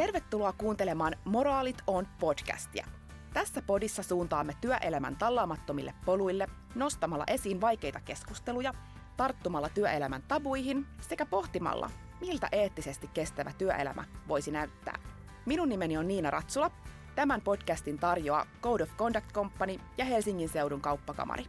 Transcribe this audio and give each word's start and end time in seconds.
Tervetuloa 0.00 0.52
kuuntelemaan 0.52 1.16
Moraalit 1.24 1.76
on 1.86 2.08
podcastia. 2.20 2.86
Tässä 3.32 3.62
podissa 3.62 4.02
suuntaamme 4.02 4.56
työelämän 4.60 5.16
tallaamattomille 5.16 5.94
poluille 6.04 6.46
nostamalla 6.74 7.24
esiin 7.26 7.60
vaikeita 7.60 8.00
keskusteluja, 8.00 8.74
tarttumalla 9.16 9.68
työelämän 9.68 10.22
tabuihin 10.28 10.86
sekä 11.00 11.26
pohtimalla, 11.26 11.90
miltä 12.20 12.48
eettisesti 12.52 13.08
kestävä 13.14 13.52
työelämä 13.58 14.04
voisi 14.28 14.50
näyttää. 14.50 14.98
Minun 15.46 15.68
nimeni 15.68 15.96
on 15.96 16.08
Niina 16.08 16.30
Ratsula. 16.30 16.70
Tämän 17.14 17.40
podcastin 17.40 17.98
tarjoaa 17.98 18.46
Code 18.62 18.82
of 18.82 18.96
Conduct 18.96 19.32
Company 19.32 19.78
ja 19.98 20.04
Helsingin 20.04 20.48
seudun 20.48 20.80
kauppakamari. 20.80 21.44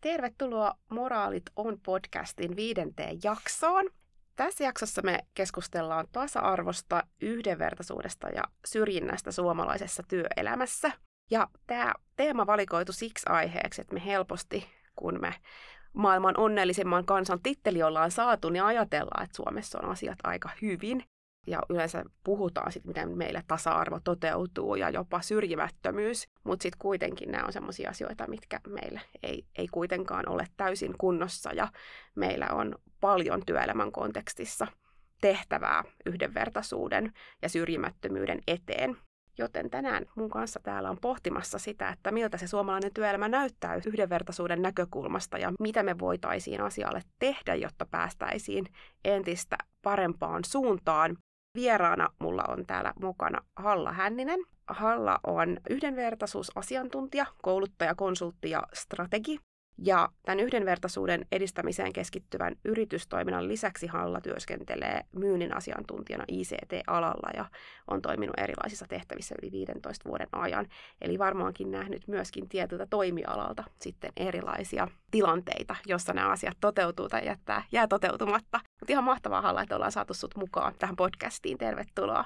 Tervetuloa 0.00 0.74
Moraalit 0.90 1.50
on 1.56 1.80
podcastin 1.86 2.56
viidenteen 2.56 3.18
jaksoon. 3.24 3.84
Tässä 4.36 4.64
jaksossa 4.64 5.02
me 5.02 5.18
keskustellaan 5.34 6.06
tasa-arvosta, 6.12 7.02
yhdenvertaisuudesta 7.22 8.28
ja 8.28 8.42
syrjinnästä 8.66 9.32
suomalaisessa 9.32 10.02
työelämässä. 10.08 10.92
Ja 11.30 11.48
tämä 11.66 11.92
teema 12.16 12.46
valikoitu 12.46 12.92
siksi 12.92 13.26
aiheeksi, 13.28 13.80
että 13.80 13.94
me 13.94 14.04
helposti, 14.04 14.66
kun 14.96 15.20
me 15.20 15.34
maailman 15.92 16.34
onnellisimman 16.36 17.04
kansan 17.04 17.42
titteli 17.42 17.82
ollaan 17.82 18.10
saatu, 18.10 18.50
niin 18.50 18.64
ajatellaan, 18.64 19.24
että 19.24 19.36
Suomessa 19.36 19.78
on 19.82 19.90
asiat 19.90 20.18
aika 20.24 20.50
hyvin. 20.62 21.04
Ja 21.46 21.60
yleensä 21.70 22.04
puhutaan 22.24 22.72
sitten, 22.72 22.90
miten 22.90 23.18
meillä 23.18 23.42
tasa-arvo 23.46 24.00
toteutuu 24.04 24.74
ja 24.74 24.90
jopa 24.90 25.20
syrjimättömyys. 25.20 26.28
Mutta 26.44 26.62
sitten 26.62 26.78
kuitenkin 26.78 27.30
nämä 27.30 27.44
on 27.46 27.52
sellaisia 27.52 27.90
asioita, 27.90 28.26
mitkä 28.28 28.60
meillä 28.68 29.00
ei, 29.22 29.46
ei 29.58 29.68
kuitenkaan 29.68 30.28
ole 30.28 30.46
täysin 30.56 30.94
kunnossa. 30.98 31.52
Ja 31.52 31.68
meillä 32.14 32.46
on 32.52 32.74
paljon 33.00 33.42
työelämän 33.46 33.92
kontekstissa 33.92 34.66
tehtävää 35.20 35.84
yhdenvertaisuuden 36.06 37.12
ja 37.42 37.48
syrjimättömyyden 37.48 38.40
eteen. 38.46 38.96
Joten 39.38 39.70
tänään 39.70 40.06
mun 40.16 40.30
kanssa 40.30 40.60
täällä 40.62 40.90
on 40.90 40.98
pohtimassa 41.00 41.58
sitä, 41.58 41.88
että 41.88 42.10
miltä 42.10 42.38
se 42.38 42.46
suomalainen 42.46 42.94
työelämä 42.94 43.28
näyttää 43.28 43.80
yhdenvertaisuuden 43.86 44.62
näkökulmasta 44.62 45.38
ja 45.38 45.52
mitä 45.60 45.82
me 45.82 45.98
voitaisiin 45.98 46.60
asialle 46.60 47.02
tehdä, 47.18 47.54
jotta 47.54 47.86
päästäisiin 47.86 48.66
entistä 49.04 49.56
parempaan 49.82 50.44
suuntaan. 50.44 51.16
Vieraana 51.54 52.08
mulla 52.18 52.44
on 52.48 52.66
täällä 52.66 52.92
mukana 53.00 53.40
Halla 53.56 53.92
Hänninen. 53.92 54.40
Halla 54.66 55.20
on 55.26 55.56
yhdenvertaisuusasiantuntija, 55.70 57.26
kouluttaja, 57.42 57.94
konsultti 57.94 58.50
ja 58.50 58.62
strategi. 58.72 59.38
Ja 59.78 60.08
tämän 60.24 60.40
yhdenvertaisuuden 60.40 61.26
edistämiseen 61.32 61.92
keskittyvän 61.92 62.56
yritystoiminnan 62.64 63.48
lisäksi 63.48 63.86
Halla 63.86 64.20
työskentelee 64.20 65.00
myynnin 65.12 65.56
asiantuntijana 65.56 66.24
ICT-alalla 66.28 67.30
ja 67.36 67.44
on 67.90 68.02
toiminut 68.02 68.38
erilaisissa 68.38 68.86
tehtävissä 68.88 69.34
yli 69.42 69.52
15 69.52 70.08
vuoden 70.08 70.28
ajan. 70.32 70.66
Eli 71.00 71.18
varmaankin 71.18 71.70
nähnyt 71.70 72.08
myöskin 72.08 72.48
tietyltä 72.48 72.86
toimialalta 72.90 73.64
sitten 73.80 74.12
erilaisia 74.16 74.88
tilanteita, 75.10 75.76
jossa 75.86 76.12
nämä 76.12 76.30
asiat 76.30 76.56
toteutuu 76.60 77.08
tai 77.08 77.26
jättää, 77.26 77.62
jää 77.72 77.86
toteutumatta. 77.86 78.60
Mutta 78.84 78.92
ihan 78.92 79.04
mahtavaa 79.04 79.40
Halla, 79.40 79.62
että 79.62 79.76
ollaan 79.76 79.92
saatu 79.92 80.14
sut 80.14 80.36
mukaan 80.36 80.74
tähän 80.78 80.96
podcastiin. 80.96 81.58
Tervetuloa. 81.58 82.24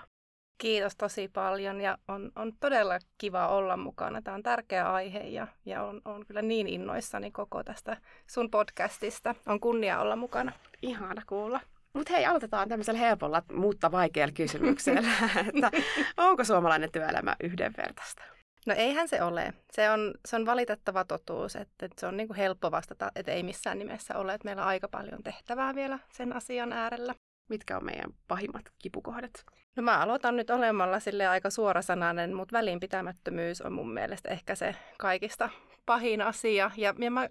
Kiitos 0.60 0.96
tosi 0.96 1.28
paljon 1.28 1.80
ja 1.80 1.98
on, 2.08 2.32
on 2.36 2.52
todella 2.60 2.98
kiva 3.18 3.48
olla 3.48 3.76
mukana. 3.76 4.22
Tämä 4.22 4.34
on 4.34 4.42
tärkeä 4.42 4.92
aihe 4.92 5.18
ja, 5.18 5.46
ja 5.64 5.82
on, 5.82 6.00
on 6.04 6.26
kyllä 6.26 6.42
niin 6.42 6.66
innoissani 6.66 7.30
koko 7.30 7.64
tästä 7.64 7.96
sun 8.26 8.50
podcastista. 8.50 9.34
On 9.46 9.60
kunnia 9.60 10.00
olla 10.00 10.16
mukana. 10.16 10.52
Ihana 10.82 11.22
kuulla. 11.26 11.60
Mutta 11.92 12.12
hei, 12.12 12.26
aloitetaan 12.26 12.68
tämmöisellä 12.68 13.00
helpolla, 13.00 13.42
mutta 13.52 13.92
vaikealla 13.92 14.32
kysymyksellä, 14.32 15.08
että 15.48 15.70
onko 16.16 16.44
suomalainen 16.44 16.92
työelämä 16.92 17.36
yhdenvertaista? 17.42 18.22
No 18.68 18.74
eihän 18.76 19.08
se 19.08 19.22
ole. 19.22 19.54
Se 19.72 19.90
on, 19.90 20.14
se 20.28 20.36
on 20.36 20.46
valitettava 20.46 21.04
totuus, 21.04 21.56
että, 21.56 21.86
että 21.86 22.00
se 22.00 22.06
on 22.06 22.16
niin 22.16 22.26
kuin 22.26 22.36
helppo 22.36 22.70
vastata, 22.70 23.12
että 23.14 23.32
ei 23.32 23.42
missään 23.42 23.78
nimessä 23.78 24.18
ole, 24.18 24.34
että 24.34 24.44
meillä 24.44 24.62
on 24.62 24.68
aika 24.68 24.88
paljon 24.88 25.22
tehtävää 25.22 25.74
vielä 25.74 25.98
sen 26.12 26.36
asian 26.36 26.72
äärellä. 26.72 27.14
Mitkä 27.48 27.76
on 27.76 27.84
meidän 27.84 28.10
pahimmat 28.28 28.62
kipukohdat? 28.78 29.44
No 29.76 29.82
mä 29.82 29.98
aloitan 29.98 30.36
nyt 30.36 30.50
olemalla 30.50 31.00
sille 31.00 31.26
aika 31.26 31.50
suorasanainen, 31.50 32.34
mutta 32.34 32.56
välinpitämättömyys 32.56 33.60
on 33.60 33.72
mun 33.72 33.94
mielestä 33.94 34.28
ehkä 34.28 34.54
se 34.54 34.74
kaikista 34.98 35.50
pahin 35.86 36.22
asia. 36.22 36.70
Ja, 36.76 36.94
ja 36.98 37.10
mä 37.10 37.28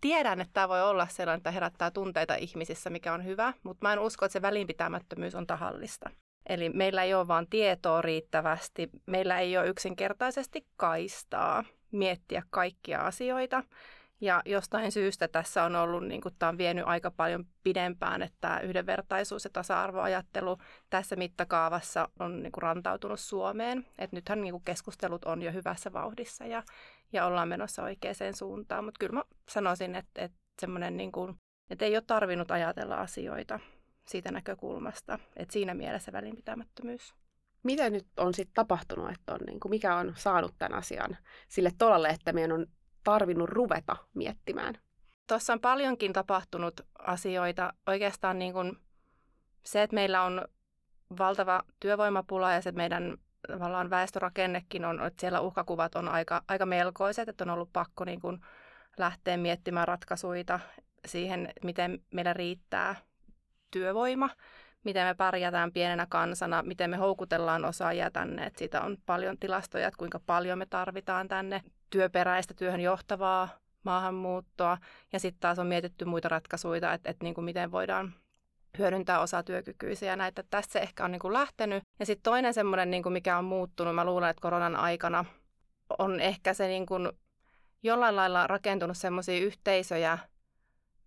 tiedän, 0.00 0.40
että 0.40 0.52
tämä 0.52 0.68
voi 0.68 0.82
olla 0.82 1.06
sellainen, 1.06 1.38
että 1.38 1.50
herättää 1.50 1.90
tunteita 1.90 2.34
ihmisissä, 2.34 2.90
mikä 2.90 3.12
on 3.12 3.24
hyvä, 3.24 3.52
mutta 3.62 3.86
mä 3.86 3.92
en 3.92 3.98
usko, 3.98 4.24
että 4.24 4.32
se 4.32 4.42
välinpitämättömyys 4.42 5.34
on 5.34 5.46
tahallista. 5.46 6.10
Eli 6.50 6.68
meillä 6.68 7.02
ei 7.02 7.14
ole 7.14 7.28
vaan 7.28 7.46
tietoa 7.50 8.02
riittävästi, 8.02 8.90
meillä 9.06 9.38
ei 9.38 9.58
ole 9.58 9.66
yksinkertaisesti 9.66 10.66
kaistaa 10.76 11.64
miettiä 11.92 12.42
kaikkia 12.50 13.00
asioita. 13.00 13.62
Ja 14.20 14.42
jostain 14.44 14.92
syystä 14.92 15.28
tässä 15.28 15.64
on 15.64 15.76
ollut, 15.76 16.06
niin 16.06 16.20
kuin, 16.20 16.34
tämä 16.38 16.48
on 16.48 16.58
vienyt 16.58 16.84
aika 16.86 17.10
paljon 17.10 17.44
pidempään, 17.62 18.22
että 18.22 18.36
tämä 18.40 18.60
yhdenvertaisuus 18.60 19.44
ja 19.44 19.50
tasa-arvoajattelu 19.52 20.58
tässä 20.90 21.16
mittakaavassa 21.16 22.08
on 22.18 22.42
niin 22.42 22.52
kuin, 22.52 22.62
rantautunut 22.62 23.20
Suomeen. 23.20 23.86
Et 23.98 24.12
nythän 24.12 24.40
niin 24.40 24.52
kuin, 24.52 24.64
keskustelut 24.64 25.24
on 25.24 25.42
jo 25.42 25.52
hyvässä 25.52 25.92
vauhdissa 25.92 26.46
ja, 26.46 26.62
ja 27.12 27.26
ollaan 27.26 27.48
menossa 27.48 27.82
oikeaan 27.82 28.34
suuntaan. 28.34 28.84
Mutta 28.84 28.98
kyllä 28.98 29.12
mä 29.12 29.22
sanoisin, 29.48 29.94
että, 29.94 30.22
että 30.22 30.38
semmoinen, 30.60 30.96
niin 30.96 31.12
kuin, 31.12 31.36
että 31.70 31.84
ei 31.84 31.96
ole 31.96 32.04
tarvinnut 32.06 32.50
ajatella 32.50 32.96
asioita 32.96 33.60
siitä 34.10 34.32
näkökulmasta, 34.32 35.18
että 35.36 35.52
siinä 35.52 35.74
mielessä 35.74 36.12
välinpitämättömyys. 36.12 37.14
Mitä 37.62 37.90
nyt 37.90 38.06
on 38.16 38.34
sitten 38.34 38.54
tapahtunut, 38.54 39.10
että 39.10 39.34
on, 39.34 39.40
niin 39.46 39.60
kuin, 39.60 39.70
mikä 39.70 39.96
on 39.96 40.12
saanut 40.16 40.54
tämän 40.58 40.78
asian 40.78 41.16
sille 41.48 41.70
tolalle, 41.78 42.08
että 42.08 42.32
meidän 42.32 42.52
on 42.52 42.66
tarvinnut 43.04 43.48
ruveta 43.48 43.96
miettimään? 44.14 44.74
Tuossa 45.26 45.52
on 45.52 45.60
paljonkin 45.60 46.12
tapahtunut 46.12 46.80
asioita. 46.98 47.72
Oikeastaan 47.86 48.38
niin 48.38 48.52
kuin 48.52 48.76
se, 49.64 49.82
että 49.82 49.94
meillä 49.94 50.22
on 50.22 50.44
valtava 51.18 51.62
työvoimapula 51.80 52.52
ja 52.52 52.60
se 52.60 52.72
meidän 52.72 53.16
tavallaan 53.48 53.90
väestörakennekin 53.90 54.84
on, 54.84 55.06
että 55.06 55.20
siellä 55.20 55.40
uhkakuvat 55.40 55.94
on 55.94 56.08
aika, 56.08 56.42
aika 56.48 56.66
melkoiset, 56.66 57.28
että 57.28 57.44
on 57.44 57.50
ollut 57.50 57.72
pakko 57.72 58.04
niin 58.04 58.20
kuin 58.20 58.40
lähteä 58.98 59.36
miettimään 59.36 59.88
ratkaisuja 59.88 60.60
siihen, 61.06 61.52
miten 61.64 62.02
meillä 62.10 62.32
riittää 62.32 62.96
työvoima, 63.70 64.30
miten 64.84 65.06
me 65.06 65.14
pärjätään 65.14 65.72
pienenä 65.72 66.06
kansana, 66.08 66.62
miten 66.62 66.90
me 66.90 66.96
houkutellaan 66.96 67.64
osaajia 67.64 68.10
tänne. 68.10 68.46
Että 68.46 68.58
siitä 68.58 68.80
on 68.80 68.96
paljon 69.06 69.38
tilastoja, 69.38 69.88
että 69.88 69.98
kuinka 69.98 70.20
paljon 70.26 70.58
me 70.58 70.66
tarvitaan 70.66 71.28
tänne 71.28 71.62
työperäistä 71.90 72.54
työhön 72.54 72.80
johtavaa 72.80 73.48
maahanmuuttoa. 73.82 74.78
Ja 75.12 75.20
sitten 75.20 75.40
taas 75.40 75.58
on 75.58 75.66
mietitty 75.66 76.04
muita 76.04 76.28
ratkaisuja, 76.28 76.92
että, 76.92 77.10
että 77.10 77.24
niin 77.24 77.34
kuin 77.34 77.44
miten 77.44 77.72
voidaan 77.72 78.14
hyödyntää 78.78 79.20
osatyökykyisiä 79.20 80.16
näitä. 80.16 80.44
Tästä 80.50 80.72
se 80.72 80.78
ehkä 80.78 81.04
on 81.04 81.12
niin 81.12 81.20
kuin 81.20 81.32
lähtenyt. 81.32 81.82
Ja 81.98 82.06
sitten 82.06 82.22
toinen 82.22 82.54
semmoinen, 82.54 82.90
niin 82.90 83.02
kuin 83.02 83.12
mikä 83.12 83.38
on 83.38 83.44
muuttunut, 83.44 83.94
mä 83.94 84.04
luulen, 84.04 84.30
että 84.30 84.42
koronan 84.42 84.76
aikana 84.76 85.24
on 85.98 86.20
ehkä 86.20 86.54
se 86.54 86.68
niin 86.68 86.86
kuin 86.86 87.08
jollain 87.82 88.16
lailla 88.16 88.46
rakentunut 88.46 88.96
semmoisia 88.96 89.40
yhteisöjä, 89.40 90.18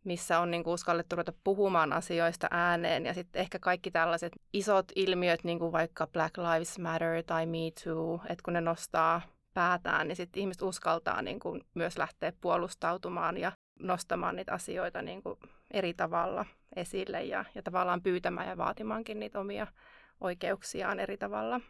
missä 0.04 0.40
on 0.40 0.52
niin 0.52 0.64
kuin 0.64 0.74
uskallettu 0.74 1.16
ruveta 1.16 1.34
puhumaan 1.44 1.94
asioista 1.94 2.48
ääneen. 2.52 3.06
Ja 3.06 3.14
sitten 3.14 3.40
ehkä 3.40 3.60
kaikki 3.60 3.92
tällaiset 3.92 4.34
isot 4.54 4.86
ilmiöt, 4.96 5.44
niin 5.44 5.60
kuin 5.60 5.72
vaikka 5.72 6.08
Black 6.08 6.38
Lives 6.38 6.80
Matter 6.80 7.24
tai 7.24 7.46
Me 7.46 7.58
Too, 7.84 8.22
että 8.30 8.44
kun 8.44 8.54
ne 8.54 8.62
nostaa 8.62 9.22
päätään, 9.54 10.08
niin 10.08 10.16
sitten 10.16 10.42
ihmiset 10.42 10.62
uskaltaa 10.62 11.22
niin 11.22 11.40
kuin 11.40 11.62
myös 11.74 11.98
lähteä 11.98 12.34
puolustautumaan 12.42 13.38
ja 13.38 13.52
nostamaan 13.80 14.36
niitä 14.36 14.54
asioita 14.54 15.02
niin 15.02 15.24
kuin 15.24 15.40
eri 15.72 15.94
tavalla 15.94 16.46
esille 16.76 17.24
ja, 17.24 17.46
ja 17.56 17.64
tavallaan 17.64 18.02
pyytämään 18.02 18.48
ja 18.48 18.58
vaatimaankin 18.58 19.20
niitä 19.20 19.40
omia 19.40 19.68
oikeuksiaan 20.22 21.00
eri 21.00 21.18
tavalla. 21.18 21.62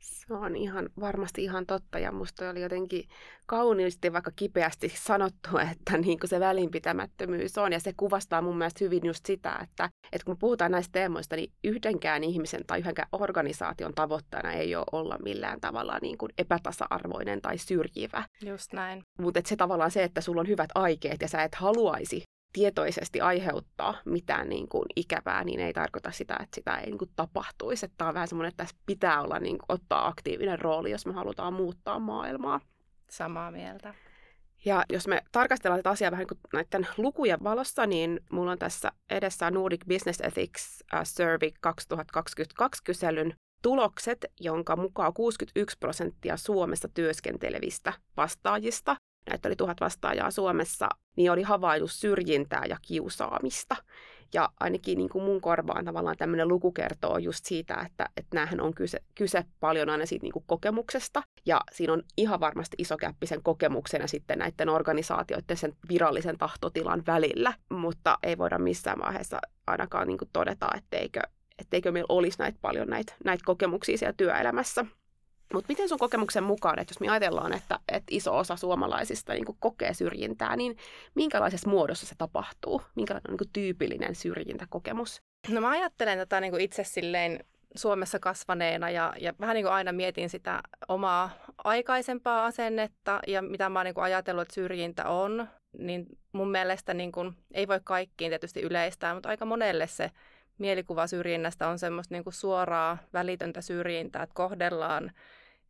Se 0.00 0.34
on 0.34 0.56
ihan, 0.56 0.88
varmasti 1.00 1.44
ihan 1.44 1.66
totta 1.66 1.98
ja 1.98 2.12
musta 2.12 2.50
oli 2.50 2.60
jotenkin 2.60 3.08
kauniisti 3.46 4.12
vaikka 4.12 4.30
kipeästi 4.36 4.92
sanottu, 4.96 5.58
että 5.72 5.98
niin 5.98 6.20
kuin 6.20 6.30
se 6.30 6.40
välinpitämättömyys 6.40 7.58
on 7.58 7.72
ja 7.72 7.80
se 7.80 7.92
kuvastaa 7.96 8.42
mun 8.42 8.58
mielestä 8.58 8.84
hyvin 8.84 9.00
just 9.04 9.26
sitä, 9.26 9.58
että, 9.62 9.90
että 10.12 10.24
kun 10.24 10.38
puhutaan 10.38 10.72
näistä 10.72 10.92
teemoista, 10.92 11.36
niin 11.36 11.52
yhdenkään 11.64 12.24
ihmisen 12.24 12.60
tai 12.66 12.78
yhdenkään 12.78 13.08
organisaation 13.12 13.94
tavoitteena 13.94 14.52
ei 14.52 14.76
ole 14.76 14.86
olla 14.92 15.18
millään 15.24 15.60
tavalla 15.60 15.98
niin 16.02 16.18
kuin 16.18 16.32
epätasa-arvoinen 16.38 17.40
tai 17.40 17.58
syrjivä. 17.58 18.24
Just 18.44 18.72
näin. 18.72 19.02
Mutta 19.18 19.40
se 19.46 19.56
tavallaan 19.56 19.90
se, 19.90 20.04
että 20.04 20.20
sulla 20.20 20.40
on 20.40 20.48
hyvät 20.48 20.70
aikeet 20.74 21.22
ja 21.22 21.28
sä 21.28 21.42
et 21.42 21.54
haluaisi 21.54 22.22
tietoisesti 22.52 23.20
aiheuttaa 23.20 23.94
mitään 24.04 24.48
niin 24.48 24.68
kuin 24.68 24.86
ikävää, 24.96 25.44
niin 25.44 25.60
ei 25.60 25.72
tarkoita 25.72 26.10
sitä, 26.10 26.34
että 26.34 26.54
sitä 26.54 26.76
ei 26.76 26.86
niin 26.86 26.98
kuin 26.98 27.10
tapahtuisi. 27.16 27.86
Että 27.86 27.94
tämä 27.98 28.08
on 28.08 28.14
vähän 28.14 28.28
semmoinen, 28.28 28.48
että 28.48 28.64
tässä 28.64 28.76
pitää 28.86 29.22
olla 29.22 29.38
niin 29.38 29.58
kuin, 29.58 29.66
ottaa 29.68 30.06
aktiivinen 30.06 30.58
rooli, 30.58 30.90
jos 30.90 31.06
me 31.06 31.12
halutaan 31.12 31.52
muuttaa 31.52 31.98
maailmaa. 31.98 32.60
Samaa 33.10 33.50
mieltä. 33.50 33.94
Ja 34.64 34.84
jos 34.92 35.08
me 35.08 35.22
tarkastellaan 35.32 35.78
tätä 35.78 35.90
asiaa 35.90 36.10
vähän 36.10 36.26
niin 36.30 36.40
näiden 36.52 36.88
lukujen 36.96 37.44
valossa, 37.44 37.86
niin 37.86 38.20
mulla 38.32 38.52
on 38.52 38.58
tässä 38.58 38.92
edessä 39.10 39.50
Nordic 39.50 39.80
Business 39.88 40.20
Ethics 40.20 40.84
äh, 40.94 41.00
Survey 41.04 41.50
2022 41.60 42.84
kyselyn 42.84 43.34
tulokset, 43.62 44.26
jonka 44.40 44.76
mukaan 44.76 45.14
61 45.14 45.76
prosenttia 45.78 46.36
Suomessa 46.36 46.88
työskentelevistä 46.88 47.92
vastaajista, 48.16 48.96
näitä 49.30 49.48
oli 49.48 49.56
tuhat 49.56 49.80
vastaajaa 49.80 50.30
Suomessa, 50.30 50.88
niin 51.16 51.32
oli 51.32 51.42
havainnut 51.42 51.90
syrjintää 51.90 52.62
ja 52.68 52.76
kiusaamista. 52.82 53.76
Ja 54.34 54.48
ainakin 54.60 54.98
niin 54.98 55.08
kuin 55.08 55.24
mun 55.24 55.40
korvaan 55.40 55.84
tavallaan 55.84 56.16
tämmöinen 56.16 56.48
luku 56.48 56.72
kertoo 56.72 57.18
just 57.18 57.44
siitä, 57.44 57.74
että, 57.86 58.08
että 58.16 58.36
näähän 58.36 58.60
on 58.60 58.74
kyse, 58.74 58.98
kyse 59.14 59.44
paljon 59.60 59.88
aina 59.88 60.06
siitä 60.06 60.22
niin 60.22 60.32
kuin 60.32 60.44
kokemuksesta. 60.46 61.22
Ja 61.46 61.60
siinä 61.72 61.92
on 61.92 62.02
ihan 62.16 62.40
varmasti 62.40 62.76
iso 62.78 62.96
käppi 62.96 63.26
sen 63.26 63.42
kokemuksen 63.42 64.00
ja 64.00 64.08
sitten 64.08 64.38
näiden 64.38 64.68
organisaatioiden 64.68 65.56
sen 65.56 65.76
virallisen 65.88 66.38
tahtotilan 66.38 67.02
välillä. 67.06 67.54
Mutta 67.70 68.18
ei 68.22 68.38
voida 68.38 68.58
missään 68.58 68.98
vaiheessa 68.98 69.40
ainakaan 69.66 70.08
niin 70.08 70.18
kuin 70.18 70.30
todeta, 70.32 70.68
etteikö, 70.76 71.20
etteikö 71.58 71.92
meillä 71.92 72.06
olisi 72.08 72.38
näitä 72.38 72.58
paljon 72.62 72.88
näitä, 72.88 73.12
näitä 73.24 73.42
kokemuksia 73.46 73.98
siellä 73.98 74.14
työelämässä. 74.16 74.86
Mutta 75.54 75.68
miten 75.68 75.88
sun 75.88 75.98
kokemuksen 75.98 76.44
mukaan, 76.44 76.78
että 76.78 76.92
jos 76.92 77.00
me 77.00 77.08
ajatellaan, 77.08 77.52
että, 77.52 77.78
että 77.88 78.06
iso 78.10 78.38
osa 78.38 78.56
suomalaisista 78.56 79.32
niin 79.32 79.44
kokee 79.58 79.94
syrjintää, 79.94 80.56
niin 80.56 80.76
minkälaisessa 81.14 81.70
muodossa 81.70 82.06
se 82.06 82.14
tapahtuu? 82.18 82.82
Minkälainen 82.94 83.30
on 83.30 83.36
niin 83.40 83.50
tyypillinen 83.52 84.14
syrjintäkokemus? 84.14 85.22
No 85.48 85.60
mä 85.60 85.70
ajattelen 85.70 86.18
tätä 86.18 86.40
niin 86.40 86.60
itse 86.60 86.84
silleen 86.84 87.44
Suomessa 87.74 88.18
kasvaneena 88.18 88.90
ja, 88.90 89.14
ja 89.20 89.34
vähän 89.40 89.54
niin 89.54 89.64
kuin 89.64 89.72
aina 89.72 89.92
mietin 89.92 90.30
sitä 90.30 90.60
omaa 90.88 91.30
aikaisempaa 91.64 92.44
asennetta 92.44 93.20
ja 93.26 93.42
mitä 93.42 93.68
mä 93.68 93.78
oon 93.78 93.86
niin 93.86 93.94
ajatellut, 93.98 94.42
että 94.42 94.54
syrjintä 94.54 95.08
on, 95.08 95.48
niin 95.78 96.06
mun 96.32 96.50
mielestä 96.50 96.94
niin 96.94 97.12
kuin, 97.12 97.34
ei 97.54 97.68
voi 97.68 97.80
kaikkiin 97.84 98.30
tietysti 98.30 98.60
yleistää, 98.60 99.14
mutta 99.14 99.28
aika 99.28 99.44
monelle 99.44 99.86
se 99.86 100.10
mielikuva 100.58 101.06
syrjinnästä 101.06 101.68
on 101.68 101.78
semmoista 101.78 102.14
niin 102.14 102.24
kuin 102.24 102.34
suoraa 102.34 102.98
välitöntä 103.12 103.60
syrjintää, 103.60 104.22
että 104.22 104.34
kohdellaan 104.34 105.12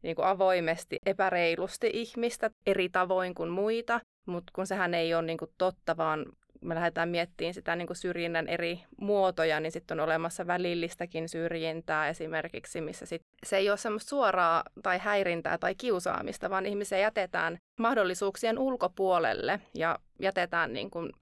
niin 0.03 0.17
kuin 0.17 0.27
avoimesti, 0.27 0.99
epäreilusti 1.07 1.91
ihmistä 1.93 2.51
eri 2.67 2.89
tavoin 2.89 3.35
kuin 3.35 3.51
muita, 3.51 4.01
mutta 4.27 4.51
kun 4.55 4.67
sehän 4.67 4.95
ei 4.95 5.15
ole 5.15 5.23
niin 5.23 5.39
kuin 5.39 5.51
totta, 5.59 5.97
vaan 5.97 6.27
me 6.61 6.75
lähdetään 6.75 7.09
miettimään 7.09 7.55
sitä 7.55 7.77
niin 7.77 7.87
kuin 7.87 7.97
syrjinnän 7.97 8.49
eri 8.49 8.81
muotoja, 9.01 9.61
niin 9.61 9.73
sitten 9.73 10.01
on 10.01 10.05
olemassa 10.05 10.47
välillistäkin 10.47 11.29
syrjintää 11.29 12.09
esimerkiksi, 12.09 12.81
missä 12.81 13.07
sit 13.07 13.23
se 13.47 13.57
ei 13.57 13.71
ole 13.71 13.77
semmoista 13.77 14.09
suoraa 14.09 14.63
tai 14.83 14.99
häirintää 14.99 15.59
tai 15.59 15.75
kiusaamista, 15.75 16.51
vaan 16.51 16.67
ihmisiä 16.67 16.99
jätetään 16.99 17.59
mahdollisuuksien 17.79 18.59
ulkopuolelle 18.59 19.61
ja 19.75 19.99
jätetään 20.19 20.73
niin 20.73 20.91
kuin, 20.91 21.13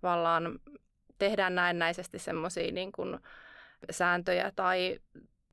tavallaan, 0.00 0.58
tehdään 1.18 1.54
näennäisesti 1.54 2.18
semmoisia 2.18 2.72
niin 2.72 2.92
sääntöjä 3.90 4.52
tai 4.56 4.98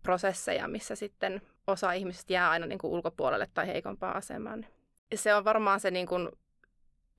prosesseja, 0.04 0.68
missä 0.68 0.96
sitten 0.96 1.42
osa 1.68 1.92
ihmisistä 1.92 2.34
jää 2.34 2.50
aina 2.50 2.66
niin 2.66 2.80
kuin 2.80 2.92
ulkopuolelle 2.92 3.48
tai 3.54 3.68
heikompaan 3.68 4.16
asemaan. 4.16 4.66
Se 5.16 5.36
on 5.36 5.46
varmaan 5.46 5.80
se, 5.80 5.92
niin 5.92 6.08
kuin, 6.08 6.30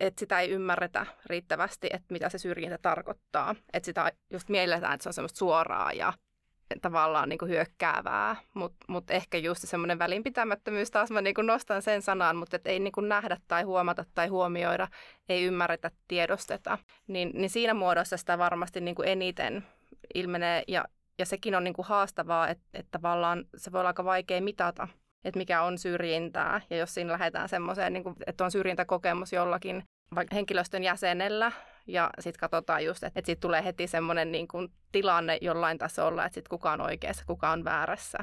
että 0.00 0.21
sitä 0.21 0.41
ei 0.41 0.50
ymmärretä 0.50 1.06
riittävästi, 1.27 1.89
että 1.93 2.12
mitä 2.12 2.29
se 2.29 2.39
syrjintä 2.39 2.79
tarkoittaa. 2.83 3.55
Että 3.73 3.87
sitä 3.87 4.12
just 4.31 4.49
mielletään, 4.49 4.95
että 4.95 5.03
se 5.03 5.09
on 5.09 5.15
semmoista 5.15 5.39
suoraa 5.39 5.93
ja 5.93 6.12
tavallaan 6.83 7.29
niin 7.29 7.39
kuin 7.39 7.50
hyökkäävää, 7.50 8.37
mutta 8.55 8.87
mut 8.89 9.11
ehkä 9.11 9.39
just 9.39 9.69
semmoinen 9.69 9.99
välinpitämättömyys, 9.99 10.91
taas 10.91 11.11
mä 11.11 11.21
niin 11.21 11.35
kuin 11.35 11.47
nostan 11.47 11.83
sen 11.83 12.03
sanan, 12.03 12.37
mutta 12.37 12.56
et 12.56 12.67
ei 12.67 12.81
niin 12.81 12.93
kuin 12.93 13.09
nähdä 13.09 13.37
tai 13.49 13.62
huomata 13.62 14.05
tai 14.15 14.27
huomioida, 14.27 14.89
ei 15.29 15.45
ymmärretä, 15.45 15.91
tiedosteta, 16.09 16.79
niin, 17.06 17.31
niin 17.35 17.50
siinä 17.50 17.75
muodossa 17.75 18.17
sitä 18.17 18.39
varmasti 18.39 18.81
niin 18.81 18.95
kuin 18.95 19.09
eniten 19.09 19.67
ilmenee 20.15 20.62
ja 20.69 20.85
ja 21.19 21.26
sekin 21.26 21.55
on 21.55 21.65
niin 21.65 21.75
kuin 21.75 21.87
haastavaa, 21.87 22.49
että, 22.49 22.65
että 22.75 22.88
tavallaan 22.91 23.44
se 23.56 23.73
voi 23.73 23.81
olla 23.81 23.88
aika 23.88 24.05
vaikea 24.05 24.41
mitata, 24.41 24.88
että 25.25 25.38
mikä 25.38 25.62
on 25.62 25.79
syrjintää. 25.79 26.61
Ja 26.70 26.76
jos 26.76 26.94
siinä 26.94 27.12
lähdetään 27.12 27.49
semmoiseen, 27.49 27.93
niin 27.93 28.05
että 28.26 28.44
on 28.44 28.50
syrjintäkokemus 28.50 29.32
jollakin 29.32 29.82
henkilöstön 30.32 30.85
jäsenellä, 30.85 31.53
ja 31.87 32.11
sitten 32.20 32.41
katsotaan 32.41 32.85
just, 32.85 33.05
että, 33.05 33.19
että 33.19 33.26
siitä 33.26 33.41
tulee 33.41 33.65
heti 33.65 33.87
semmoinen 33.87 34.32
niin 34.32 34.49
kuin 34.49 34.69
tilanne 34.93 35.38
jollain 35.41 35.79
tasolla, 35.79 36.25
että 36.25 36.35
sitten 36.35 36.50
kuka 36.50 36.73
on 36.73 36.81
oikeassa, 36.81 37.25
kuka 37.26 37.50
on 37.50 37.64
väärässä. 37.64 38.19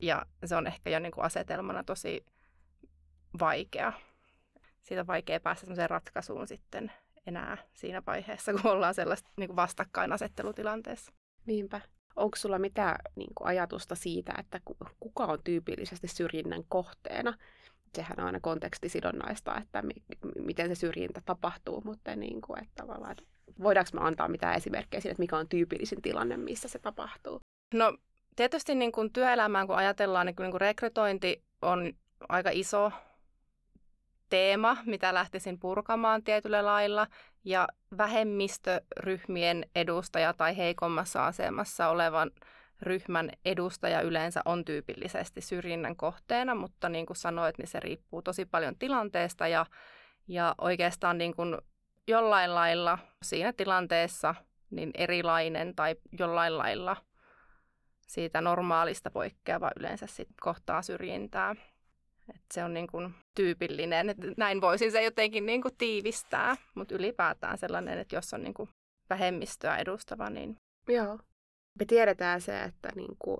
Ja 0.00 0.22
se 0.44 0.56
on 0.56 0.66
ehkä 0.66 0.90
jo 0.90 0.98
niin 0.98 1.12
kuin 1.12 1.24
asetelmana 1.24 1.84
tosi 1.84 2.24
vaikea. 3.40 3.92
Siitä 4.82 5.00
on 5.00 5.06
vaikea 5.06 5.40
päästä 5.40 5.60
semmoiseen 5.60 5.90
ratkaisuun 5.90 6.46
sitten 6.46 6.92
enää 7.26 7.56
siinä 7.74 8.02
vaiheessa, 8.06 8.52
kun 8.52 8.66
ollaan 8.70 8.94
sellaista 8.94 9.30
niin 9.36 9.48
kuin 9.48 9.56
vastakkainasettelutilanteessa. 9.56 11.12
Niinpä. 11.46 11.80
Onko 12.18 12.36
sulla 12.36 12.58
mitään 12.58 12.96
niin 13.16 13.30
kuin, 13.34 13.48
ajatusta 13.48 13.94
siitä, 13.94 14.32
että 14.38 14.60
kuka 15.00 15.24
on 15.24 15.38
tyypillisesti 15.44 16.08
syrjinnän 16.08 16.64
kohteena? 16.68 17.34
Sehän 17.94 18.20
on 18.20 18.26
aina 18.26 18.40
kontekstisidonnaista, 18.40 19.56
että 19.56 19.82
mi- 19.82 20.02
miten 20.38 20.68
se 20.68 20.74
syrjintä 20.74 21.22
tapahtuu, 21.24 21.82
mutta 21.84 22.16
niin 22.16 22.40
kuin, 22.40 22.62
että 22.62 22.74
tavallaan, 22.76 23.16
voidaanko 23.62 23.90
me 23.94 24.00
antaa 24.00 24.28
mitään 24.28 24.56
esimerkkejä 24.56 25.00
siitä, 25.00 25.12
että 25.12 25.22
mikä 25.22 25.36
on 25.36 25.48
tyypillisin 25.48 26.02
tilanne, 26.02 26.36
missä 26.36 26.68
se 26.68 26.78
tapahtuu? 26.78 27.40
No 27.74 27.98
tietysti 28.36 28.74
niin 28.74 28.92
kuin 28.92 29.12
työelämään, 29.12 29.66
kun 29.66 29.76
ajatellaan, 29.76 30.26
niin 30.26 30.36
kuin, 30.36 30.44
niin 30.44 30.50
kuin 30.50 30.60
rekrytointi 30.60 31.42
on 31.62 31.92
aika 32.28 32.50
iso 32.52 32.92
teema, 34.28 34.76
mitä 34.86 35.14
lähtisin 35.14 35.58
purkamaan 35.58 36.22
tietyllä 36.22 36.64
lailla 36.64 37.06
ja 37.44 37.68
vähemmistöryhmien 37.98 39.66
edustaja 39.74 40.32
tai 40.32 40.56
heikommassa 40.56 41.26
asemassa 41.26 41.88
olevan 41.88 42.30
ryhmän 42.82 43.30
edustaja 43.44 44.00
yleensä 44.00 44.40
on 44.44 44.64
tyypillisesti 44.64 45.40
syrjinnän 45.40 45.96
kohteena, 45.96 46.54
mutta 46.54 46.88
niin 46.88 47.06
kuin 47.06 47.16
sanoit, 47.16 47.58
niin 47.58 47.68
se 47.68 47.80
riippuu 47.80 48.22
tosi 48.22 48.46
paljon 48.46 48.76
tilanteesta 48.78 49.48
ja, 49.48 49.66
ja 50.28 50.54
oikeastaan 50.58 51.18
niin 51.18 51.36
kuin 51.36 51.56
jollain 52.06 52.54
lailla 52.54 52.98
siinä 53.22 53.52
tilanteessa 53.52 54.34
niin 54.70 54.90
erilainen 54.94 55.74
tai 55.74 55.96
jollain 56.18 56.58
lailla 56.58 56.96
siitä 58.06 58.40
normaalista 58.40 59.10
poikkeava 59.10 59.70
yleensä 59.78 60.06
sit 60.06 60.28
kohtaa 60.40 60.82
syrjintää. 60.82 61.54
Et 62.34 62.42
se 62.54 62.64
on 62.64 62.74
niin 62.74 62.86
kuin 62.86 63.14
tyypillinen. 63.34 64.10
Et 64.10 64.16
näin 64.36 64.60
voisin 64.60 64.92
se 64.92 65.02
jotenkin 65.02 65.46
niin 65.46 65.62
kuin 65.62 65.74
tiivistää, 65.78 66.56
mutta 66.74 66.94
ylipäätään 66.94 67.58
sellainen, 67.58 67.98
että 67.98 68.16
jos 68.16 68.34
on 68.34 68.42
niin 68.42 68.54
kuin 68.54 68.68
vähemmistöä 69.10 69.76
edustava, 69.76 70.30
niin... 70.30 70.56
Joo. 70.88 71.18
Me 71.78 71.84
tiedetään 71.84 72.40
se, 72.40 72.62
että 72.62 72.88
niin 72.96 73.16
kuin 73.18 73.38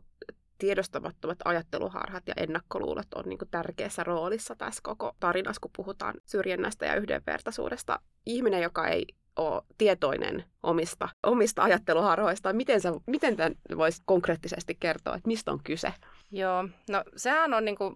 tiedostamattomat 0.59 1.39
ajatteluharhat 1.45 2.23
ja 2.27 2.35
ennakkoluulot 2.37 3.15
on 3.15 3.25
niin 3.27 3.39
kuin 3.39 3.49
tärkeässä 3.51 4.05
roolissa 4.05 4.57
tässä 4.57 4.81
koko 4.83 5.13
tarinassa, 5.21 5.61
kun 5.61 5.71
puhutaan 5.77 6.15
syrjinnästä 6.25 6.87
ja 6.87 6.95
yhdenvertaisuudesta. 6.95 8.01
Ihminen, 8.27 8.63
joka 8.63 8.89
ei 8.89 9.07
ole 9.37 9.63
tietoinen 9.79 10.45
omista, 10.63 11.09
omista 11.27 11.63
ajatteluharhoista, 11.63 12.53
miten, 12.53 12.81
sä, 12.81 12.93
miten 13.07 13.37
tämän 13.37 13.55
voisi 13.77 14.03
konkreettisesti 14.05 14.77
kertoa, 14.81 15.15
että 15.15 15.27
mistä 15.27 15.51
on 15.53 15.61
kyse? 15.65 15.95
Joo, 16.31 16.69
no 16.91 17.05
sehän 17.17 17.55
on 17.55 17.65
niin 17.65 17.77
kuin 17.77 17.95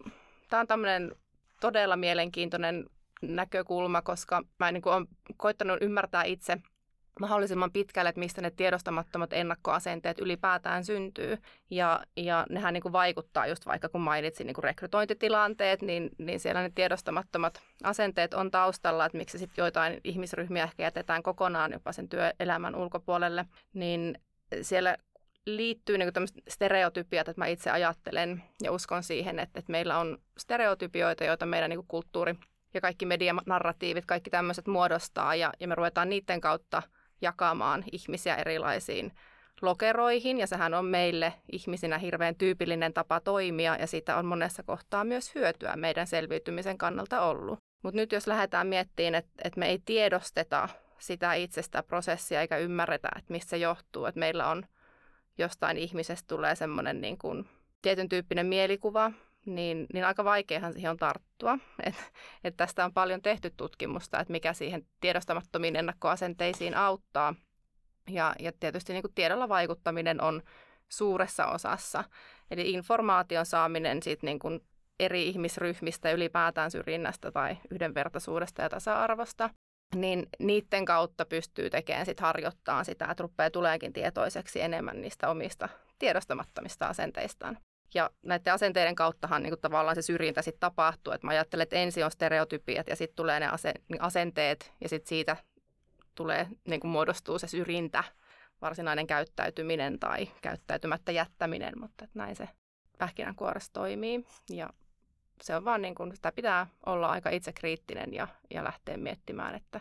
Tämä 0.52 0.60
on 0.60 0.66
tämmöinen 0.66 1.12
todella 1.60 1.96
mielenkiintoinen 1.96 2.84
näkökulma, 3.22 4.02
koska 4.02 4.42
mä 4.58 4.72
niin 4.72 4.82
kuin 4.82 4.94
olen 4.94 5.06
koittanut 5.36 5.78
ymmärtää 5.80 6.24
itse 6.24 6.58
mahdollisimman 7.20 7.72
pitkälle, 7.72 8.08
että 8.08 8.18
mistä 8.18 8.42
ne 8.42 8.50
tiedostamattomat 8.50 9.32
ennakkoasenteet 9.32 10.18
ylipäätään 10.18 10.84
syntyy. 10.84 11.38
Ja, 11.70 12.00
ja 12.16 12.46
nehän 12.50 12.74
niin 12.74 12.82
kuin 12.82 12.92
vaikuttaa 12.92 13.46
just 13.46 13.66
vaikka 13.66 13.88
kun 13.88 14.00
mainitsin 14.00 14.46
niin 14.46 14.54
kuin 14.54 14.64
rekrytointitilanteet, 14.64 15.82
niin, 15.82 16.10
niin 16.18 16.40
siellä 16.40 16.62
ne 16.62 16.72
tiedostamattomat 16.74 17.60
asenteet 17.82 18.34
on 18.34 18.50
taustalla, 18.50 19.06
että 19.06 19.18
miksi 19.18 19.38
sitten 19.38 19.62
joitain 19.62 20.00
ihmisryhmiä 20.04 20.64
ehkä 20.64 20.82
jätetään 20.82 21.22
kokonaan 21.22 21.72
jopa 21.72 21.92
sen 21.92 22.08
työelämän 22.08 22.74
ulkopuolelle, 22.74 23.46
niin 23.74 24.20
siellä 24.62 24.96
liittyy 25.46 25.98
niin 25.98 26.12
tämmöistä 26.12 26.40
stereotypiat, 26.48 27.28
että 27.28 27.40
mä 27.40 27.46
itse 27.46 27.70
ajattelen 27.70 28.42
ja 28.62 28.72
uskon 28.72 29.02
siihen, 29.02 29.38
että, 29.38 29.58
että 29.58 29.72
meillä 29.72 29.98
on 29.98 30.18
stereotypioita, 30.38 31.24
joita 31.24 31.46
meidän 31.46 31.70
niin 31.70 31.84
kulttuuri 31.88 32.34
ja 32.74 32.80
kaikki 32.80 33.06
medianarratiivit, 33.06 34.06
kaikki 34.06 34.30
tämmöiset 34.30 34.66
muodostaa 34.66 35.34
ja, 35.34 35.52
ja 35.60 35.68
me 35.68 35.74
ruvetaan 35.74 36.08
niiden 36.08 36.40
kautta 36.40 36.82
jakamaan 37.20 37.84
ihmisiä 37.92 38.36
erilaisiin 38.36 39.12
lokeroihin 39.62 40.38
ja 40.38 40.46
sehän 40.46 40.74
on 40.74 40.84
meille 40.84 41.32
ihmisinä 41.52 41.98
hirveän 41.98 42.34
tyypillinen 42.34 42.92
tapa 42.92 43.20
toimia 43.20 43.76
ja 43.76 43.86
siitä 43.86 44.16
on 44.16 44.26
monessa 44.26 44.62
kohtaa 44.62 45.04
myös 45.04 45.34
hyötyä 45.34 45.76
meidän 45.76 46.06
selviytymisen 46.06 46.78
kannalta 46.78 47.20
ollut. 47.20 47.58
Mutta 47.82 47.96
nyt 47.96 48.12
jos 48.12 48.26
lähdetään 48.26 48.66
miettimään, 48.66 49.14
että, 49.14 49.30
että 49.44 49.60
me 49.60 49.68
ei 49.68 49.78
tiedosteta 49.84 50.68
sitä 50.98 51.34
itsestä 51.34 51.82
prosessia 51.82 52.40
eikä 52.40 52.56
ymmärretä, 52.56 53.08
että 53.16 53.32
mistä 53.32 53.50
se 53.50 53.56
johtuu, 53.56 54.04
että 54.04 54.18
meillä 54.18 54.48
on 54.48 54.66
jostain 55.38 55.78
ihmisestä 55.78 56.28
tulee 56.28 56.54
semmoinen 56.54 57.00
niin 57.00 57.18
kuin 57.18 57.48
tietyn 57.82 58.08
tyyppinen 58.08 58.46
mielikuva 58.46 59.12
niin, 59.46 59.86
niin 59.92 60.04
aika 60.04 60.24
vaikeahan 60.24 60.72
siihen 60.72 60.90
on 60.90 60.96
tarttua. 60.96 61.58
Et, 61.86 61.94
et 62.44 62.56
tästä 62.56 62.84
on 62.84 62.92
paljon 62.92 63.22
tehty 63.22 63.50
tutkimusta, 63.56 64.20
että 64.20 64.32
mikä 64.32 64.52
siihen 64.52 64.86
tiedostamattomiin 65.00 65.76
ennakkoasenteisiin 65.76 66.76
auttaa. 66.76 67.34
Ja, 68.08 68.34
ja 68.38 68.52
tietysti 68.60 68.92
niin 68.92 69.02
kuin 69.02 69.14
tiedolla 69.14 69.48
vaikuttaminen 69.48 70.20
on 70.20 70.42
suuressa 70.88 71.46
osassa. 71.46 72.04
Eli 72.50 72.70
informaation 72.70 73.46
saaminen 73.46 74.02
siitä 74.02 74.26
niin 74.26 74.38
kuin 74.38 74.60
eri 75.00 75.28
ihmisryhmistä, 75.28 76.12
ylipäätään 76.12 76.70
syrjinnästä 76.70 77.32
tai 77.32 77.56
yhdenvertaisuudesta 77.70 78.62
ja 78.62 78.68
tasa-arvosta, 78.68 79.50
niin 79.94 80.26
niiden 80.38 80.84
kautta 80.84 81.24
pystyy 81.24 81.70
tekemään 81.70 82.06
sit 82.06 82.20
harjoittaa 82.20 82.84
sitä, 82.84 83.06
että 83.10 83.22
rupeaa 83.22 83.50
tuleekin 83.50 83.92
tietoiseksi 83.92 84.60
enemmän 84.60 85.00
niistä 85.00 85.28
omista 85.28 85.68
tiedostamattomista 85.98 86.86
asenteistaan. 86.86 87.58
Ja 87.94 88.10
näiden 88.22 88.52
asenteiden 88.52 88.94
kauttahan 88.94 89.42
niin 89.42 89.54
tavallaan 89.60 89.96
se 89.96 90.02
syrjintä 90.02 90.42
sitten 90.42 90.60
tapahtuu. 90.60 91.12
Että 91.12 91.26
mä 91.26 91.30
ajattelen, 91.30 91.62
että 91.62 91.76
ensin 91.76 92.04
on 92.04 92.10
stereotypiat 92.10 92.88
ja 92.88 92.96
sitten 92.96 93.16
tulee 93.16 93.40
ne 93.40 93.48
niin 93.88 94.02
asenteet 94.02 94.72
ja 94.80 94.88
sitten 94.88 95.08
siitä 95.08 95.36
tulee, 96.14 96.46
niin 96.68 96.80
kuin 96.80 96.90
muodostuu 96.90 97.38
se 97.38 97.46
syrjintä, 97.46 98.04
varsinainen 98.62 99.06
käyttäytyminen 99.06 99.98
tai 99.98 100.28
käyttäytymättä 100.42 101.12
jättäminen, 101.12 101.72
mutta 101.80 102.04
että 102.04 102.18
näin 102.18 102.36
se 102.36 102.48
pähkinänkuoressa 102.98 103.72
toimii. 103.72 104.24
Ja 104.50 104.70
se 105.42 105.56
on 105.56 105.64
vaan 105.64 105.82
niin 105.82 105.94
kuin, 105.94 106.14
sitä 106.14 106.32
pitää 106.32 106.66
olla 106.86 107.08
aika 107.08 107.30
itsekriittinen 107.30 108.14
ja, 108.14 108.28
ja 108.50 108.64
lähteä 108.64 108.96
miettimään, 108.96 109.54
että 109.54 109.80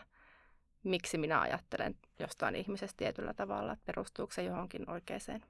miksi 0.84 1.18
minä 1.18 1.40
ajattelen 1.40 1.96
jostain 2.18 2.54
ihmisestä 2.56 2.96
tietyllä 2.96 3.34
tavalla, 3.34 3.72
että 3.72 3.84
perustuuko 3.86 4.32
se 4.32 4.42
johonkin 4.42 4.90
oikeaan 4.90 5.42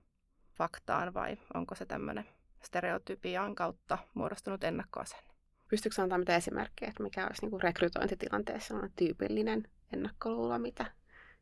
faktaan 0.55 1.15
vai 1.15 1.39
onko 1.55 1.75
se 1.75 1.87
tämmöinen 1.87 2.29
stereotypian 2.63 3.55
kautta 3.55 3.99
muodostunut 4.15 4.65
ennakkoasenne. 4.65 5.33
Pystytkö 5.69 6.03
antaa 6.03 6.19
mitä 6.19 6.37
esimerkkejä, 6.37 6.89
että 6.89 7.03
mikä 7.03 7.27
olisi 7.27 7.47
niin 7.47 7.63
rekrytointitilanteessa 7.63 8.75
on 8.75 8.91
tyypillinen 8.97 9.69
ennakkoluulo, 9.93 10.59
mitä 10.59 10.87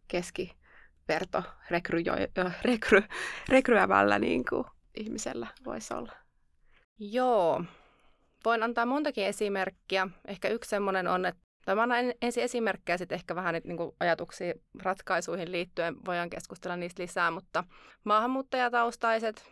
keskiverto 0.09 1.43
rekryjoi, 1.71 2.29
rekry, 2.63 3.03
rekryävällä 3.49 4.19
niin 4.19 4.45
kuin 4.51 4.65
ihmisellä 4.95 5.47
voisi 5.65 5.95
olla? 5.95 6.13
Joo, 6.99 7.65
voin 8.45 8.63
antaa 8.63 8.87
montakin 8.87 9.27
esimerkkiä. 9.27 10.09
Ehkä 10.29 10.49
yksi 10.49 10.71
semmoinen 10.71 11.09
on, 11.09 11.27
että 11.27 11.43
tai 11.65 11.75
mä 11.75 11.83
annan 11.83 12.13
ensin 12.23 12.45
esimerkkejä 12.45 12.99
sitten 12.99 13.17
ehkä 13.17 13.35
vähän 13.35 13.61
niin 13.65 13.77
kuin 13.77 13.97
ajatuksia 14.01 14.55
ratkaisuihin 14.83 15.53
liittyen. 15.53 15.97
Voidaan 16.07 16.31
keskustella 16.31 16.77
niistä 16.77 17.03
lisää, 17.03 17.31
mutta 17.31 17.65
maahanmuuttajataustaiset 18.05 19.51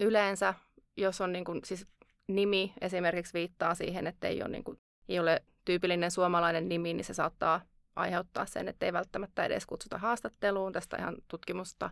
yleensä, 0.00 0.54
jos 0.96 1.20
on 1.20 1.32
niin 1.32 1.44
kuin, 1.44 1.60
siis 1.64 1.86
nimi 2.28 2.72
esimerkiksi 2.80 3.34
viittaa 3.34 3.74
siihen, 3.74 4.06
että 4.06 4.28
ei 4.28 4.42
ole, 4.42 4.48
niin 4.48 4.64
kuin, 4.64 4.78
ei 5.08 5.18
ole 5.18 5.44
tyypillinen 5.64 6.10
suomalainen 6.10 6.68
nimi, 6.68 6.94
niin 6.94 7.04
se 7.04 7.14
saattaa 7.14 7.60
aiheuttaa 7.96 8.46
sen, 8.46 8.68
että 8.68 8.86
ei 8.86 8.92
välttämättä 8.92 9.44
edes 9.44 9.66
kutsuta 9.66 9.98
haastatteluun. 9.98 10.72
Tästä 10.72 10.96
ihan 10.96 11.16
tutkimusta 11.28 11.90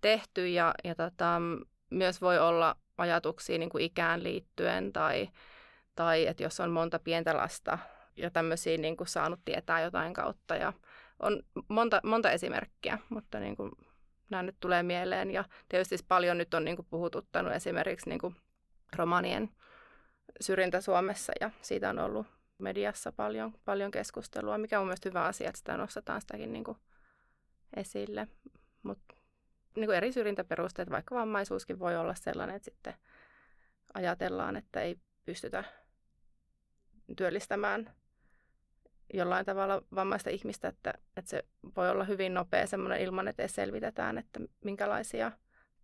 tehty 0.00 0.48
ja, 0.48 0.74
ja 0.84 0.94
tota, 0.94 1.40
myös 1.90 2.20
voi 2.20 2.38
olla 2.38 2.76
ajatuksia 2.98 3.58
niin 3.58 3.70
kuin 3.70 3.84
ikään 3.84 4.22
liittyen 4.22 4.92
tai, 4.92 5.28
tai 5.94 6.26
että 6.26 6.42
jos 6.42 6.60
on 6.60 6.70
monta 6.70 6.98
pientä 6.98 7.36
lasta 7.36 7.78
ja 8.16 8.30
tämmöisiä 8.30 8.76
niin 8.76 8.96
kuin 8.96 9.08
saanut 9.08 9.40
tietää 9.44 9.80
jotain 9.80 10.14
kautta. 10.14 10.56
Ja 10.56 10.72
on 11.20 11.42
monta, 11.68 12.00
monta 12.04 12.30
esimerkkiä, 12.30 12.98
mutta 13.08 13.40
niin 13.40 13.56
kuin 13.56 13.72
nämä 14.30 14.42
nyt 14.42 14.56
tulee 14.60 14.82
mieleen. 14.82 15.30
Ja 15.30 15.44
tietysti 15.68 15.96
paljon 16.08 16.38
nyt 16.38 16.54
on 16.54 16.64
niin 16.64 16.76
kuin 16.76 16.86
puhututtanut 16.90 17.52
esimerkiksi 17.52 18.08
niin 18.08 18.20
kuin 18.20 18.36
romanien 18.96 19.50
syrjintä 20.40 20.80
Suomessa 20.80 21.32
ja 21.40 21.50
siitä 21.62 21.90
on 21.90 21.98
ollut 21.98 22.26
mediassa 22.58 23.12
paljon, 23.12 23.54
paljon 23.64 23.90
keskustelua, 23.90 24.58
mikä 24.58 24.80
on 24.80 24.86
myös 24.86 25.00
hyvä 25.04 25.24
asia, 25.24 25.48
että 25.48 25.58
sitä 25.58 25.76
nostetaan 25.76 26.20
sitäkin 26.20 26.52
niin 26.52 26.64
kuin 26.64 26.78
esille. 27.76 28.28
Mutta 28.82 29.15
niin 29.76 29.86
kuin 29.86 29.96
eri 29.96 30.12
syrjintäperusteet, 30.12 30.90
vaikka 30.90 31.14
vammaisuuskin 31.14 31.78
voi 31.78 31.96
olla 31.96 32.14
sellainen, 32.14 32.56
että 32.56 32.64
sitten 32.64 32.94
ajatellaan, 33.94 34.56
että 34.56 34.80
ei 34.80 34.96
pystytä 35.24 35.64
työllistämään 37.16 37.92
jollain 39.14 39.46
tavalla 39.46 39.82
vammaista 39.94 40.30
ihmistä, 40.30 40.68
että, 40.68 40.94
että 41.16 41.30
se 41.30 41.44
voi 41.76 41.90
olla 41.90 42.04
hyvin 42.04 42.34
nopea 42.34 42.66
semmoinen 42.66 43.00
ilman, 43.00 43.28
että 43.28 43.48
selvitetään, 43.48 44.18
että 44.18 44.40
minkälaisia 44.64 45.32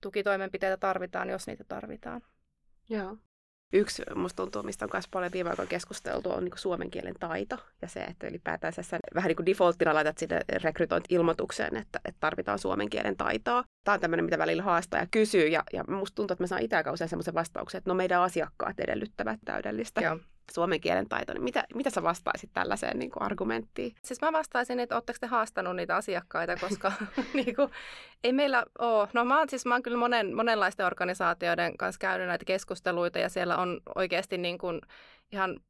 tukitoimenpiteitä 0.01 0.77
tarvitaan, 0.77 1.29
jos 1.29 1.47
niitä 1.47 1.65
tarvitaan. 1.65 2.23
Joo. 2.89 3.17
Yksi, 3.73 4.03
musta 4.15 4.43
tuntuu, 4.43 4.63
mistä 4.63 4.85
on 4.85 4.91
myös 4.93 5.09
paljon 5.09 5.33
viime 5.33 5.51
aikoina 5.51 5.69
keskusteltu, 5.69 6.31
on 6.31 6.45
niin 6.45 6.53
suomen 6.57 6.91
kielen 6.91 7.15
taito. 7.21 7.57
Ja 7.83 7.89
se, 7.89 8.01
että 8.01 8.27
ylipäätään 8.27 8.73
sä 8.73 8.83
vähän 9.15 9.29
niin 9.29 9.37
kuin 9.37 9.47
defaulttina 9.47 9.95
laitat 9.95 10.19
sinne 10.19 10.41
rekrytointi-ilmoitukseen, 10.63 11.77
että, 11.77 12.01
että 12.05 12.21
tarvitaan 12.21 12.59
suomen 12.59 12.91
kielen 12.91 13.17
taitoa. 13.17 13.65
Tämä 13.85 13.95
on 13.95 14.01
tämmöinen, 14.01 14.25
mitä 14.25 14.39
välillä 14.39 14.63
haastaa 14.63 15.01
ja 15.01 15.07
kysyy. 15.11 15.49
Ja, 15.49 15.63
ja 15.73 15.85
musta 15.89 16.15
tuntuu, 16.15 16.35
että 16.35 16.43
mä 16.43 16.47
saan 16.47 16.93
usein 16.93 17.09
semmoisen 17.09 17.35
vastauksen, 17.35 17.79
että 17.79 17.91
no 17.91 17.95
meidän 17.95 18.21
asiakkaat 18.21 18.81
edellyttävät 18.81 19.41
täydellistä 19.45 20.01
Joo 20.01 20.19
suomen 20.51 20.81
kielen 20.81 21.09
taito, 21.09 21.33
niin 21.33 21.45
mitä, 21.45 21.65
mitä 21.75 21.91
sä 21.91 22.03
vastaisit 22.03 22.51
tällaiseen 22.53 22.99
niin 22.99 23.11
kuin 23.11 23.23
argumenttiin? 23.23 23.95
Siis 24.03 24.21
mä 24.21 24.33
vastaisin, 24.33 24.81
että 24.81 24.95
ootteko 24.95 25.17
te 25.21 25.27
haastanut 25.27 25.77
niitä 25.77 25.97
asiakkaita, 25.97 26.57
koska 26.57 26.93
niin 27.35 27.57
kuin, 27.57 27.69
ei 28.25 28.33
meillä 28.33 28.65
ole. 28.79 29.09
No 29.13 29.25
mä 29.25 29.39
oon, 29.39 29.49
siis 29.49 29.67
mä 29.67 29.75
oon 29.75 29.83
kyllä 29.83 29.99
monen, 29.99 30.37
monenlaisten 30.37 30.87
organisaatioiden 30.87 31.77
kanssa 31.77 31.99
käynyt 31.99 32.27
näitä 32.27 32.45
keskusteluita 32.45 33.19
ja 33.19 33.29
siellä 33.29 33.57
on 33.57 33.81
oikeasti 33.95 34.39
niin 34.39 34.59
kuin 34.59 34.81
ihan 35.33 35.61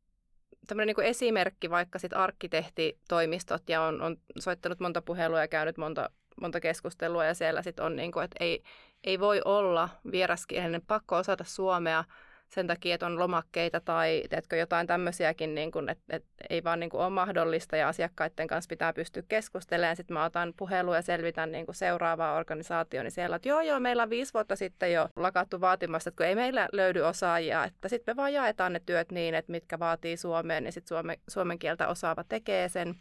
tämmöinen 0.67 0.87
niin 0.87 0.95
kuin 0.95 1.07
esimerkki 1.07 1.71
vaikka 1.71 1.99
sit 1.99 2.13
arkkitehtitoimistot 2.13 3.69
ja 3.69 3.83
on, 3.83 4.03
on 4.03 4.17
soittanut 4.39 4.81
monta 4.81 5.03
puhelua 5.03 5.41
ja 5.41 5.49
käynyt 5.49 5.79
monta, 5.79 6.11
monta 6.41 6.61
keskustelua 6.61 7.25
ja 7.25 7.35
siellä 7.35 7.63
sitten 7.63 7.85
on 7.85 7.97
niin 7.97 8.13
kuin, 8.13 8.25
että 8.25 8.37
ei, 8.41 8.63
ei 9.05 9.21
voi 9.21 9.41
olla 9.45 9.89
vieraskielinen, 10.13 10.83
pakko 10.87 11.17
osata 11.17 11.45
suomea, 11.45 12.05
sen 12.55 12.67
takia, 12.67 12.95
että 12.95 13.07
on 13.07 13.19
lomakkeita 13.19 13.81
tai 13.81 14.23
teetkö 14.31 14.57
jotain 14.57 14.87
tämmöisiäkin, 14.87 15.55
niin 15.55 15.71
kuin, 15.71 15.89
että, 15.89 16.05
että 16.17 16.29
ei 16.51 16.65
vaan 16.65 16.81
niin 16.81 16.91
kuin 16.91 17.01
ole 17.01 17.11
mahdollista 17.11 17.77
ja 17.77 17.89
asiakkaiden 17.89 18.47
kanssa 18.47 18.69
pitää 18.69 18.93
pystyä 18.93 19.23
keskustelemaan. 19.29 19.97
Sitten 19.97 20.15
mä 20.15 20.25
otan 20.25 20.53
puhelua 20.57 20.97
ja 20.97 21.03
selvitän 21.03 21.53
niin 21.53 21.67
kuin 21.67 21.75
seuraavaa 21.75 22.37
organisaatioon, 22.37 23.05
niin 23.05 23.13
siellä, 23.13 23.37
että 23.37 23.49
joo 23.49 23.61
joo, 23.61 23.81
meillä 23.81 24.03
on 24.03 24.11
viisi 24.11 24.35
vuotta 24.35 24.57
sitten 24.57 24.93
jo 24.93 25.09
lakattu 25.17 25.61
vaatimasta, 25.61 26.09
että 26.09 26.17
kun 26.17 26.27
ei 26.27 26.35
meillä 26.35 26.69
löydy 26.73 27.01
osaajia, 27.01 27.65
että 27.65 27.89
sitten 27.89 28.13
me 28.13 28.17
vaan 28.17 28.33
jaetaan 28.33 28.73
ne 28.73 28.81
työt 28.87 29.13
niin, 29.13 29.35
että 29.35 29.53
mitkä 29.53 29.79
vaatii 29.79 30.17
Suomeen, 30.17 30.65
niin 30.65 30.73
sitten 30.73 30.89
suomen, 30.89 31.17
suomen 31.29 31.59
kieltä 31.59 31.89
osaava 31.89 32.25
tekee 32.29 32.69
sen. 32.69 32.95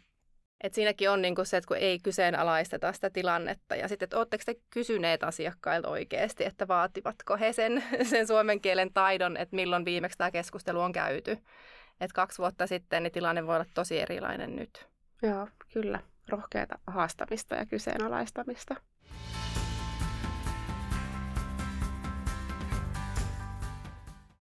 Et 0.62 0.74
siinäkin 0.74 1.10
on 1.10 1.22
niinku 1.22 1.44
se, 1.44 1.56
että 1.56 1.68
kun 1.68 1.76
ei 1.76 1.98
kyseenalaisteta 1.98 2.92
sitä 2.92 3.10
tilannetta. 3.10 3.76
Ja 3.76 3.88
sitten, 3.88 4.06
että 4.06 4.18
oletteko 4.18 4.42
te 4.46 4.54
kysyneet 4.70 5.22
asiakkailta 5.24 5.88
oikeasti, 5.88 6.44
että 6.44 6.68
vaativatko 6.68 7.36
he 7.36 7.52
sen, 7.52 7.84
sen 8.10 8.26
suomen 8.26 8.60
kielen 8.60 8.92
taidon, 8.92 9.36
että 9.36 9.56
milloin 9.56 9.84
viimeksi 9.84 10.18
tämä 10.18 10.30
keskustelu 10.30 10.80
on 10.80 10.92
käyty. 10.92 11.32
Että 12.00 12.14
kaksi 12.14 12.38
vuotta 12.38 12.66
sitten 12.66 13.02
niin 13.02 13.12
tilanne 13.12 13.46
voi 13.46 13.54
olla 13.54 13.66
tosi 13.74 14.00
erilainen 14.00 14.56
nyt. 14.56 14.86
Joo, 15.22 15.48
kyllä. 15.72 16.00
Rohkeata 16.28 16.78
haastamista 16.86 17.54
ja 17.54 17.66
kyseenalaistamista. 17.66 18.76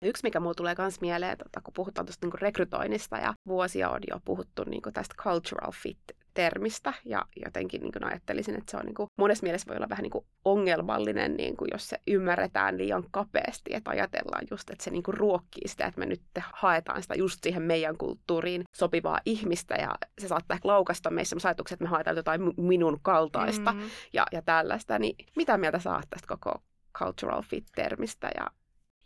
Yksi, 0.03 0.23
mikä 0.23 0.41
mulle 0.41 0.55
tulee 0.55 0.75
myös 0.79 1.01
mieleen, 1.01 1.39
tota, 1.39 1.61
kun 1.61 1.75
puhutaan 1.75 2.07
tuosta 2.07 2.27
niin 2.27 2.41
rekrytoinnista 2.41 3.17
ja 3.17 3.35
vuosia 3.47 3.91
on 3.91 4.01
jo 4.11 4.21
puhuttu 4.25 4.65
niin 4.65 4.83
kuin 4.83 4.93
tästä 4.93 5.15
cultural 5.23 5.73
fit 5.73 5.99
termistä 6.35 6.93
ja 7.05 7.23
jotenkin 7.45 7.81
niin 7.81 8.05
ajattelisin, 8.05 8.55
että 8.59 8.71
se 8.71 8.77
on 8.77 8.85
niin 8.85 8.95
kuin, 8.95 9.07
monessa 9.17 9.43
mielessä 9.43 9.67
voi 9.69 9.77
olla 9.77 9.89
vähän 9.89 10.03
niin 10.03 10.11
kuin 10.11 10.25
ongelmallinen, 10.45 11.35
niin 11.37 11.57
kuin 11.57 11.69
jos 11.73 11.89
se 11.89 12.01
ymmärretään 12.07 12.79
liian 12.79 13.05
kapeasti, 13.11 13.75
että 13.75 13.91
ajatellaan 13.91 14.47
just, 14.51 14.71
että 14.71 14.85
se 14.85 14.91
niin 14.91 15.03
kuin 15.03 15.17
ruokkii 15.17 15.69
sitä, 15.69 15.87
että 15.87 15.99
me 16.01 16.07
nyt 16.07 16.23
haetaan 16.53 17.03
sitä 17.03 17.15
just 17.15 17.39
siihen 17.43 17.63
meidän 17.63 17.97
kulttuuriin 17.97 18.63
sopivaa 18.77 19.21
ihmistä 19.27 19.75
ja 19.75 19.95
se 20.21 20.29
saattaa 20.29 20.55
ehkä 20.55 20.69
laukasta 20.69 21.11
meissä 21.11 21.37
ajatuksia, 21.45 21.75
että 21.75 21.85
me 21.85 21.91
haetaan 21.91 22.17
jotain 22.17 22.41
minun 22.57 22.99
kaltaista 23.03 23.73
mm-hmm. 23.73 23.91
ja, 24.13 24.27
ja 24.33 24.43
tällaista, 24.43 24.99
niin 24.99 25.17
mitä 25.37 25.59
mieltä 25.59 25.79
saat 25.79 26.07
tästä 26.11 26.29
koko 26.29 26.63
cultural 26.99 27.43
fit-termistä 27.43 28.31
ja 28.37 28.47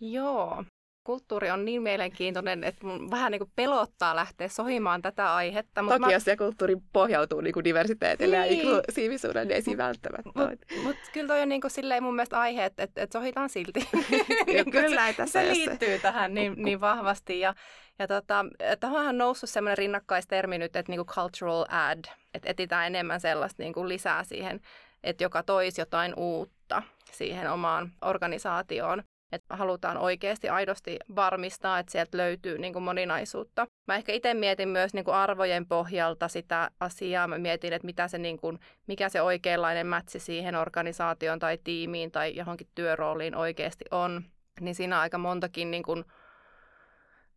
Joo, 0.00 0.64
kulttuuri 1.04 1.50
on 1.50 1.64
niin 1.64 1.82
mielenkiintoinen, 1.82 2.64
että 2.64 2.86
mun 2.86 3.10
vähän 3.10 3.32
niin 3.32 3.38
kuin 3.38 3.52
pelottaa 3.56 4.16
lähteä 4.16 4.48
sohimaan 4.48 5.02
tätä 5.02 5.34
aihetta. 5.34 5.84
Toki 5.88 5.98
mä... 5.98 6.12
jos 6.12 6.24
se 6.24 6.36
kulttuuri 6.36 6.76
pohjautuu 6.92 7.40
niin 7.40 7.52
kuin 7.52 7.64
diversiteetille 7.64 8.40
niin. 8.40 8.58
ja 8.58 8.62
inklusiivisuuden, 8.62 9.48
niin 9.48 9.54
ei 9.54 9.62
siinä 9.62 9.84
välttämättä 9.84 10.30
Mutta 10.34 10.66
mut 10.82 10.96
kyllä 11.12 11.28
toi 11.28 11.42
on 11.42 11.48
niin 11.48 11.60
kuin 11.60 11.70
silleen 11.70 12.02
mun 12.02 12.14
mielestä 12.14 12.40
aihe, 12.40 12.64
että, 12.64 12.82
että, 12.82 13.02
että 13.02 13.18
sohitaan 13.18 13.48
silti. 13.48 13.88
ja 14.56 14.64
kyllä, 14.64 15.08
että 15.08 15.26
se, 15.26 15.32
se 15.32 15.48
liittyy 15.48 15.98
tähän 15.98 16.34
niin, 16.34 16.54
niin 16.56 16.80
vahvasti. 16.80 17.40
Ja, 17.40 17.54
ja 17.98 18.08
tota, 18.08 18.44
tähän 18.80 19.06
on 19.06 19.18
noussut 19.18 19.50
semmoinen 19.50 19.78
rinnakkaistermi 19.78 20.58
nyt, 20.58 20.76
että 20.76 20.92
niin 20.92 20.98
kuin 20.98 21.14
cultural 21.14 21.64
ad, 21.68 22.04
että 22.34 22.50
etsitään 22.50 22.86
enemmän 22.86 23.20
sellaista 23.20 23.62
niin 23.62 23.72
kuin 23.72 23.88
lisää 23.88 24.24
siihen, 24.24 24.60
että 25.04 25.24
joka 25.24 25.42
toisi 25.42 25.80
jotain 25.80 26.14
uutta 26.16 26.82
siihen 27.12 27.50
omaan 27.50 27.92
organisaatioon. 28.02 29.02
Että 29.32 29.56
halutaan 29.56 29.98
oikeasti 29.98 30.48
aidosti 30.48 30.98
varmistaa, 31.16 31.78
että 31.78 31.92
sieltä 31.92 32.16
löytyy 32.16 32.58
niin 32.58 32.72
kuin 32.72 32.82
moninaisuutta. 32.82 33.66
Mä 33.88 33.96
ehkä 33.96 34.12
itse 34.12 34.34
mietin 34.34 34.68
myös 34.68 34.94
niin 34.94 35.04
kuin 35.04 35.14
arvojen 35.14 35.66
pohjalta 35.66 36.28
sitä 36.28 36.70
asiaa. 36.80 37.28
Mä 37.28 37.38
mietin, 37.38 37.72
että 37.72 37.86
mitä 37.86 38.08
se, 38.08 38.18
niin 38.18 38.38
kuin, 38.38 38.58
mikä 38.86 39.08
se 39.08 39.22
oikeanlainen 39.22 39.86
mätsi 39.86 40.18
siihen 40.18 40.54
organisaatioon 40.54 41.38
tai 41.38 41.58
tiimiin 41.64 42.10
tai 42.10 42.36
johonkin 42.36 42.68
työrooliin 42.74 43.34
oikeasti 43.34 43.84
on. 43.90 44.24
Niin 44.60 44.74
siinä 44.74 45.00
aika 45.00 45.18
montakin 45.18 45.70
niin 45.70 45.82
kuin, 45.82 46.04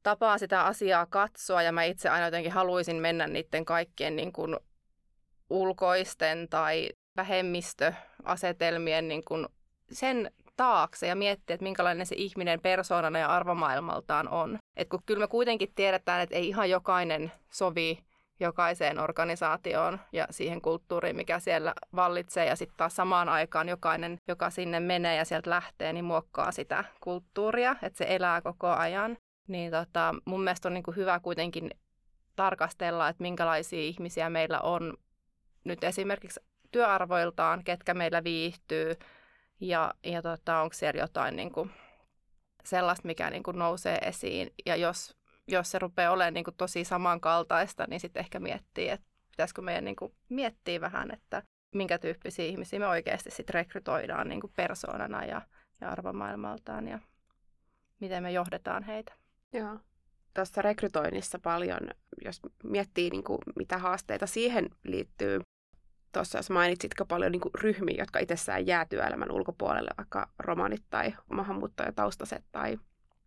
tapaa 0.03 0.37
sitä 0.37 0.63
asiaa 0.63 1.05
katsoa 1.05 1.61
ja 1.61 1.71
mä 1.71 1.83
itse 1.83 2.09
aina 2.09 2.25
jotenkin 2.25 2.51
haluaisin 2.51 2.95
mennä 2.95 3.27
niiden 3.27 3.65
kaikkien 3.65 4.15
niin 4.15 4.33
kuin 4.33 4.57
ulkoisten 5.49 6.47
tai 6.49 6.89
vähemmistöasetelmien 7.15 9.07
niin 9.07 9.23
kuin 9.25 9.47
sen 9.91 10.31
taakse 10.57 11.07
ja 11.07 11.15
miettiä, 11.15 11.53
että 11.53 11.63
minkälainen 11.63 12.05
se 12.05 12.15
ihminen 12.17 12.61
persoonana 12.61 13.19
ja 13.19 13.27
arvomaailmaltaan 13.27 14.29
on. 14.29 14.57
Et 14.77 14.89
kun 14.89 14.99
kyllä 15.05 15.19
me 15.19 15.27
kuitenkin 15.27 15.71
tiedetään, 15.75 16.21
että 16.21 16.35
ei 16.35 16.47
ihan 16.47 16.69
jokainen 16.69 17.31
sovi 17.51 17.99
jokaiseen 18.39 18.99
organisaatioon 18.99 19.99
ja 20.11 20.27
siihen 20.31 20.61
kulttuuriin, 20.61 21.15
mikä 21.15 21.39
siellä 21.39 21.73
vallitsee. 21.95 22.45
Ja 22.45 22.55
sitten 22.55 22.77
taas 22.77 22.95
samaan 22.95 23.29
aikaan 23.29 23.69
jokainen, 23.69 24.17
joka 24.27 24.49
sinne 24.49 24.79
menee 24.79 25.15
ja 25.15 25.25
sieltä 25.25 25.49
lähtee, 25.49 25.93
niin 25.93 26.05
muokkaa 26.05 26.51
sitä 26.51 26.83
kulttuuria, 26.99 27.75
että 27.81 27.97
se 27.97 28.05
elää 28.09 28.41
koko 28.41 28.67
ajan. 28.67 29.17
Niin 29.47 29.71
tota, 29.71 30.15
mun 30.25 30.43
mielestä 30.43 30.67
on 30.67 30.73
niin 30.73 30.83
kuin 30.83 30.95
hyvä 30.95 31.19
kuitenkin 31.19 31.71
tarkastella, 32.35 33.09
että 33.09 33.21
minkälaisia 33.21 33.79
ihmisiä 33.79 34.29
meillä 34.29 34.59
on 34.61 34.93
nyt 35.63 35.83
esimerkiksi 35.83 36.39
työarvoiltaan, 36.71 37.63
ketkä 37.63 37.93
meillä 37.93 38.23
viihtyy 38.23 38.95
ja, 39.59 39.93
ja 40.03 40.21
tota, 40.21 40.61
onko 40.61 40.73
siellä 40.73 41.01
jotain 41.01 41.35
niin 41.35 41.51
kuin 41.51 41.71
sellaista, 42.63 43.07
mikä 43.07 43.29
niin 43.29 43.43
kuin 43.43 43.59
nousee 43.59 43.97
esiin. 43.97 44.53
Ja 44.65 44.75
jos, 44.75 45.15
jos 45.47 45.71
se 45.71 45.79
rupeaa 45.79 46.11
olemaan 46.11 46.33
niin 46.33 46.43
kuin 46.43 46.55
tosi 46.57 46.83
samankaltaista, 46.83 47.85
niin 47.87 47.99
sitten 47.99 48.19
ehkä 48.19 48.39
miettii, 48.39 48.89
että 48.89 49.07
pitäisikö 49.31 49.61
meidän 49.61 49.85
niin 49.85 49.95
kuin 49.95 50.13
miettiä 50.29 50.81
vähän, 50.81 51.11
että 51.13 51.43
minkä 51.75 51.97
tyyppisiä 51.97 52.45
ihmisiä 52.45 52.79
me 52.79 52.87
oikeasti 52.87 53.31
sitten 53.31 53.53
rekrytoidaan 53.53 54.29
niin 54.29 54.41
kuin 54.41 54.53
persoonana 54.55 55.25
ja, 55.25 55.41
ja 55.81 55.89
arvomaailmaltaan 55.89 56.87
ja 56.87 56.99
miten 57.99 58.23
me 58.23 58.31
johdetaan 58.31 58.83
heitä. 58.83 59.13
Joo. 59.53 59.79
Tässä 60.33 60.61
rekrytoinnissa 60.61 61.39
paljon, 61.39 61.79
jos 62.25 62.41
miettii, 62.63 63.09
niin 63.09 63.23
kuin, 63.23 63.39
mitä 63.55 63.77
haasteita 63.77 64.27
siihen 64.27 64.69
liittyy, 64.83 65.41
tuossa 66.15 66.37
jos 66.37 66.49
mainitsitko 66.49 67.05
paljon 67.05 67.31
niin 67.31 67.41
ryhmiä, 67.61 67.95
jotka 67.99 68.19
itsessään 68.19 68.67
jää 68.67 68.85
työelämän 68.85 69.31
ulkopuolelle, 69.31 69.91
vaikka 69.97 70.29
romanit 70.39 70.83
tai 70.89 71.13
maahanmuuttajataustaiset 71.31 72.43
tai, 72.51 72.77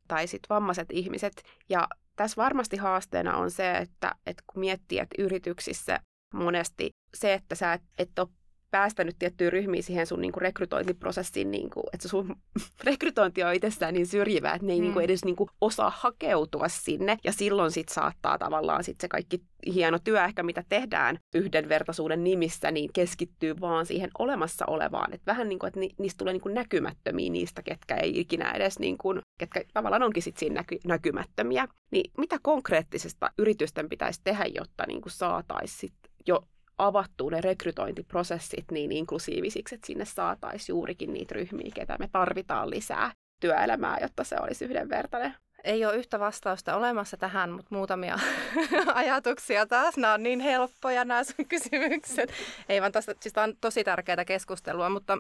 tai 0.09 0.27
sitten 0.27 0.49
vammaiset 0.55 0.89
ihmiset. 0.93 1.43
Ja 1.69 1.89
tässä 2.17 2.43
varmasti 2.43 2.77
haasteena 2.77 3.37
on 3.37 3.51
se, 3.51 3.73
että, 3.73 4.15
että 4.27 4.43
kun 4.47 4.61
miettii, 4.61 4.99
että 4.99 5.23
yrityksissä 5.23 6.01
monesti 6.35 6.91
se, 7.15 7.35
että 7.35 7.55
sä 7.55 7.73
et, 7.73 7.83
et 7.99 8.19
ole 8.19 8.29
päästänyt 8.71 9.17
tiettyjä 9.19 9.51
ryhmiä 9.51 9.83
siihen 9.83 10.07
sun 10.07 10.21
niin 10.21 10.33
kuin 10.33 10.43
rekrytointiprosessiin, 10.43 11.51
niin 11.51 11.71
kuin, 11.71 11.85
että 11.93 12.09
sun 12.09 12.37
rekrytointi 12.85 13.43
on 13.43 13.55
itsessään 13.55 13.95
niin 13.95 14.07
syrjivää, 14.07 14.55
että 14.55 14.67
ne 14.67 14.73
ei 14.73 14.79
mm. 14.79 14.83
niin 14.83 14.93
kuin 14.93 15.05
edes 15.05 15.25
niin 15.25 15.37
kuin 15.37 15.51
osaa 15.61 15.93
hakeutua 15.97 16.69
sinne. 16.69 17.19
Ja 17.25 17.33
silloin 17.33 17.71
sit 17.71 17.89
saattaa 17.89 18.39
tavallaan 18.39 18.85
sit 18.85 19.01
se 19.01 19.09
kaikki 19.09 19.43
hieno 19.75 19.99
työ 19.99 20.25
ehkä, 20.25 20.43
mitä 20.43 20.65
tehdään 20.69 21.19
yhdenvertaisuuden 21.35 22.25
nimissä, 22.25 22.71
niin 22.71 22.91
keskittyy 22.93 23.61
vaan 23.61 23.87
siihen 23.87 24.11
olemassa 24.19 24.65
olevaan. 24.67 25.15
Että 25.15 25.33
vähän 25.33 25.49
niin 25.49 25.59
kuin, 25.59 25.69
että 25.69 25.81
niistä 25.99 26.19
tulee 26.19 26.33
niin 26.33 26.41
kuin 26.41 26.55
näkymättömiä 26.55 27.31
niistä, 27.31 27.63
ketkä 27.63 27.97
ei 27.97 28.21
ikinä 28.21 28.53
edes, 28.53 28.79
niin 28.79 28.99
kuin, 28.99 29.21
ketkä 29.39 29.63
tavallaan 29.75 30.03
onkin 30.03 30.23
sit 30.23 30.37
siinä 30.37 30.61
näky- 30.61 30.81
näkymättömiä. 30.87 31.69
Niin 31.91 32.11
mitä 32.19 32.37
konkreettisesta 32.43 33.31
yritysten 33.39 33.89
pitäisi 33.89 34.21
tehdä, 34.25 34.45
jotta 34.55 34.85
niin 34.87 35.01
kuin 35.01 35.13
saataisiin 35.13 35.93
jo 36.27 36.43
avattua 36.79 37.31
ne 37.31 37.41
rekrytointiprosessit 37.41 38.65
niin 38.71 38.93
inklusiivisiksi, 38.93 39.75
että 39.75 39.87
sinne 39.87 40.05
saataisiin 40.05 40.75
juurikin 40.75 41.13
niitä 41.13 41.35
ryhmiä, 41.35 41.71
ketä 41.75 41.97
me 41.99 42.09
tarvitaan 42.13 42.71
lisää 42.71 43.13
työelämää, 43.41 43.99
jotta 44.01 44.25
se 44.25 44.37
olisi 44.41 44.65
yhdenvertainen. 44.65 45.35
Ei 45.65 45.85
ole 45.85 45.97
yhtä 45.97 46.21
vastausta 46.21 46.77
olemassa 46.77 47.17
tähän, 47.17 47.51
mutta 47.51 47.75
muutamia 47.75 48.19
ajatuksia 48.95 49.67
taas. 49.67 49.97
Nämä 49.97 50.15
on 50.15 50.23
niin 50.23 50.41
helppoja 50.41 51.05
nämä 51.05 51.25
sun 51.25 51.47
kysymykset. 51.55 52.33
Ei 52.69 52.81
vaan 52.81 52.93
tästä, 52.93 53.15
siis 53.21 53.33
tämä 53.33 53.45
on 53.45 53.55
tosi 53.61 53.85
tärkeää 53.85 54.25
keskustelua, 54.25 54.89
mutta 54.89 55.19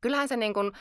kyllähän 0.00 0.28
se 0.28 0.36
niin 0.36 0.54
kuin, 0.54 0.72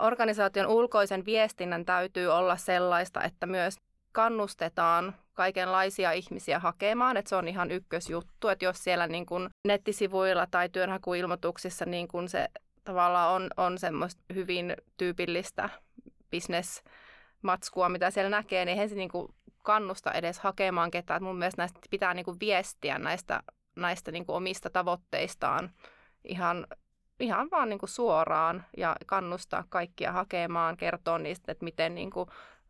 organisaation 0.00 0.66
ulkoisen 0.66 1.24
viestinnän 1.24 1.84
täytyy 1.84 2.26
olla 2.26 2.56
sellaista, 2.56 3.22
että 3.22 3.46
myös 3.46 3.76
kannustetaan 4.12 5.14
kaikenlaisia 5.38 6.12
ihmisiä 6.12 6.58
hakemaan, 6.58 7.16
että 7.16 7.28
se 7.28 7.36
on 7.36 7.48
ihan 7.48 7.70
ykkösjuttu, 7.70 8.48
että 8.48 8.64
jos 8.64 8.84
siellä 8.84 9.06
niin 9.06 9.26
kuin 9.26 9.48
nettisivuilla 9.66 10.46
tai 10.50 10.68
työnhakuilmoituksissa 10.68 11.84
niin 11.84 12.08
kuin 12.08 12.28
se 12.28 12.48
tavallaan 12.84 13.34
on, 13.34 13.50
on 13.56 13.78
semmoista 13.78 14.22
hyvin 14.34 14.76
tyypillistä 14.96 15.68
bisnesmatskua, 16.30 17.88
mitä 17.88 18.10
siellä 18.10 18.30
näkee, 18.30 18.64
niin 18.64 18.72
eihän 18.72 18.88
se 18.88 18.94
niin 18.94 19.08
kuin 19.08 19.34
kannusta 19.62 20.12
edes 20.12 20.38
hakemaan 20.38 20.90
ketään. 20.90 21.16
Että 21.16 21.24
mun 21.24 21.38
mielestä 21.38 21.62
näistä 21.62 21.80
pitää 21.90 22.14
niin 22.14 22.24
kuin 22.24 22.40
viestiä 22.40 22.98
näistä, 22.98 23.42
näistä 23.76 24.12
niin 24.12 24.26
kuin 24.26 24.36
omista 24.36 24.70
tavoitteistaan 24.70 25.70
ihan, 26.24 26.66
ihan 27.20 27.50
vaan 27.50 27.68
niin 27.68 27.78
kuin 27.78 27.90
suoraan 27.90 28.64
ja 28.76 28.96
kannustaa 29.06 29.64
kaikkia 29.68 30.12
hakemaan, 30.12 30.76
kertoa 30.76 31.18
niistä, 31.18 31.52
että 31.52 31.64
miten 31.64 31.94
niin 31.94 32.10
kuin 32.10 32.28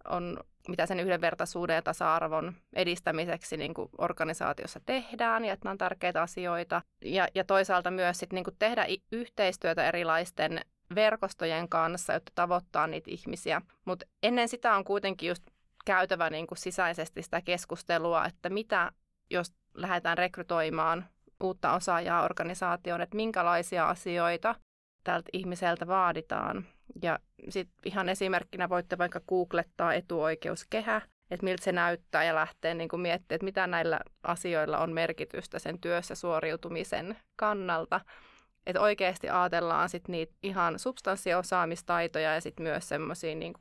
on 0.08 0.40
mitä 0.68 0.86
sen 0.86 1.00
yhdenvertaisuuden 1.00 1.74
ja 1.74 1.82
tasa-arvon 1.82 2.54
edistämiseksi 2.72 3.56
niin 3.56 3.74
kuin 3.74 3.88
organisaatiossa 3.98 4.80
tehdään 4.86 5.44
ja 5.44 5.52
että 5.52 5.64
nämä 5.64 5.72
on 5.72 5.78
tärkeitä 5.78 6.22
asioita. 6.22 6.82
Ja, 7.04 7.28
ja 7.34 7.44
toisaalta 7.44 7.90
myös 7.90 8.18
sit, 8.18 8.32
niin 8.32 8.44
kuin 8.44 8.56
tehdä 8.58 8.86
yhteistyötä 9.12 9.88
erilaisten 9.88 10.60
verkostojen 10.94 11.68
kanssa, 11.68 12.12
jotta 12.12 12.32
tavoittaa 12.34 12.86
niitä 12.86 13.10
ihmisiä. 13.10 13.62
Mutta 13.84 14.06
ennen 14.22 14.48
sitä 14.48 14.74
on 14.74 14.84
kuitenkin 14.84 15.28
just 15.28 15.42
käytävä 15.84 16.30
niin 16.30 16.46
kuin 16.46 16.58
sisäisesti 16.58 17.22
sitä 17.22 17.42
keskustelua, 17.42 18.24
että 18.24 18.50
mitä 18.50 18.92
jos 19.30 19.52
lähdetään 19.74 20.18
rekrytoimaan 20.18 21.04
uutta 21.42 21.72
osaajaa 21.72 22.24
organisaatioon, 22.24 23.00
että 23.00 23.16
minkälaisia 23.16 23.88
asioita 23.88 24.54
tältä 25.04 25.30
ihmiseltä 25.32 25.86
vaaditaan. 25.86 26.66
Ja 27.02 27.18
sitten 27.48 27.76
ihan 27.84 28.08
esimerkkinä 28.08 28.68
voitte 28.68 28.98
vaikka 28.98 29.20
googlettaa 29.28 29.94
etuoikeuskehä, 29.94 31.02
että 31.30 31.44
miltä 31.44 31.64
se 31.64 31.72
näyttää 31.72 32.24
ja 32.24 32.34
lähteä 32.34 32.74
niin 32.74 32.88
kuin 32.88 33.00
miettimään, 33.00 33.36
että 33.36 33.44
mitä 33.44 33.66
näillä 33.66 34.00
asioilla 34.22 34.78
on 34.78 34.92
merkitystä 34.92 35.58
sen 35.58 35.80
työssä 35.80 36.14
suoriutumisen 36.14 37.16
kannalta. 37.36 38.00
Että 38.66 38.80
oikeasti 38.80 39.28
ajatellaan 39.28 39.88
sit 39.88 40.08
niitä 40.08 40.34
ihan 40.42 40.78
substanssiosaamistaitoja 40.78 42.34
ja 42.34 42.40
sitten 42.40 42.62
myös 42.62 42.88
semmoisia 42.88 43.34
niin 43.34 43.54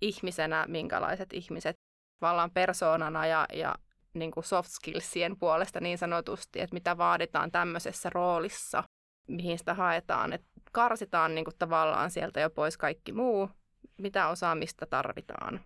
ihmisenä, 0.00 0.64
minkälaiset 0.68 1.32
ihmiset 1.32 1.76
vallan 2.20 2.50
persoonana 2.50 3.26
ja, 3.26 3.46
ja 3.52 3.74
niin 4.14 4.30
kuin 4.30 4.44
soft 4.44 4.70
skillsien 4.70 5.38
puolesta 5.38 5.80
niin 5.80 5.98
sanotusti, 5.98 6.60
että 6.60 6.74
mitä 6.74 6.98
vaaditaan 6.98 7.50
tämmöisessä 7.50 8.10
roolissa, 8.10 8.84
mihin 9.28 9.58
sitä 9.58 9.74
haetaan. 9.74 10.32
Et 10.32 10.44
karsitaan 10.72 11.34
niin 11.34 11.44
kuin 11.44 11.54
tavallaan 11.58 12.10
sieltä 12.10 12.40
jo 12.40 12.50
pois 12.50 12.76
kaikki 12.76 13.12
muu, 13.12 13.50
mitä 13.98 14.28
osaamista 14.28 14.86
tarvitaan. 14.86 15.60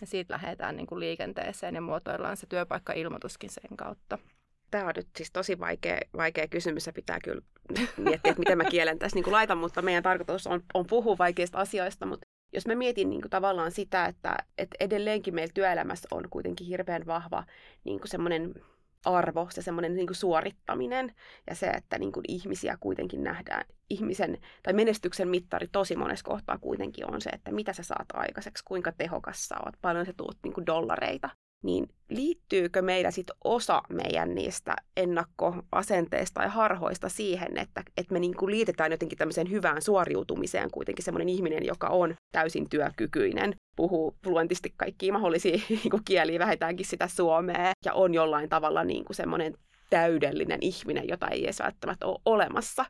Ja 0.00 0.06
siitä 0.06 0.34
lähdetään 0.34 0.76
niin 0.76 0.86
kuin 0.86 1.00
liikenteeseen 1.00 1.74
ja 1.74 1.80
muotoillaan 1.80 2.36
se 2.36 2.46
työpaikka-ilmoituskin 2.46 3.50
sen 3.50 3.76
kautta. 3.76 4.18
Tämä 4.70 4.86
on 4.86 4.92
nyt 4.96 5.08
siis 5.16 5.30
tosi 5.30 5.58
vaikea, 5.58 5.98
vaikea 6.16 6.48
kysymys 6.48 6.86
ja 6.86 6.92
pitää 6.92 7.18
kyllä 7.24 7.42
miettiä, 7.96 8.30
että 8.30 8.38
miten 8.38 8.58
mä 8.58 8.64
kielen 8.64 8.98
tässä 8.98 9.14
niin 9.14 9.24
kuin 9.24 9.32
laitan, 9.32 9.58
mutta 9.58 9.82
meidän 9.82 10.02
tarkoitus 10.02 10.46
on, 10.46 10.62
on 10.74 10.86
puhua 10.86 11.18
vaikeista 11.18 11.58
asioista, 11.58 12.06
mutta 12.06 12.26
jos 12.52 12.66
mä 12.66 12.74
mietin 12.74 13.10
niin 13.10 13.20
kuin 13.20 13.30
tavallaan 13.30 13.70
sitä, 13.70 14.06
että, 14.06 14.36
että 14.58 14.76
edelleenkin 14.80 15.34
meillä 15.34 15.52
työelämässä 15.54 16.08
on 16.10 16.24
kuitenkin 16.30 16.66
hirveän 16.66 17.06
vahva 17.06 17.44
niin 17.84 17.98
kuin 18.00 18.08
semmoinen 18.08 18.54
arvo, 19.04 19.48
se 19.50 19.62
semmoinen 19.62 19.94
niin 19.94 20.14
suorittaminen 20.14 21.14
ja 21.46 21.54
se, 21.54 21.66
että 21.66 21.98
niin 21.98 22.12
kuin 22.12 22.24
ihmisiä 22.28 22.76
kuitenkin 22.80 23.24
nähdään. 23.24 23.64
Ihmisen 23.90 24.38
tai 24.62 24.72
menestyksen 24.72 25.28
mittari 25.28 25.68
tosi 25.72 25.96
monessa 25.96 26.24
kohtaa 26.24 26.58
kuitenkin 26.58 27.10
on 27.14 27.20
se, 27.20 27.30
että 27.30 27.52
mitä 27.52 27.72
sä 27.72 27.82
saat 27.82 28.06
aikaiseksi, 28.14 28.64
kuinka 28.64 28.92
tehokas 28.92 29.48
sä 29.48 29.56
oot, 29.66 29.74
paljon 29.82 30.06
sä 30.06 30.12
tuut 30.16 30.38
niin 30.42 30.54
kuin 30.54 30.66
dollareita 30.66 31.30
niin 31.62 31.88
liittyykö 32.08 32.82
meillä 32.82 33.10
sitten 33.10 33.36
osa 33.44 33.82
meidän 33.88 34.34
niistä 34.34 34.76
ennakkoasenteista 34.96 36.42
ja 36.42 36.48
harhoista 36.48 37.08
siihen, 37.08 37.58
että, 37.58 37.82
että 37.96 38.12
me 38.12 38.20
niinku 38.20 38.50
liitetään 38.50 38.90
jotenkin 38.90 39.18
tämmöiseen 39.18 39.50
hyvään 39.50 39.82
suoriutumiseen 39.82 40.70
kuitenkin 40.70 41.04
semmoinen 41.04 41.28
ihminen, 41.28 41.66
joka 41.66 41.88
on 41.88 42.14
täysin 42.32 42.68
työkykyinen, 42.70 43.54
puhuu 43.76 44.16
fluentisti 44.24 44.74
kaikkia 44.76 45.12
mahdollisia 45.12 45.60
niinku 45.68 46.00
kieliä, 46.04 46.38
vähintäänkin 46.38 46.86
sitä 46.86 47.08
suomea, 47.08 47.72
ja 47.84 47.92
on 47.94 48.14
jollain 48.14 48.48
tavalla 48.48 48.84
niinku 48.84 49.12
semmoinen 49.12 49.54
täydellinen 49.90 50.58
ihminen, 50.62 51.08
jota 51.08 51.28
ei 51.28 51.44
edes 51.44 51.58
välttämättä 51.58 52.06
ole 52.06 52.20
olemassa. 52.24 52.84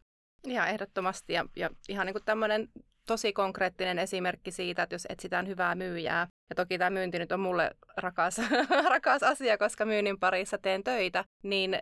Ihan 0.47 0.69
ehdottomasti, 0.69 1.33
ja, 1.33 1.45
ja 1.57 1.71
ihan 1.89 2.07
niin 2.07 2.15
kuin 2.15 2.25
tämmöinen 2.25 2.69
tosi 3.11 3.33
konkreettinen 3.33 3.99
esimerkki 3.99 4.51
siitä, 4.51 4.83
että 4.83 4.95
jos 4.95 5.07
etsitään 5.09 5.47
hyvää 5.47 5.75
myyjää, 5.75 6.27
ja 6.51 6.57
toki 6.57 6.79
tämä 6.79 6.91
myynti 6.91 7.19
nyt 7.19 7.33
on 7.33 7.41
mulle 7.41 7.71
rakas, 7.97 8.41
rakas 8.91 9.23
asia, 9.23 9.59
koska 9.59 9.85
myynnin 9.85 10.19
parissa 10.19 10.59
teen 10.59 10.85
töitä, 10.85 11.25
niin 11.43 11.79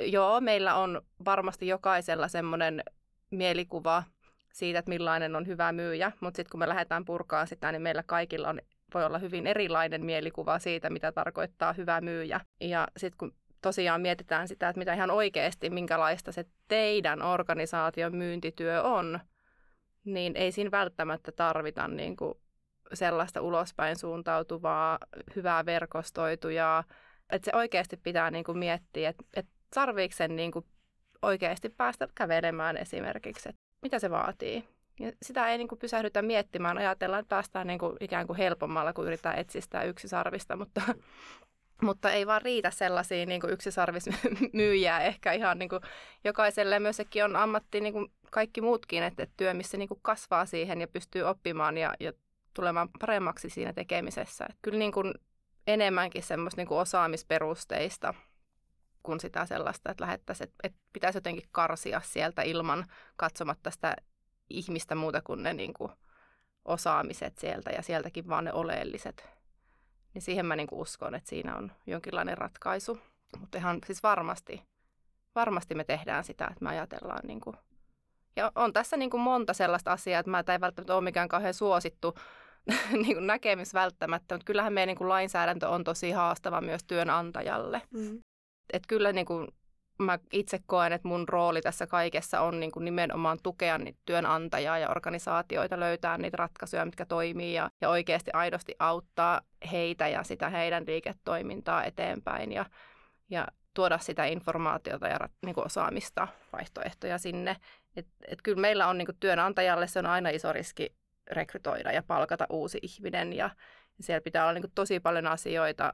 joo, 0.00 0.40
meillä 0.40 0.74
on 0.74 1.02
varmasti 1.24 1.66
jokaisella 1.66 2.28
semmoinen 2.28 2.82
mielikuva 3.30 4.02
siitä, 4.52 4.78
että 4.78 4.88
millainen 4.88 5.36
on 5.36 5.46
hyvä 5.46 5.72
myyjä, 5.72 6.12
mutta 6.20 6.36
sitten 6.36 6.50
kun 6.50 6.60
me 6.60 6.68
lähdetään 6.68 7.04
purkaan 7.04 7.46
sitä, 7.46 7.72
niin 7.72 7.82
meillä 7.82 8.02
kaikilla 8.06 8.48
on, 8.48 8.60
voi 8.94 9.04
olla 9.04 9.18
hyvin 9.18 9.46
erilainen 9.46 10.04
mielikuva 10.04 10.58
siitä, 10.58 10.90
mitä 10.90 11.12
tarkoittaa 11.12 11.72
hyvä 11.72 12.00
myyjä. 12.00 12.40
Ja 12.60 12.88
sitten 12.96 13.18
kun 13.18 13.34
tosiaan 13.62 14.00
mietitään 14.00 14.48
sitä, 14.48 14.68
että 14.68 14.78
mitä 14.78 14.94
ihan 14.94 15.10
oikeasti, 15.10 15.70
minkälaista 15.70 16.32
se 16.32 16.44
teidän 16.68 17.22
organisaation 17.22 18.16
myyntityö 18.16 18.82
on, 18.82 19.20
niin 20.04 20.36
ei 20.36 20.52
siinä 20.52 20.70
välttämättä 20.70 21.32
tarvita 21.32 21.88
niin 21.88 22.16
kuin 22.16 22.34
sellaista 22.94 23.40
ulospäin 23.40 23.96
suuntautuvaa, 23.96 24.98
hyvää 25.36 25.66
verkostoitujaa. 25.66 26.84
Että 27.30 27.50
se 27.50 27.56
oikeasti 27.56 27.96
pitää 27.96 28.30
niin 28.30 28.44
kuin 28.44 28.58
miettiä, 28.58 29.08
että, 29.08 29.24
että 29.34 29.52
tarviiko 29.74 30.14
sen 30.16 30.36
niin 30.36 30.52
kuin 30.52 30.64
oikeasti 31.22 31.68
päästä 31.68 32.08
kävelemään 32.14 32.76
esimerkiksi, 32.76 33.48
että 33.48 33.62
mitä 33.82 33.98
se 33.98 34.10
vaatii. 34.10 34.68
Ja 35.00 35.12
sitä 35.22 35.48
ei 35.48 35.58
niin 35.58 35.68
kuin 35.68 35.78
pysähdytä 35.78 36.22
miettimään, 36.22 36.78
ajatellaan, 36.78 37.20
että 37.20 37.34
päästään 37.36 37.66
niin 37.66 37.78
kuin 37.78 37.96
ikään 38.00 38.26
kuin 38.26 38.36
helpommalla, 38.36 38.92
kun 38.92 39.06
yritetään 39.06 39.38
etsiä 39.38 39.60
sitä 39.60 39.82
yksisarvista, 39.82 40.56
mutta, 40.56 40.82
mutta 41.82 42.10
ei 42.10 42.26
vaan 42.26 42.42
riitä 42.42 42.70
sellaisia 42.70 43.26
niin 43.26 43.40
kuin 43.40 43.52
yksisarvismyyjiä 43.52 45.00
ehkä 45.00 45.32
ihan 45.32 45.58
niin 45.58 45.68
kuin 45.68 45.80
jokaiselle. 46.24 46.78
Myös 46.78 46.96
sekin 46.96 47.24
on 47.24 47.36
ammatti 47.36 47.80
niin 47.80 47.92
kuin 47.92 48.12
kaikki 48.30 48.60
muutkin, 48.60 49.02
että, 49.02 49.26
työ, 49.36 49.54
missä 49.54 49.76
niin 49.76 49.88
kuin 49.88 50.00
kasvaa 50.02 50.46
siihen 50.46 50.80
ja 50.80 50.88
pystyy 50.88 51.22
oppimaan 51.22 51.78
ja, 51.78 51.94
ja 52.00 52.12
tulemaan 52.54 52.88
paremmaksi 53.00 53.50
siinä 53.50 53.72
tekemisessä. 53.72 54.44
Että 54.44 54.58
kyllä 54.62 54.78
niin 54.78 54.92
kuin 54.92 55.14
enemmänkin 55.66 56.22
semmoista 56.22 56.60
niin 56.60 56.68
kuin 56.68 56.78
osaamisperusteista 56.78 58.14
kuin 59.02 59.20
sitä 59.20 59.46
sellaista, 59.46 59.90
että 59.90 60.12
että, 60.12 60.34
että 60.62 60.78
pitäisi 60.92 61.16
jotenkin 61.16 61.48
karsia 61.52 62.00
sieltä 62.04 62.42
ilman 62.42 62.84
katsomatta 63.16 63.70
sitä 63.70 63.96
ihmistä 64.50 64.94
muuta 64.94 65.22
kuin 65.22 65.42
ne 65.42 65.52
niin 65.52 65.74
kuin 65.74 65.92
osaamiset 66.64 67.38
sieltä 67.38 67.70
ja 67.70 67.82
sieltäkin 67.82 68.28
vaan 68.28 68.44
ne 68.44 68.52
oleelliset. 68.52 69.41
Niin 70.14 70.22
siihen 70.22 70.46
mä 70.46 70.56
niin 70.56 70.66
kuin 70.66 70.80
uskon, 70.80 71.14
että 71.14 71.28
siinä 71.28 71.56
on 71.56 71.72
jonkinlainen 71.86 72.38
ratkaisu. 72.38 72.98
Mutta 73.40 73.58
ihan 73.58 73.78
siis 73.86 74.02
varmasti, 74.02 74.62
varmasti 75.34 75.74
me 75.74 75.84
tehdään 75.84 76.24
sitä, 76.24 76.44
että 76.44 76.64
me 76.64 76.70
ajatellaan 76.70 77.26
niin 77.26 77.40
kuin 77.40 77.56
ja 78.36 78.52
on 78.54 78.72
tässä 78.72 78.96
niin 78.96 79.10
kuin 79.10 79.20
monta 79.20 79.52
sellaista 79.52 79.92
asiaa, 79.92 80.20
että 80.20 80.30
mä 80.30 80.38
ei 80.38 80.60
välttämättä 80.60 80.94
ole 80.94 81.04
mikään 81.04 81.28
kauhean 81.28 81.54
suosittu 81.54 82.14
niin 83.02 83.14
kuin 83.14 83.26
näkemys 83.26 83.74
välttämättä, 83.74 84.34
mutta 84.34 84.44
kyllähän 84.44 84.72
meidän 84.72 84.86
niin 84.86 84.98
kuin 84.98 85.08
lainsäädäntö 85.08 85.68
on 85.68 85.84
tosi 85.84 86.10
haastava 86.10 86.60
myös 86.60 86.84
työnantajalle. 86.84 87.82
Mm. 87.90 88.22
Et 88.72 88.82
kyllä 88.88 89.12
niin 89.12 89.26
kuin 89.26 89.48
mä 90.02 90.18
itse 90.32 90.60
koen, 90.66 90.92
että 90.92 91.08
mun 91.08 91.28
rooli 91.28 91.60
tässä 91.60 91.86
kaikessa 91.86 92.40
on 92.40 92.60
niin 92.60 92.72
kuin 92.72 92.84
nimenomaan 92.84 93.38
tukea 93.42 93.78
niitä 93.78 93.98
työnantajaa 94.04 94.78
ja 94.78 94.90
organisaatioita 94.90 95.80
löytää 95.80 96.18
niitä 96.18 96.36
ratkaisuja, 96.36 96.84
mitkä 96.84 97.06
toimii 97.06 97.54
ja, 97.54 97.70
ja 97.80 97.88
oikeasti 97.88 98.30
aidosti 98.34 98.74
auttaa 98.78 99.40
heitä 99.72 100.08
ja 100.08 100.22
sitä 100.22 100.50
heidän 100.50 100.84
liiketoimintaa 100.86 101.84
eteenpäin 101.84 102.52
ja, 102.52 102.66
ja 103.30 103.46
tuoda 103.74 103.98
sitä 103.98 104.24
informaatiota 104.24 105.08
ja 105.08 105.18
niin 105.46 105.54
kuin 105.54 105.66
osaamista, 105.66 106.28
vaihtoehtoja 106.52 107.18
sinne. 107.18 107.56
Et, 107.96 108.06
et 108.28 108.42
kyllä 108.42 108.60
meillä 108.60 108.88
on 108.88 108.98
niin 108.98 109.06
kuin 109.06 109.16
työnantajalle 109.20 109.86
se 109.86 109.98
on 109.98 110.06
aina 110.06 110.28
iso 110.28 110.52
riski 110.52 110.94
rekrytoida 111.30 111.92
ja 111.92 112.02
palkata 112.02 112.46
uusi 112.50 112.78
ihminen 112.82 113.32
ja, 113.32 113.50
siellä 114.00 114.20
pitää 114.20 114.42
olla 114.42 114.52
niin 114.52 114.62
kuin 114.62 114.72
tosi 114.74 115.00
paljon 115.00 115.26
asioita 115.26 115.92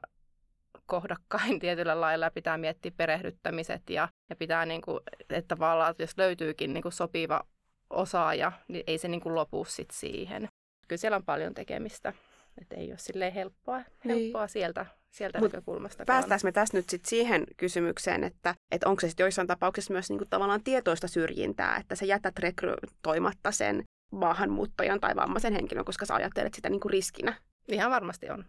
kohdakkain 0.89 1.59
tietyllä 1.63 2.01
lailla 2.01 2.31
pitää 2.31 2.57
miettiä 2.57 2.91
perehdyttämiset 2.97 3.89
ja, 3.89 4.09
ja 4.29 4.35
pitää, 4.35 4.65
niin 4.65 4.81
kuin, 4.81 4.99
että 5.29 5.55
tavallaan, 5.55 5.91
että 5.91 6.03
jos 6.03 6.17
löytyykin 6.17 6.73
niin 6.73 6.81
kuin 6.81 6.91
sopiva 6.91 7.41
osaaja, 7.89 8.51
niin 8.67 8.83
ei 8.87 8.97
se 8.97 9.07
niin 9.07 9.21
kuin 9.21 9.35
lopu 9.35 9.65
sit 9.65 9.91
siihen. 9.91 10.47
Kyllä 10.87 10.99
siellä 10.99 11.15
on 11.15 11.25
paljon 11.25 11.53
tekemistä, 11.53 12.13
että 12.61 12.75
ei 12.75 12.89
ole 12.89 12.97
silleen 12.97 13.33
helppoa, 13.33 13.77
niin. 13.77 13.85
helppoa 14.03 14.41
niin. 14.41 14.49
sieltä, 14.49 14.85
sieltä 15.11 15.39
Mut 15.39 15.53
näkökulmasta. 15.53 16.05
Päästäänkö 16.05 16.47
me 16.47 16.51
tässä 16.51 16.77
nyt 16.77 16.89
sit 16.89 17.05
siihen 17.05 17.43
kysymykseen, 17.57 18.23
että, 18.23 18.55
että 18.71 18.89
onko 18.89 18.99
se 18.99 19.07
sitten 19.07 19.23
joissain 19.23 19.47
tapauksissa 19.47 19.93
myös 19.93 20.09
niin 20.09 20.17
kuin 20.17 20.29
tavallaan 20.29 20.63
tietoista 20.63 21.07
syrjintää, 21.07 21.77
että 21.77 21.95
sä 21.95 22.05
jätät 22.05 22.39
rekrytoimatta 22.39 23.51
sen 23.51 23.83
maahanmuuttajan 24.11 24.99
tai 24.99 25.15
vammaisen 25.15 25.53
henkilön, 25.53 25.85
koska 25.85 26.05
sä 26.05 26.15
ajattelet 26.15 26.53
sitä 26.53 26.69
niin 26.69 26.81
kuin 26.81 26.91
riskinä? 26.91 27.35
Ihan 27.67 27.91
varmasti 27.91 28.29
on 28.29 28.45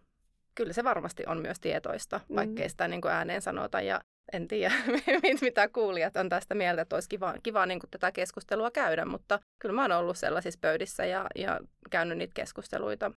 kyllä 0.60 0.72
se 0.72 0.84
varmasti 0.84 1.22
on 1.26 1.40
myös 1.40 1.60
tietoista, 1.60 2.20
mm. 2.28 2.36
vaikkei 2.36 2.68
sitä 2.68 2.88
niin 2.88 3.00
kuin 3.00 3.12
ääneen 3.12 3.42
sanota. 3.42 3.80
Ja 3.80 4.00
en 4.32 4.48
tiedä, 4.48 4.74
mitä 5.40 5.68
kuulijat 5.68 6.16
on 6.16 6.28
tästä 6.28 6.54
mieltä, 6.54 6.82
että 6.82 6.96
olisi 6.96 7.08
kiva, 7.08 7.34
kiva 7.42 7.66
niin 7.66 7.80
kuin 7.80 7.90
tätä 7.90 8.12
keskustelua 8.12 8.70
käydä, 8.70 9.04
mutta 9.04 9.38
kyllä 9.58 9.74
mä 9.74 9.82
oon 9.82 9.92
ollut 9.92 10.18
sellaisissa 10.18 10.58
pöydissä 10.60 11.04
ja, 11.04 11.26
ja 11.36 11.60
käynyt 11.90 12.18
niitä 12.18 12.32
keskusteluita 12.34 13.12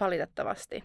valitettavasti. 0.00 0.84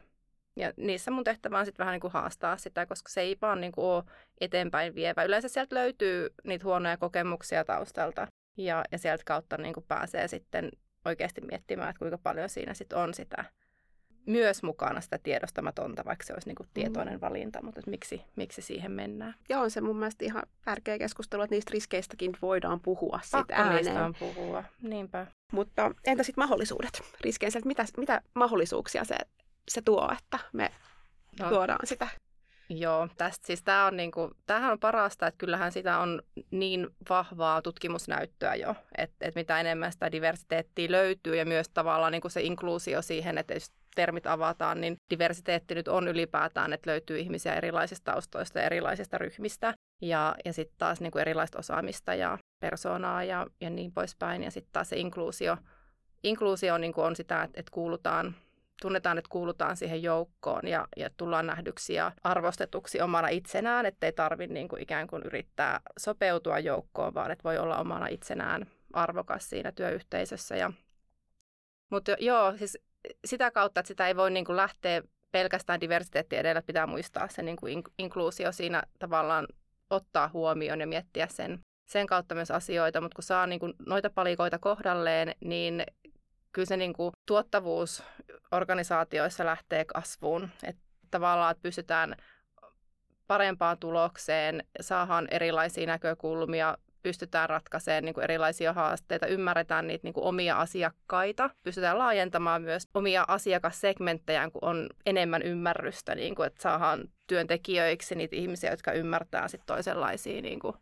Ja 0.55 0.73
niissä 0.77 1.11
mun 1.11 1.23
tehtävä 1.23 1.59
on 1.59 1.65
sitten 1.65 1.83
vähän 1.83 1.93
niin 1.93 2.01
kuin 2.01 2.13
haastaa 2.13 2.57
sitä, 2.57 2.85
koska 2.85 3.09
se 3.09 3.21
ei 3.21 3.37
vaan 3.41 3.61
niin 3.61 3.71
kuin 3.71 3.85
ole 3.85 4.03
eteenpäin 4.41 4.95
vievä. 4.95 5.23
Yleensä 5.23 5.47
sieltä 5.47 5.75
löytyy 5.75 6.29
niitä 6.43 6.65
huonoja 6.65 6.97
kokemuksia 6.97 7.65
taustalta 7.65 8.27
ja, 8.57 8.83
ja 8.91 8.97
sieltä 8.97 9.23
kautta 9.25 9.57
niin 9.57 9.73
kuin 9.73 9.85
pääsee 9.87 10.27
sitten 10.27 10.69
oikeasti 11.05 11.41
miettimään, 11.41 11.89
että 11.89 11.99
kuinka 11.99 12.17
paljon 12.17 12.49
siinä 12.49 12.73
sitten 12.73 12.97
on 12.97 13.13
sitä 13.13 13.45
myös 14.27 14.63
mukana 14.63 15.01
sitä 15.01 15.17
tiedostamatonta, 15.17 16.05
vaikka 16.05 16.25
se 16.25 16.33
olisi 16.33 16.49
niin 16.49 16.55
kuin 16.55 16.69
tietoinen 16.73 17.21
valinta, 17.21 17.61
mutta 17.61 17.79
että 17.79 17.91
miksi, 17.91 18.21
miksi 18.35 18.61
siihen 18.61 18.91
mennään. 18.91 19.35
Ja 19.49 19.59
on 19.59 19.71
se 19.71 19.81
mun 19.81 19.97
mielestä 19.97 20.25
ihan 20.25 20.43
tärkeä 20.65 20.97
keskustelu, 20.97 21.41
että 21.41 21.55
niistä 21.55 21.71
riskeistäkin 21.73 22.37
voidaan 22.41 22.79
puhua 22.79 23.19
Pakko 23.31 23.53
ääneen. 23.53 23.75
niistä 23.75 24.05
on 24.05 24.15
puhua, 24.19 24.63
niinpä. 24.81 25.27
Mutta 25.51 25.91
entä 26.05 26.23
sitten 26.23 26.41
mahdollisuudet 26.41 27.01
riskeissä, 27.21 27.59
että 27.59 27.67
mitä, 27.67 27.85
mitä 27.97 28.21
mahdollisuuksia 28.33 29.03
se, 29.03 29.15
se 29.67 29.81
tuo, 29.81 30.11
että 30.17 30.39
me 30.53 30.71
no. 31.39 31.49
tuodaan 31.49 31.79
sitä 31.87 32.07
Joo, 32.69 33.07
tästä 33.17 33.47
siis 33.47 33.63
tämä 33.63 33.85
on 33.85 33.97
niinku, 33.97 34.31
tämähän 34.45 34.71
on 34.71 34.79
parasta, 34.79 35.27
että 35.27 35.37
kyllähän 35.37 35.71
sitä 35.71 35.99
on 35.99 36.21
niin 36.51 36.87
vahvaa 37.09 37.61
tutkimusnäyttöä 37.61 38.55
jo, 38.55 38.75
että, 38.97 39.27
että 39.27 39.39
mitä 39.39 39.59
enemmän 39.59 39.91
sitä 39.91 40.11
diversiteettiä 40.11 40.91
löytyy 40.91 41.35
ja 41.35 41.45
myös 41.45 41.69
tavallaan 41.69 42.11
niinku 42.11 42.29
se 42.29 42.41
inkluusio 42.41 43.01
siihen, 43.01 43.37
että 43.37 43.53
jos 43.53 43.71
termit 43.95 44.27
avataan, 44.27 44.81
niin 44.81 44.97
diversiteetti 45.09 45.75
nyt 45.75 45.87
on 45.87 46.07
ylipäätään, 46.07 46.73
että 46.73 46.89
löytyy 46.89 47.19
ihmisiä 47.19 47.55
erilaisista 47.55 48.11
taustoista 48.11 48.59
ja 48.59 48.65
erilaisista 48.65 49.17
ryhmistä 49.17 49.73
ja, 50.01 50.35
ja 50.45 50.53
sitten 50.53 50.77
taas 50.77 51.01
niinku 51.01 51.17
erilaista 51.17 51.59
osaamista 51.59 52.13
ja 52.13 52.37
persoonaa 52.59 53.23
ja, 53.23 53.47
ja 53.61 53.69
niin 53.69 53.91
poispäin. 53.91 54.43
Ja 54.43 54.51
sitten 54.51 54.73
taas 54.73 54.89
se 54.89 54.97
inkluusio, 54.97 55.57
inkluusio 56.23 56.77
niinku 56.77 57.01
on 57.01 57.15
sitä, 57.15 57.43
että, 57.43 57.59
että 57.59 57.71
kuulutaan 57.71 58.35
tunnetaan, 58.81 59.17
että 59.17 59.29
kuulutaan 59.29 59.77
siihen 59.77 60.03
joukkoon 60.03 60.67
ja, 60.67 60.87
ja 60.97 61.09
tullaan 61.17 61.47
nähdyksi 61.47 61.93
ja 61.93 62.11
arvostetuksi 62.23 63.01
omana 63.01 63.27
itsenään, 63.27 63.85
ettei 63.85 64.11
tarvitse 64.11 64.53
niin 64.53 64.67
kuin 64.67 64.81
ikään 64.81 65.07
kuin 65.07 65.23
yrittää 65.23 65.81
sopeutua 65.99 66.59
joukkoon, 66.59 67.13
vaan 67.13 67.31
että 67.31 67.43
voi 67.43 67.57
olla 67.57 67.77
omana 67.77 68.07
itsenään 68.07 68.65
arvokas 68.93 69.49
siinä 69.49 69.71
työyhteisössä. 69.71 70.55
Ja, 70.55 70.71
mutta 71.89 72.15
joo, 72.19 72.57
siis 72.57 72.77
sitä 73.25 73.51
kautta, 73.51 73.79
että 73.79 73.87
sitä 73.87 74.07
ei 74.07 74.15
voi 74.15 74.31
niin 74.31 74.45
kuin 74.45 74.57
lähteä 74.57 75.01
pelkästään 75.31 75.81
diversiteetti 75.81 76.35
edellä, 76.35 76.61
pitää 76.61 76.87
muistaa 76.87 77.27
se 77.27 77.41
niin 77.41 77.57
kuin 77.57 77.83
inkluusio 77.97 78.51
siinä 78.51 78.83
tavallaan 78.99 79.47
ottaa 79.89 80.29
huomioon 80.33 80.79
ja 80.79 80.87
miettiä 80.87 81.27
sen, 81.27 81.59
sen 81.85 82.07
kautta 82.07 82.35
myös 82.35 82.51
asioita, 82.51 83.01
mutta 83.01 83.15
kun 83.15 83.23
saa 83.23 83.47
niin 83.47 83.59
kuin 83.59 83.73
noita 83.85 84.09
palikoita 84.09 84.59
kohdalleen, 84.59 85.35
niin 85.39 85.83
kyllä 86.57 86.67
se 86.67 86.77
niin 86.77 86.93
kuin 86.93 87.11
tuottavuus 87.25 88.03
organisaatioissa 88.51 89.45
lähtee 89.45 89.85
kasvuun. 89.85 90.49
Että 90.63 90.81
tavallaan 91.11 91.51
että 91.51 91.61
pystytään 91.61 92.15
parempaan 93.27 93.77
tulokseen, 93.77 94.63
saadaan 94.81 95.27
erilaisia 95.31 95.87
näkökulmia, 95.87 96.77
pystytään 97.03 97.49
ratkaisemaan 97.49 98.03
niin 98.03 98.13
kuin 98.13 98.23
erilaisia 98.23 98.73
haasteita, 98.73 99.27
ymmärretään 99.27 99.87
niitä 99.87 100.03
niin 100.03 100.13
kuin 100.13 100.23
omia 100.23 100.59
asiakkaita, 100.59 101.49
pystytään 101.63 101.97
laajentamaan 101.97 102.61
myös 102.61 102.87
omia 102.93 103.25
asiakassegmenttejä, 103.27 104.49
kun 104.49 104.63
on 104.63 104.89
enemmän 105.05 105.41
ymmärrystä, 105.41 106.15
niin 106.15 106.35
kuin, 106.35 106.47
että 106.47 106.61
saadaan 106.61 107.03
työntekijöiksi 107.27 108.15
niitä 108.15 108.35
ihmisiä, 108.35 108.71
jotka 108.71 108.91
ymmärtää 108.91 109.47
sit 109.47 109.61
toisenlaisia 109.65 110.41
niin 110.41 110.59
kuin 110.59 110.75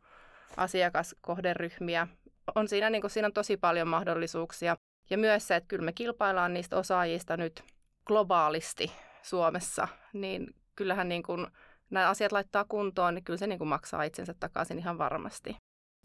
asiakaskohderyhmiä. 0.57 2.07
On 2.55 2.67
siinä, 2.67 2.89
niin 2.89 3.01
kuin, 3.01 3.11
siinä 3.11 3.25
on 3.25 3.33
tosi 3.33 3.57
paljon 3.57 3.87
mahdollisuuksia. 3.87 4.77
Ja 5.09 5.17
myös 5.17 5.47
se, 5.47 5.55
että 5.55 5.67
kyllä 5.67 5.85
me 5.85 5.93
kilpaillaan 5.93 6.53
niistä 6.53 6.77
osaajista 6.77 7.37
nyt 7.37 7.63
globaalisti 8.05 8.91
Suomessa, 9.21 9.87
niin 10.13 10.55
kyllähän 10.75 11.09
niin 11.09 11.23
kuin 11.23 11.47
nämä 11.89 12.09
asiat 12.09 12.31
laittaa 12.31 12.65
kuntoon, 12.69 13.15
niin 13.15 13.23
kyllä 13.23 13.37
se 13.37 13.47
niin 13.47 13.59
kuin 13.59 13.67
maksaa 13.67 14.03
itsensä 14.03 14.35
takaisin 14.39 14.79
ihan 14.79 14.97
varmasti. 14.97 15.55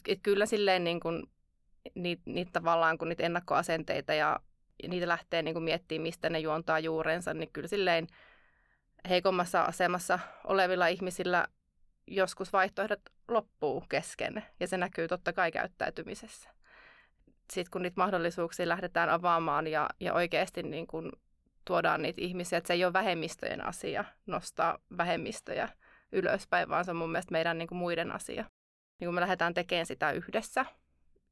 Et 0.08 0.18
kyllä 0.22 0.46
silleen 0.46 0.84
niin 0.84 1.00
kuin, 1.00 1.22
niitä, 1.94 2.22
niitä 2.26 2.50
tavallaan 2.52 2.98
kun 2.98 3.08
niitä 3.08 3.22
ennakkoasenteita 3.22 4.14
ja, 4.14 4.40
niitä 4.88 5.08
lähtee 5.08 5.42
niin 5.42 5.54
kuin 5.54 5.62
miettimään, 5.62 6.02
mistä 6.02 6.30
ne 6.30 6.38
juontaa 6.38 6.78
juurensa, 6.78 7.34
niin 7.34 7.52
kyllä 7.52 7.68
silleen 7.68 8.06
heikommassa 9.08 9.62
asemassa 9.62 10.18
olevilla 10.44 10.86
ihmisillä 10.86 11.46
joskus 12.06 12.52
vaihtoehdot 12.52 13.00
loppuu 13.28 13.84
kesken 13.88 14.44
ja 14.60 14.66
se 14.66 14.76
näkyy 14.76 15.08
totta 15.08 15.32
kai 15.32 15.52
käyttäytymisessä. 15.52 16.50
Sitten 17.52 17.70
kun 17.70 17.82
niitä 17.82 18.00
mahdollisuuksia 18.00 18.68
lähdetään 18.68 19.08
avaamaan 19.08 19.66
ja, 19.66 19.88
ja 20.00 20.14
oikeasti 20.14 20.62
niin 20.62 20.86
kuin 20.86 21.12
tuodaan 21.64 22.02
niitä 22.02 22.20
ihmisiä, 22.20 22.58
että 22.58 22.68
se 22.68 22.74
ei 22.74 22.84
ole 22.84 22.92
vähemmistöjen 22.92 23.66
asia 23.66 24.04
nostaa 24.26 24.78
vähemmistöjä 24.96 25.68
ylöspäin, 26.12 26.68
vaan 26.68 26.84
se 26.84 26.90
on 26.90 26.96
mun 26.96 27.10
mielestä 27.10 27.32
meidän 27.32 27.58
niin 27.58 27.68
muiden 27.72 28.12
asia. 28.12 28.44
Niin 29.00 29.08
kun 29.08 29.14
me 29.14 29.20
lähdetään 29.20 29.54
tekemään 29.54 29.86
sitä 29.86 30.12
yhdessä 30.12 30.66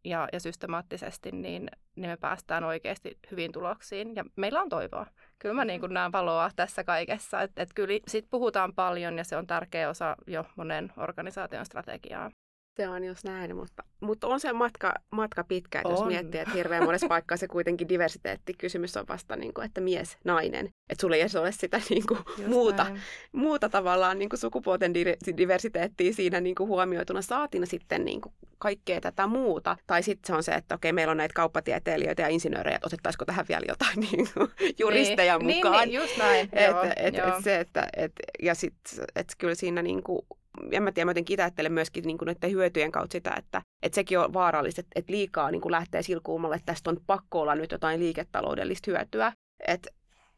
ja, 0.05 0.29
ja 0.33 0.41
systemaattisesti, 0.41 1.33
niin, 1.33 1.71
niin 1.97 2.11
me 2.11 2.17
päästään 2.17 2.65
oikeasti 2.65 3.19
hyvin 3.31 3.53
tuloksiin 3.53 4.17
ja 4.17 4.25
meillä 4.37 4.63
on 4.63 4.69
toivoa. 4.69 5.07
Kyllä 5.39 5.55
mä 5.55 5.65
niin 5.65 5.81
näen 5.91 6.13
valoa 6.13 6.51
tässä 6.57 6.85
kaikessa, 6.85 7.43
että 7.43 7.63
et 7.63 7.69
kyllä 7.75 7.95
sit 8.09 8.27
puhutaan 8.31 8.75
paljon 8.75 9.19
ja 9.19 9.25
se 9.25 9.37
on 9.37 9.47
tärkeä 9.47 9.89
osa 9.89 10.17
jo 10.27 10.45
monen 10.57 10.93
organisaation 10.97 11.67
strategiaa. 11.67 12.31
Se 12.79 12.89
on 12.89 13.05
just 13.05 13.25
näin, 13.25 13.57
mutta, 13.57 13.85
mutta 14.01 14.27
on 14.27 14.41
se 14.41 14.53
matka, 14.53 14.95
matka 15.11 15.45
pitkä, 15.45 15.79
että 15.79 15.89
on. 15.89 15.95
jos 15.95 16.07
miettii, 16.07 16.41
että 16.41 16.55
hirveän 16.55 16.85
monessa 16.85 17.09
paikkaa 17.15 17.37
se 17.37 17.49
kuitenkin 17.49 17.89
diversiteettikysymys 17.89 18.97
on 18.97 19.05
vasta, 19.09 19.37
niin 19.37 19.55
kuin, 19.55 19.65
että 19.65 19.81
mies, 19.81 20.17
nainen. 20.25 20.67
Että 20.67 21.01
sulla 21.01 21.17
ei 21.17 21.21
edes 21.21 21.37
ole 21.37 21.53
sitä 21.53 21.81
niin 21.91 22.07
kuin, 22.07 22.21
muuta, 22.47 22.87
muuta 23.33 23.69
tavallaan 23.69 24.19
niin 24.19 24.29
kuin 24.29 24.41
sukupuolten 24.41 24.95
diversiteettiä 25.37 26.13
siinä 26.13 26.41
niin 26.41 26.55
kuin 26.55 26.69
huomioituna. 26.69 27.23
Saatina 27.23 27.67
sitten 27.67 28.05
niin 28.05 28.21
kuin, 28.21 28.33
kaikkea 28.59 29.01
tätä 29.01 29.27
muuta. 29.27 29.77
Tai 29.87 30.03
sitten 30.03 30.27
se 30.27 30.35
on 30.35 30.43
se, 30.43 30.53
että 30.53 30.75
okei, 30.75 30.93
meillä 30.93 31.11
on 31.11 31.17
näitä 31.17 31.35
kauppatieteilijöitä 31.35 32.23
ja 32.23 32.29
insinöörejä, 32.29 32.77
että 32.77 32.87
otettaisiko 32.87 33.25
tähän 33.25 33.47
vielä 33.49 33.65
jotain 33.69 34.01
niin 34.13 34.29
kuin, 34.35 34.51
juristeja 34.79 35.39
niin, 35.39 35.57
mukaan. 35.57 35.75
Niin, 35.75 35.89
niin, 35.89 36.01
just 36.01 36.19
näin. 36.19 36.49
Et, 36.53 36.71
joo, 36.71 36.85
et, 36.97 37.15
joo. 37.15 37.29
Et 37.29 37.45
se, 37.45 37.61
että, 37.61 37.89
et, 37.97 38.13
ja 38.43 38.55
sitten 38.55 39.05
et 39.17 39.33
kyllä 39.39 39.55
siinä 39.55 39.83
niin 39.83 40.03
kuin, 40.03 40.27
en 40.73 40.83
mä 40.83 40.93
tiedä, 40.93 41.05
mä 41.05 41.11
jotenkin 41.11 41.41
ajattelen 41.41 41.73
myöskin 41.73 42.05
niin 42.05 42.19
kuin 42.19 42.27
noiden 42.27 42.51
hyötyjen 42.51 42.93
kautta 42.93 43.13
sitä, 43.13 43.35
että, 43.37 43.63
että 43.83 43.95
sekin 43.95 44.19
on 44.19 44.33
vaarallista, 44.33 44.81
että, 44.81 44.93
että 44.95 45.13
liikaa 45.13 45.51
niin 45.51 45.61
kuin 45.61 45.73
lähtee 45.73 46.03
silkuumalle, 46.03 46.57
että 46.57 46.73
tästä 46.73 46.91
on 46.91 47.01
pakko 47.07 47.41
olla 47.41 47.55
nyt 47.55 47.73
jotain 47.73 48.01
liiketaloudellista 48.01 48.91
hyötyä. 48.91 49.33
Että 49.67 49.91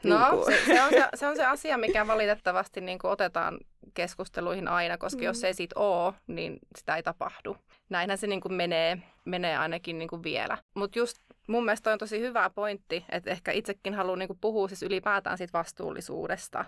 No, 0.05 0.31
niin 0.31 0.45
se, 0.45 0.65
se, 0.67 0.83
on 0.83 0.91
se, 0.91 1.09
se 1.15 1.27
on 1.27 1.37
se 1.37 1.45
asia, 1.45 1.79
mikä 1.79 2.07
valitettavasti 2.07 2.81
niin 2.81 2.99
kuin 2.99 3.11
otetaan 3.11 3.59
keskusteluihin 3.95 4.69
aina, 4.69 4.99
koska 4.99 5.19
mm. 5.19 5.25
jos 5.25 5.45
ei 5.45 5.55
siitä 5.55 5.81
ole, 5.81 6.15
niin 6.27 6.59
sitä 6.77 6.97
ei 6.97 7.03
tapahdu. 7.03 7.57
Näinhän 7.89 8.19
se 8.19 8.27
niin 8.27 8.41
kuin 8.41 8.53
menee, 8.53 8.99
menee 9.25 9.57
ainakin 9.57 9.99
niin 9.99 10.09
kuin 10.09 10.23
vielä. 10.23 10.59
Mutta 10.75 10.99
just 10.99 11.17
mun 11.47 11.65
mielestä 11.65 11.93
on 11.93 11.99
tosi 11.99 12.21
hyvä 12.21 12.51
pointti, 12.51 13.05
että 13.09 13.31
ehkä 13.31 13.53
itsekin 13.53 13.95
haluan 13.95 14.19
niin 14.19 14.29
kuin 14.29 14.39
puhua 14.41 14.69
siis 14.69 14.83
ylipäätään 14.83 15.39
siitä 15.39 15.53
vastuullisuudesta. 15.53 16.65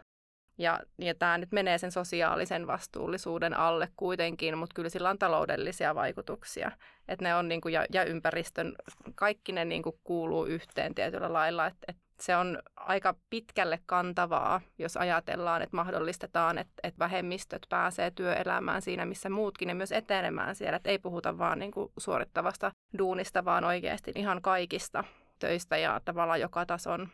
Ja, 0.59 0.81
ja 0.99 1.15
tämä 1.15 1.38
nyt 1.38 1.53
menee 1.53 1.79
sen 1.79 1.93
sosiaalisen 1.93 2.67
vastuullisuuden 2.67 3.55
alle 3.55 3.88
kuitenkin, 3.97 4.59
mutta 4.59 4.75
kyllä 4.75 4.88
sillä 4.88 5.11
on 5.11 5.19
taloudellisia 5.19 5.95
vaikutuksia. 5.95 6.73
Että 7.09 7.25
ne 7.25 7.35
on 7.35 7.49
niinku, 7.49 7.69
ja, 7.69 7.87
ja 7.93 8.05
ympäristön, 8.05 8.75
kaikki 9.15 9.53
ne 9.53 9.65
niinku 9.65 10.01
kuuluu 10.05 10.45
yhteen 10.45 10.95
tietyllä 10.95 11.33
lailla. 11.33 11.67
Että 11.67 11.79
et 11.88 11.97
se 12.21 12.37
on 12.37 12.59
aika 12.77 13.15
pitkälle 13.31 13.81
kantavaa, 13.87 14.61
jos 14.79 14.97
ajatellaan, 14.97 15.62
että 15.62 15.77
mahdollistetaan, 15.77 16.59
että, 16.59 16.73
että 16.83 16.99
vähemmistöt 16.99 17.67
pääsee 17.69 18.11
työelämään 18.11 18.83
siinä, 18.83 19.05
missä 19.05 19.31
muutkin 19.31 19.69
ja 19.69 19.75
myös 19.75 19.93
etenemään 19.93 20.55
siellä. 20.55 20.77
Että 20.77 20.91
ei 20.91 20.99
puhuta 20.99 21.38
vaan 21.38 21.59
niinku 21.59 21.93
suorittavasta 21.99 22.73
duunista, 22.99 23.45
vaan 23.45 23.65
oikeasti 23.65 24.12
ihan 24.15 24.43
kaikista 24.43 25.05
töistä 25.38 25.77
ja 25.77 26.01
tavallaan 26.05 26.41
joka 26.41 26.67
tason 26.67 27.09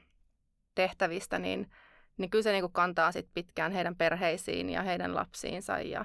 tehtävistä, 0.75 1.39
niin– 1.39 1.67
niin 2.19 2.31
kyllä 2.31 2.43
se 2.43 2.53
niin 2.53 2.63
kuin 2.63 2.73
kantaa 2.73 3.13
sit 3.13 3.29
pitkään 3.35 3.73
heidän 3.73 3.97
perheisiin 3.97 4.71
ja 4.71 4.83
heidän 4.83 5.15
lapsiinsa 5.15 5.79
ja, 5.79 6.05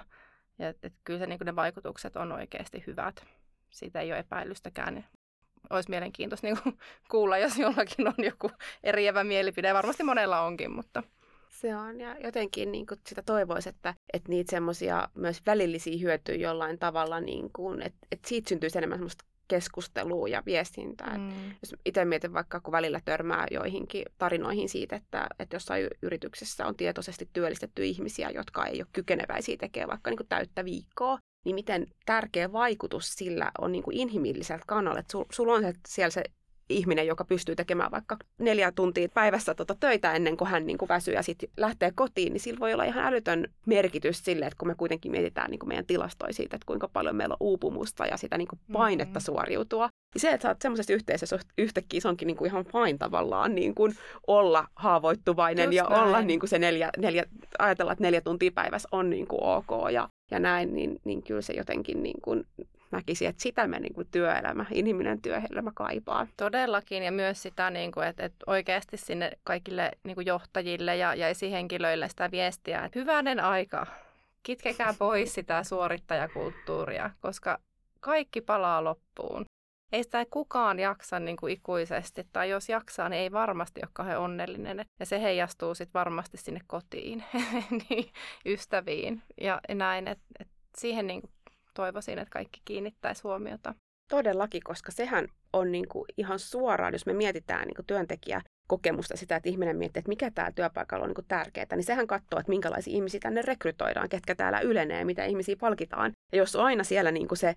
ja 0.60 0.69
et, 0.69 0.86
et 0.86 0.93
kyllä 1.04 1.19
se 1.19 1.28
niin 1.28 1.39
kuin 1.39 1.45
ne 1.45 1.56
vaikutukset 1.56 2.15
on 2.15 2.32
oikeasti 2.32 2.84
hyvät. 2.88 3.26
Siitä 3.69 4.02
ei 4.02 4.12
ole 4.12 4.19
epäilystäkään. 4.19 5.06
Olisi 5.69 5.89
mielenkiintoista 5.89 6.47
niin 6.47 6.58
kuin 6.63 6.78
kuulla, 7.12 7.38
jos 7.38 7.58
jollakin 7.58 8.08
on 8.08 8.13
joku 8.17 8.52
eriävä 8.84 9.23
mielipide. 9.23 9.73
Varmasti 9.73 10.04
monella 10.04 10.41
onkin, 10.41 10.71
mutta... 10.71 11.04
Se 11.49 11.76
on, 11.76 11.99
ja 11.99 12.15
jotenkin 12.23 12.71
niin 12.71 12.86
kuin 12.86 12.99
sitä 13.08 13.21
toivoisi, 13.26 13.69
että, 13.69 13.95
että 14.13 14.30
niitä 14.30 14.52
semmoisia 14.52 15.10
myös 15.15 15.41
välillisiä 15.45 15.99
hyötyjä 16.02 16.47
jollain 16.47 16.80
tavalla, 16.80 17.19
niin 17.19 17.49
kuin, 17.54 17.82
että, 17.82 18.08
että 18.12 18.30
siitä 18.30 18.49
syntyisi 18.49 18.78
enemmän 18.78 18.97
semmoista 18.97 19.26
keskustelua 19.47 20.27
ja 20.27 20.43
viestintää. 20.45 21.17
Mm. 21.17 21.49
Jos 21.62 21.75
itse 21.86 22.06
mietin 22.06 22.34
vaikka, 22.34 22.60
kun 22.60 22.71
välillä 22.71 23.01
törmää 23.06 23.47
joihinkin 23.51 24.06
tarinoihin 24.17 24.69
siitä, 24.69 24.95
että, 24.95 25.27
että 25.39 25.56
jossain 25.56 25.88
yrityksessä 26.01 26.67
on 26.67 26.75
tietoisesti 26.75 27.29
työllistetty 27.34 27.86
ihmisiä, 27.86 28.29
jotka 28.29 28.65
ei 28.65 28.82
ole 28.82 28.88
kykeneväisiä 28.93 29.58
tekemään 29.58 29.89
vaikka 29.89 30.10
niin 30.10 30.17
kuin 30.17 30.27
täyttä 30.27 30.65
viikkoa, 30.65 31.17
niin 31.45 31.56
miten 31.56 31.88
tärkeä 32.06 32.51
vaikutus 32.51 33.13
sillä 33.13 33.51
on 33.58 33.71
niin 33.71 33.84
kuin 33.84 33.97
inhimilliseltä 33.97 34.63
kannalta. 34.67 34.99
Että 34.99 35.12
sul, 35.12 35.25
sulla 35.32 35.53
on 35.53 35.62
se, 35.62 35.73
siellä 35.88 36.12
se 36.12 36.23
ihminen, 36.69 37.08
joka 37.08 37.23
pystyy 37.23 37.56
tekemään 37.56 37.91
vaikka 37.91 38.17
neljä 38.38 38.71
tuntia 38.71 39.10
päivässä 39.10 39.54
tota 39.54 39.76
töitä 39.80 40.13
ennen 40.13 40.38
kuin 40.38 40.49
hän 40.49 40.65
niin 40.65 40.78
kuin 40.78 40.89
väsyy 40.89 41.13
ja 41.13 41.23
sitten 41.23 41.49
lähtee 41.58 41.91
kotiin, 41.95 42.34
niin 42.34 42.41
sillä 42.41 42.60
voi 42.60 42.73
olla 42.73 42.84
ihan 42.84 43.06
älytön 43.06 43.47
merkitys 43.65 44.23
sille, 44.23 44.45
että 44.45 44.58
kun 44.58 44.67
me 44.67 44.76
kuitenkin 44.76 45.12
mietitään 45.12 45.52
niin 45.52 45.60
kuin 45.60 45.67
meidän 45.67 45.86
tilastoja 45.86 46.34
siitä, 46.34 46.56
että 46.56 46.65
kuinka 46.65 46.88
paljon 46.88 47.15
meillä 47.15 47.34
on 47.34 47.47
uupumusta 47.47 48.06
ja 48.06 48.17
sitä 48.17 48.38
niin 48.38 48.47
kuin 48.47 48.60
painetta 48.73 49.19
mm-hmm. 49.19 49.26
suoriutua. 49.26 49.89
Niin 50.13 50.21
se, 50.21 50.32
että 50.32 50.41
sä 50.41 50.49
oot 50.49 50.62
semmoisessa 50.62 50.93
yhteisössä 50.93 51.39
yhtäkkiä, 51.58 52.02
se 52.02 52.08
onkin 52.08 52.28
niin 52.28 52.38
kuin 52.38 52.52
ihan 52.52 52.65
fine 52.65 52.97
tavallaan 52.97 53.56
niin 53.56 53.76
kuin 53.76 53.95
olla 54.28 54.67
haavoittuvainen 54.76 55.65
Just 55.65 55.76
ja 55.76 55.84
näin. 55.89 56.04
olla 56.04 56.21
niin 56.21 56.39
kuin 56.39 56.49
se 56.49 56.60
neljä, 56.60 56.89
neljä, 56.97 57.26
ajatella, 57.60 57.91
että 57.91 58.04
neljä 58.04 58.21
tuntia 58.21 58.52
päivässä 58.52 58.89
on 58.91 59.10
niin 59.10 59.28
kuin 59.28 59.43
ok 59.43 59.91
ja, 59.91 60.10
ja 60.32 60.39
näin, 60.39 60.73
niin, 60.73 60.99
niin 61.04 61.23
kyllä 61.23 61.41
se 61.41 61.54
jotenkin 61.54 62.04
niin 62.04 62.21
kuin 62.21 62.45
näkisin, 62.93 63.27
että 63.27 63.43
sitä 63.43 63.67
me 63.67 63.79
niin 63.79 63.93
kuin 63.93 64.08
työelämä, 64.12 64.65
inhimillinen 64.71 65.21
työelämä 65.21 65.71
kaipaa. 65.75 66.27
Todellakin 66.38 67.03
ja 67.03 67.12
myös 67.12 67.41
sitä, 67.41 67.69
niin 67.69 67.91
kuin, 67.91 68.08
että, 68.08 68.25
että 68.25 68.43
oikeasti 68.47 68.97
sinne 68.97 69.32
kaikille 69.43 69.91
niin 70.03 70.15
kuin 70.15 70.25
johtajille 70.25 70.95
ja, 70.95 71.15
ja 71.15 71.27
esihenkilöille 71.27 72.10
sitä 72.10 72.32
viestiä, 72.32 72.86
että 72.86 72.99
hyvänen 72.99 73.39
aika, 73.39 73.88
kitkekää 74.43 74.93
pois 74.99 75.34
sitä 75.34 75.63
suorittajakulttuuria, 75.63 77.10
koska 77.21 77.60
kaikki 77.99 78.41
palaa 78.41 78.84
loppuun. 78.84 79.45
Ei 79.91 80.03
sitä 80.03 80.25
kukaan 80.29 80.79
jaksa 80.79 81.19
niin 81.19 81.38
kuin 81.38 81.53
ikuisesti, 81.53 82.27
tai 82.34 82.49
jos 82.49 82.69
jaksaa, 82.69 83.10
niin 83.10 83.21
ei 83.21 83.32
varmasti 83.32 83.82
ole 83.84 83.89
kauhean 83.93 84.21
onnellinen. 84.21 84.86
Ja 84.99 85.06
se 85.06 85.21
heijastuu 85.21 85.75
sitten 85.75 85.93
varmasti 85.93 86.38
sinne 86.38 86.60
kotiin, 86.67 87.23
niin 87.89 88.10
ystäviin 88.45 89.21
ja 89.41 89.62
näin, 89.73 90.08
että 90.08 90.25
et 90.39 90.47
siihen 90.77 91.08
niin 91.08 91.21
kuin 91.21 91.32
toivoisin, 91.73 92.19
että 92.19 92.33
kaikki 92.33 92.62
kiinnittäisi 92.65 93.23
huomiota. 93.23 93.75
Todellakin, 94.09 94.62
koska 94.63 94.91
sehän 94.91 95.27
on 95.53 95.71
niin 95.71 95.88
kuin 95.88 96.05
ihan 96.17 96.39
suoraan, 96.39 96.93
jos 96.93 97.05
me 97.05 97.13
mietitään 97.13 97.67
niin 97.67 97.86
työntekijä 97.88 98.41
kokemusta 98.67 99.17
sitä, 99.17 99.36
että 99.36 99.49
ihminen 99.49 99.77
miettii, 99.77 99.99
että 99.99 100.09
mikä 100.09 100.31
tämä 100.31 100.51
työpaikalla 100.51 101.05
on 101.05 101.13
niin 101.17 101.25
tärkeää, 101.27 101.67
niin 101.75 101.83
sehän 101.83 102.07
katsoo, 102.07 102.39
että 102.39 102.49
minkälaisia 102.49 102.93
ihmisiä 102.93 103.19
tänne 103.19 103.41
rekrytoidaan, 103.41 104.09
ketkä 104.09 104.36
täällä 104.36 104.59
ylenee, 104.59 105.05
mitä 105.05 105.25
ihmisiä 105.25 105.55
palkitaan. 105.59 106.12
Ja 106.31 106.38
jos 106.38 106.55
on 106.55 106.65
aina 106.65 106.83
siellä 106.83 107.12
niin 107.12 107.27
kuin 107.27 107.38
se 107.38 107.55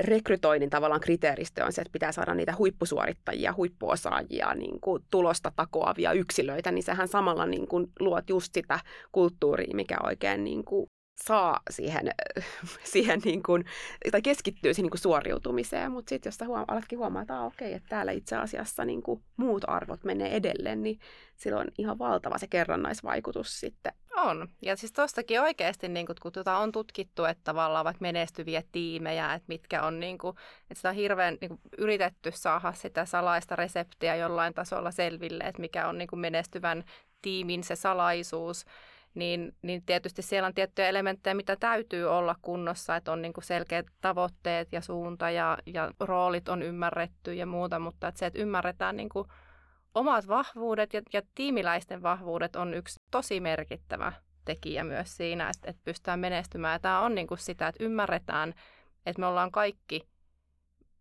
rekrytoinnin 0.00 0.70
tavallaan 0.70 1.00
kriteeristö 1.00 1.64
on 1.64 1.72
se, 1.72 1.82
että 1.82 1.92
pitää 1.92 2.12
saada 2.12 2.34
niitä 2.34 2.54
huippusuorittajia, 2.58 3.54
huippuosaajia, 3.56 4.54
niin 4.54 4.80
kuin 4.80 5.02
tulosta 5.10 5.52
takoavia 5.56 6.12
yksilöitä, 6.12 6.70
niin 6.70 6.82
sehän 6.82 7.08
samalla 7.08 7.46
niin 7.46 7.68
kuin 7.68 7.86
luot 8.00 8.30
just 8.30 8.54
sitä 8.54 8.80
kulttuuria, 9.12 9.76
mikä 9.76 9.96
oikein 10.02 10.44
niin 10.44 10.64
kuin 10.64 10.86
saa 11.16 11.60
siihen, 11.70 12.10
siihen 12.92 13.20
niin 13.24 13.42
kuin, 13.42 13.64
tai 14.10 14.22
keskittyy 14.22 14.74
siihen 14.74 14.84
niin 14.84 14.90
kuin 14.90 15.00
suoriutumiseen, 15.00 15.92
mutta 15.92 16.08
sitten 16.10 16.30
jos 16.30 16.36
sä 16.36 16.44
huom- 16.44 16.64
alatkin 16.68 16.98
huomaa, 16.98 17.22
että 17.22 17.40
ah, 17.40 17.46
okei, 17.46 17.72
että 17.72 17.88
täällä 17.88 18.12
itse 18.12 18.36
asiassa 18.36 18.84
niin 18.84 19.02
kuin 19.02 19.22
muut 19.36 19.64
arvot 19.66 20.04
menee 20.04 20.36
edelleen, 20.36 20.82
niin 20.82 20.98
sillä 21.36 21.60
on 21.60 21.66
ihan 21.78 21.98
valtava 21.98 22.38
se 22.38 22.46
kerrannaisvaikutus 22.46 23.60
sitten. 23.60 23.92
On. 24.16 24.48
Ja 24.62 24.76
siis 24.76 24.92
tuostakin 24.92 25.40
oikeasti, 25.40 25.88
niin 25.88 26.06
kun 26.06 26.32
tota 26.32 26.58
on 26.58 26.72
tutkittu, 26.72 27.24
että 27.24 27.44
tavallaan 27.44 27.84
vaikka 27.84 28.02
menestyviä 28.02 28.62
tiimejä, 28.72 29.34
että 29.34 29.44
mitkä 29.48 29.82
on, 29.82 30.00
niin 30.00 30.18
kuin, 30.18 30.36
että 30.62 30.74
sitä 30.74 30.88
on 30.88 30.94
hirveän 30.94 31.38
niin 31.40 31.48
kuin, 31.48 31.60
yritetty 31.78 32.30
saada 32.34 32.72
sitä 32.72 33.04
salaista 33.04 33.56
reseptiä 33.56 34.16
jollain 34.16 34.54
tasolla 34.54 34.90
selville, 34.90 35.44
että 35.44 35.60
mikä 35.60 35.88
on 35.88 35.98
niin 35.98 36.08
kuin 36.08 36.20
menestyvän 36.20 36.84
tiimin 37.22 37.64
se 37.64 37.76
salaisuus 37.76 38.64
niin, 39.14 39.56
niin 39.62 39.82
tietysti 39.86 40.22
siellä 40.22 40.46
on 40.46 40.54
tiettyjä 40.54 40.88
elementtejä, 40.88 41.34
mitä 41.34 41.56
täytyy 41.56 42.04
olla 42.04 42.34
kunnossa, 42.42 42.96
että 42.96 43.12
on 43.12 43.22
niin 43.22 43.32
kuin 43.32 43.44
selkeät 43.44 43.86
tavoitteet 44.00 44.72
ja 44.72 44.80
suunta 44.80 45.30
ja, 45.30 45.58
ja 45.66 45.92
roolit 46.00 46.48
on 46.48 46.62
ymmärretty 46.62 47.34
ja 47.34 47.46
muuta, 47.46 47.78
mutta 47.78 48.08
että 48.08 48.18
se, 48.18 48.26
että 48.26 48.38
ymmärretään 48.38 48.96
niin 48.96 49.08
kuin 49.08 49.28
omat 49.94 50.28
vahvuudet 50.28 50.94
ja, 50.94 51.02
ja 51.12 51.22
tiimiläisten 51.34 52.02
vahvuudet 52.02 52.56
on 52.56 52.74
yksi 52.74 53.00
tosi 53.10 53.40
merkittävä 53.40 54.12
tekijä 54.44 54.84
myös 54.84 55.16
siinä, 55.16 55.50
että, 55.50 55.70
että 55.70 55.82
pystytään 55.84 56.20
menestymään. 56.20 56.72
Ja 56.72 56.78
tämä 56.78 57.00
on 57.00 57.14
niin 57.14 57.26
kuin 57.26 57.38
sitä, 57.38 57.68
että 57.68 57.84
ymmärretään, 57.84 58.54
että 59.06 59.20
me 59.20 59.26
ollaan 59.26 59.50
kaikki 59.50 60.08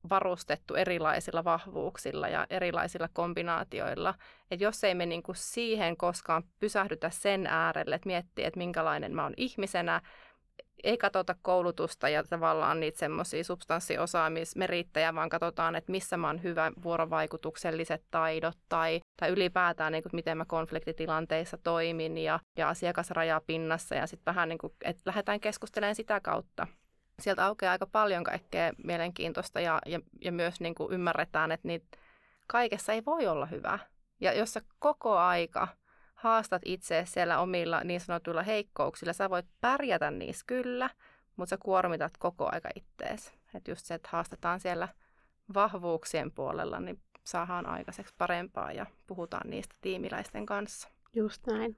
varustettu 0.10 0.76
erilaisilla 0.76 1.44
vahvuuksilla 1.44 2.28
ja 2.28 2.48
erilaisilla 2.50 3.10
kombinaatioilla. 3.14 4.16
että 4.52 4.64
jos 4.64 4.84
ei 4.84 4.96
me 4.96 5.06
niin 5.06 5.24
kuin 5.24 5.36
siihen 5.36 5.98
koskaan 5.98 6.44
pysähdytä 6.60 7.10
sen 7.10 7.48
äärelle, 7.48 7.96
että 7.96 8.08
miettii, 8.08 8.46
että 8.46 8.58
minkälainen 8.58 9.16
mä 9.16 9.24
oon 9.24 9.34
ihmisenä, 9.38 10.02
ei 10.84 10.98
katsota 10.98 11.36
koulutusta 11.42 12.10
ja 12.10 12.24
tavallaan 12.24 12.80
niitä 12.80 13.00
semmoisia 13.00 13.44
substanssiosaamismerittäjä, 13.44 15.16
vaan 15.16 15.30
katsotaan, 15.30 15.76
että 15.76 15.92
missä 15.92 16.18
mä 16.18 16.28
oon 16.28 16.44
hyvä 16.44 16.72
vuorovaikutukselliset 16.84 18.04
taidot 18.12 18.58
tai, 18.70 19.02
tai 19.20 19.30
ylipäätään, 19.30 19.92
niin 19.92 20.04
kuin, 20.04 20.16
miten 20.16 20.38
mä 20.38 20.46
konfliktitilanteissa 20.46 21.58
toimin 21.58 22.18
ja, 22.18 22.40
ja 22.58 22.70
asiakasrajapinnassa 22.70 23.96
ja 23.96 24.08
sitten 24.08 24.36
vähän 24.36 24.50
niin 24.50 24.60
kuin, 24.60 24.74
että 24.84 25.02
lähdetään 25.06 25.40
keskustelemaan 25.40 25.96
sitä 25.96 26.20
kautta. 26.20 26.68
Sieltä 27.20 27.46
aukeaa 27.46 27.72
aika 27.72 27.88
paljon 27.88 28.24
kaikkea 28.24 28.72
mielenkiintoista 28.84 29.60
ja, 29.60 29.80
ja, 29.86 30.00
ja 30.22 30.32
myös 30.32 30.60
niin 30.60 30.76
kuin 30.76 30.94
ymmärretään, 30.94 31.52
että 31.52 31.68
niitä 31.68 31.98
kaikessa 32.48 32.94
ei 32.94 33.06
voi 33.06 33.28
olla 33.28 33.46
hyvä. 33.46 33.80
Ja 34.22 34.34
jos 34.34 34.54
sä 34.54 34.62
koko 34.80 35.18
aika– 35.18 35.68
haastat 36.24 36.62
itse 36.66 37.04
siellä 37.08 37.40
omilla 37.40 37.82
niin 37.84 38.00
sanotuilla 38.00 38.44
heikkouksilla. 38.44 39.14
Sä 39.14 39.30
voit 39.30 39.46
pärjätä 39.62 40.12
niissä 40.12 40.44
kyllä, 40.48 40.90
mutta 41.36 41.50
sä 41.50 41.58
kuormitat 41.58 42.18
koko 42.18 42.50
aika 42.52 42.70
ittees. 42.76 43.34
Että 43.56 43.72
just 43.72 43.86
se, 43.86 43.94
että 43.94 44.10
haastetaan 44.12 44.60
siellä 44.60 44.88
vahvuuksien 45.54 46.32
puolella, 46.32 46.80
niin 46.80 47.00
saadaan 47.24 47.66
aikaiseksi 47.66 48.14
parempaa 48.18 48.72
ja 48.72 48.86
puhutaan 49.08 49.50
niistä 49.50 49.76
tiimiläisten 49.82 50.46
kanssa. 50.46 50.90
Just 51.14 51.48
näin. 51.48 51.78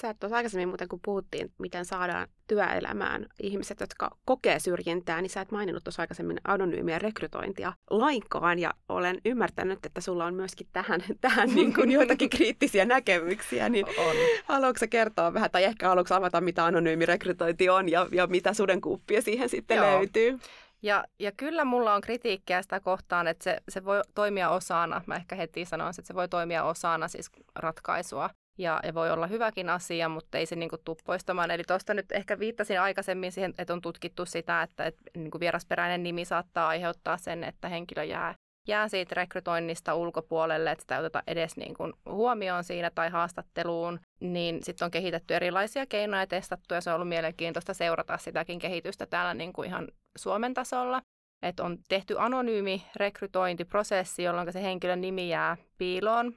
Sä 0.00 0.14
tuossa 0.14 0.36
aikaisemmin 0.36 0.68
muuten, 0.68 0.88
kun 0.88 1.00
puhuttiin, 1.04 1.52
miten 1.58 1.84
saadaan 1.84 2.28
työelämään 2.46 3.26
ihmiset, 3.42 3.80
jotka 3.80 4.10
kokee 4.24 4.58
syrjintää, 4.58 5.20
niin 5.20 5.30
sä 5.30 5.40
et 5.40 5.50
maininnut 5.50 5.84
tuossa 5.84 6.02
aikaisemmin 6.02 6.40
anonyymiä 6.44 6.98
rekrytointia 6.98 7.72
lainkaan, 7.90 8.58
ja 8.58 8.74
olen 8.88 9.20
ymmärtänyt, 9.24 9.86
että 9.86 10.00
sulla 10.00 10.24
on 10.24 10.34
myöskin 10.34 10.66
tähän, 10.72 11.00
tähän 11.20 11.48
niin 11.54 11.74
kuin 11.74 11.90
joitakin 12.00 12.30
kriittisiä 12.30 12.84
näkemyksiä, 12.84 13.68
niin 13.68 13.86
on. 13.86 14.16
haluatko 14.44 14.86
kertoa 14.90 15.34
vähän, 15.34 15.50
tai 15.50 15.64
ehkä 15.64 15.88
haluatko 15.88 16.14
avata, 16.14 16.40
mitä 16.40 16.64
anonyymi 16.64 17.06
rekrytointi 17.06 17.68
on, 17.68 17.88
ja, 17.88 18.06
ja 18.12 18.26
mitä 18.26 18.54
sudenkuuppia 18.54 19.22
siihen 19.22 19.48
sitten 19.48 19.76
Joo. 19.76 19.86
löytyy? 19.86 20.38
Ja, 20.82 21.04
ja 21.18 21.32
kyllä 21.32 21.64
mulla 21.64 21.94
on 21.94 22.00
kritiikkiä 22.00 22.62
sitä 22.62 22.80
kohtaan, 22.80 23.26
että 23.26 23.44
se, 23.44 23.60
se 23.68 23.84
voi 23.84 24.00
toimia 24.14 24.50
osana, 24.50 25.02
mä 25.06 25.16
ehkä 25.16 25.36
heti 25.36 25.64
sanoisin, 25.64 26.02
että 26.02 26.06
se 26.06 26.14
voi 26.14 26.28
toimia 26.28 26.64
osana 26.64 27.08
siis 27.08 27.30
ratkaisua 27.54 28.30
ja, 28.58 28.80
ja 28.82 28.94
voi 28.94 29.10
olla 29.10 29.26
hyväkin 29.26 29.70
asia, 29.70 30.08
mutta 30.08 30.38
ei 30.38 30.46
se 30.46 30.56
niin 30.56 30.68
kuin, 30.68 30.80
tule 30.84 30.96
poistamaan. 31.04 31.50
Eli 31.50 31.64
tuosta 31.64 31.94
nyt 31.94 32.12
ehkä 32.12 32.38
viittasin 32.38 32.80
aikaisemmin 32.80 33.32
siihen, 33.32 33.54
että 33.58 33.72
on 33.72 33.80
tutkittu 33.80 34.26
sitä, 34.26 34.62
että, 34.62 34.84
että 34.84 35.02
niin 35.16 35.30
kuin 35.30 35.40
vierasperäinen 35.40 36.02
nimi 36.02 36.24
saattaa 36.24 36.68
aiheuttaa 36.68 37.16
sen, 37.16 37.44
että 37.44 37.68
henkilö 37.68 38.04
jää, 38.04 38.34
jää 38.68 38.88
siitä 38.88 39.14
rekrytoinnista 39.14 39.94
ulkopuolelle, 39.94 40.70
että 40.70 40.82
sitä 40.82 40.94
ei 40.94 41.00
oteta 41.00 41.22
edes 41.26 41.56
niin 41.56 41.74
kuin, 41.74 41.92
huomioon 42.06 42.64
siinä 42.64 42.90
tai 42.94 43.10
haastatteluun, 43.10 44.00
niin 44.20 44.62
sitten 44.62 44.84
on 44.84 44.90
kehitetty 44.90 45.34
erilaisia 45.34 45.86
keinoja 45.86 46.26
testattu 46.26 46.74
ja 46.74 46.80
se 46.80 46.90
on 46.90 46.94
ollut 46.94 47.08
mielenkiintoista 47.08 47.74
seurata 47.74 48.18
sitäkin 48.18 48.58
kehitystä 48.58 49.06
täällä 49.06 49.34
niin 49.34 49.52
kuin 49.52 49.68
ihan 49.68 49.88
Suomen 50.18 50.54
tasolla. 50.54 51.02
Että 51.42 51.64
on 51.64 51.78
tehty 51.88 52.14
anonyymi 52.18 52.82
rekrytointiprosessi, 52.96 54.22
jolloin 54.22 54.52
se 54.52 54.62
henkilön 54.62 55.00
nimi 55.00 55.28
jää 55.28 55.56
piiloon. 55.78 56.34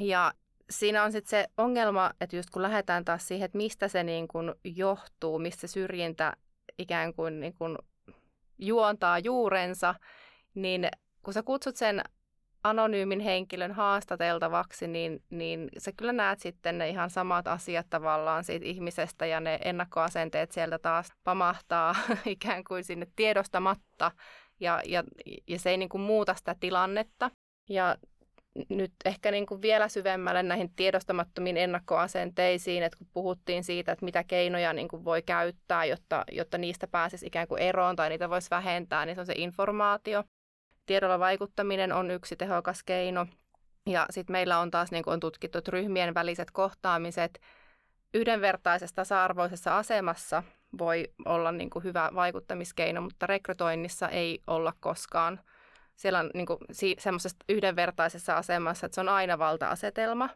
Ja 0.00 0.32
siinä 0.70 1.04
on 1.04 1.12
sitten 1.12 1.30
se 1.30 1.46
ongelma, 1.56 2.10
että 2.20 2.36
just 2.36 2.50
kun 2.50 2.62
lähdetään 2.62 3.04
taas 3.04 3.28
siihen, 3.28 3.44
että 3.44 3.58
mistä 3.58 3.88
se 3.88 4.02
niin 4.02 4.28
kuin 4.28 4.54
johtuu, 4.64 5.38
mistä 5.38 5.66
syrjintä 5.66 6.32
ikään 6.78 7.14
kuin, 7.14 7.40
niin 7.40 7.54
kuin 7.54 7.78
juontaa 8.58 9.18
juurensa, 9.18 9.94
niin 10.54 10.88
kun 11.22 11.34
sä 11.34 11.42
kutsut 11.42 11.76
sen 11.76 12.02
anonyymin 12.64 13.20
henkilön 13.20 13.72
haastateltavaksi, 13.72 14.88
niin, 14.88 15.22
niin 15.30 15.68
sä 15.78 15.92
kyllä 15.96 16.12
näet 16.12 16.40
sitten 16.40 16.78
ne 16.78 16.88
ihan 16.88 17.10
samat 17.10 17.48
asiat 17.48 17.86
tavallaan 17.90 18.44
siitä 18.44 18.66
ihmisestä 18.66 19.26
ja 19.26 19.40
ne 19.40 19.58
ennakkoasenteet 19.64 20.52
sieltä 20.52 20.78
taas 20.78 21.12
pamahtaa 21.24 21.94
ikään 22.26 22.64
kuin 22.64 22.84
sinne 22.84 23.06
tiedostamatta 23.16 24.12
ja, 24.60 24.82
ja, 24.84 25.04
ja 25.48 25.58
se 25.58 25.70
ei 25.70 25.76
niin 25.76 25.88
kuin 25.88 26.00
muuta 26.00 26.34
sitä 26.34 26.56
tilannetta. 26.60 27.30
Ja 27.68 27.96
nyt 28.68 28.92
ehkä 29.04 29.30
niin 29.30 29.46
kuin 29.46 29.62
vielä 29.62 29.88
syvemmälle 29.88 30.42
näihin 30.42 30.72
tiedostamattomiin 30.76 31.56
ennakkoasenteisiin, 31.56 32.82
että 32.82 32.98
kun 32.98 33.06
puhuttiin 33.12 33.64
siitä, 33.64 33.92
että 33.92 34.04
mitä 34.04 34.24
keinoja 34.24 34.72
niin 34.72 34.88
kuin 34.88 35.04
voi 35.04 35.22
käyttää, 35.22 35.84
jotta, 35.84 36.24
jotta 36.32 36.58
niistä 36.58 36.86
pääsisi 36.86 37.26
ikään 37.26 37.48
kuin 37.48 37.62
eroon 37.62 37.96
tai 37.96 38.08
niitä 38.08 38.30
voisi 38.30 38.50
vähentää, 38.50 39.06
niin 39.06 39.16
se 39.16 39.20
on 39.20 39.26
se 39.26 39.34
informaatio. 39.36 40.24
Tiedolla 40.86 41.18
vaikuttaminen 41.18 41.92
on 41.92 42.10
yksi 42.10 42.36
tehokas 42.36 42.82
keino. 42.82 43.26
Ja 43.86 44.06
sitten 44.10 44.32
meillä 44.32 44.58
on 44.58 44.70
taas 44.70 44.90
niin 44.90 45.04
kuin 45.04 45.14
on 45.14 45.20
tutkittu, 45.20 45.58
että 45.58 45.70
ryhmien 45.70 46.14
väliset 46.14 46.50
kohtaamiset 46.50 47.40
yhdenvertaisessa 48.14 48.96
tasa-arvoisessa 48.96 49.78
asemassa 49.78 50.42
voi 50.78 51.08
olla 51.24 51.52
niin 51.52 51.70
kuin 51.70 51.84
hyvä 51.84 52.10
vaikuttamiskeino, 52.14 53.00
mutta 53.00 53.26
rekrytoinnissa 53.26 54.08
ei 54.08 54.42
olla 54.46 54.72
koskaan– 54.80 55.40
siellä 55.96 56.18
on 56.18 56.30
niin 56.34 56.46
kuin, 56.46 56.58
si- 56.72 56.96
semmoisessa 56.98 57.36
yhdenvertaisessa 57.48 58.36
asemassa, 58.36 58.86
että 58.86 58.94
se 58.94 59.00
on 59.00 59.08
aina 59.08 59.38
valta-asetelma. 59.38 60.28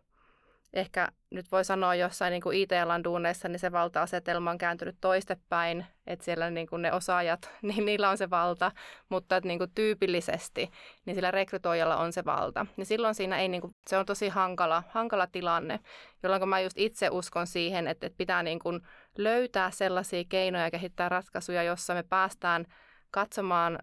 Ehkä 0.73 1.09
nyt 1.31 1.53
voi 1.53 1.65
sanoa 1.65 1.95
jossain 1.95 2.31
niin 2.31 2.55
IT-alan 2.55 3.05
duuneissa, 3.05 3.49
niin 3.49 3.59
se 3.59 3.73
valta-asetelma 3.73 4.51
on 4.51 4.59
kääntynyt 4.59 4.97
toistepäin, 5.01 5.87
että 6.07 6.25
siellä 6.25 6.51
niin 6.51 6.67
kuin 6.67 6.83
ne 6.83 6.93
osaajat, 6.93 7.51
niin 7.63 7.85
niillä 7.85 8.11
on 8.11 8.19
se 8.19 8.31
valta, 8.31 8.73
mutta 9.09 9.37
että 9.37 9.49
niin 9.49 9.59
kuin 9.59 9.71
tyypillisesti 9.75 10.71
niin 11.07 11.15
sillä 11.15 11.31
rekrytoijalla 11.31 11.97
on 11.97 12.13
se 12.13 12.25
valta. 12.25 12.67
Niin 12.77 12.87
silloin 12.87 13.15
siinä 13.15 13.39
ei, 13.39 13.49
niin 13.49 13.61
kuin, 13.61 13.75
se 13.87 13.99
on 13.99 14.07
tosi 14.07 14.29
hankala, 14.29 14.83
hankala 14.89 15.27
tilanne, 15.27 15.81
jolloin 16.23 16.49
mä 16.49 16.61
just 16.61 16.79
itse 16.79 17.09
uskon 17.11 17.47
siihen, 17.47 17.87
että, 17.89 18.07
että 18.07 18.17
pitää 18.17 18.43
niin 18.43 18.59
kuin 18.59 18.81
löytää 19.19 19.71
sellaisia 19.71 20.25
keinoja 20.29 20.65
ja 20.65 20.71
kehittää 20.71 21.09
ratkaisuja, 21.09 21.63
jossa 21.63 21.95
me 21.95 22.03
päästään 22.03 22.67
katsomaan 23.11 23.79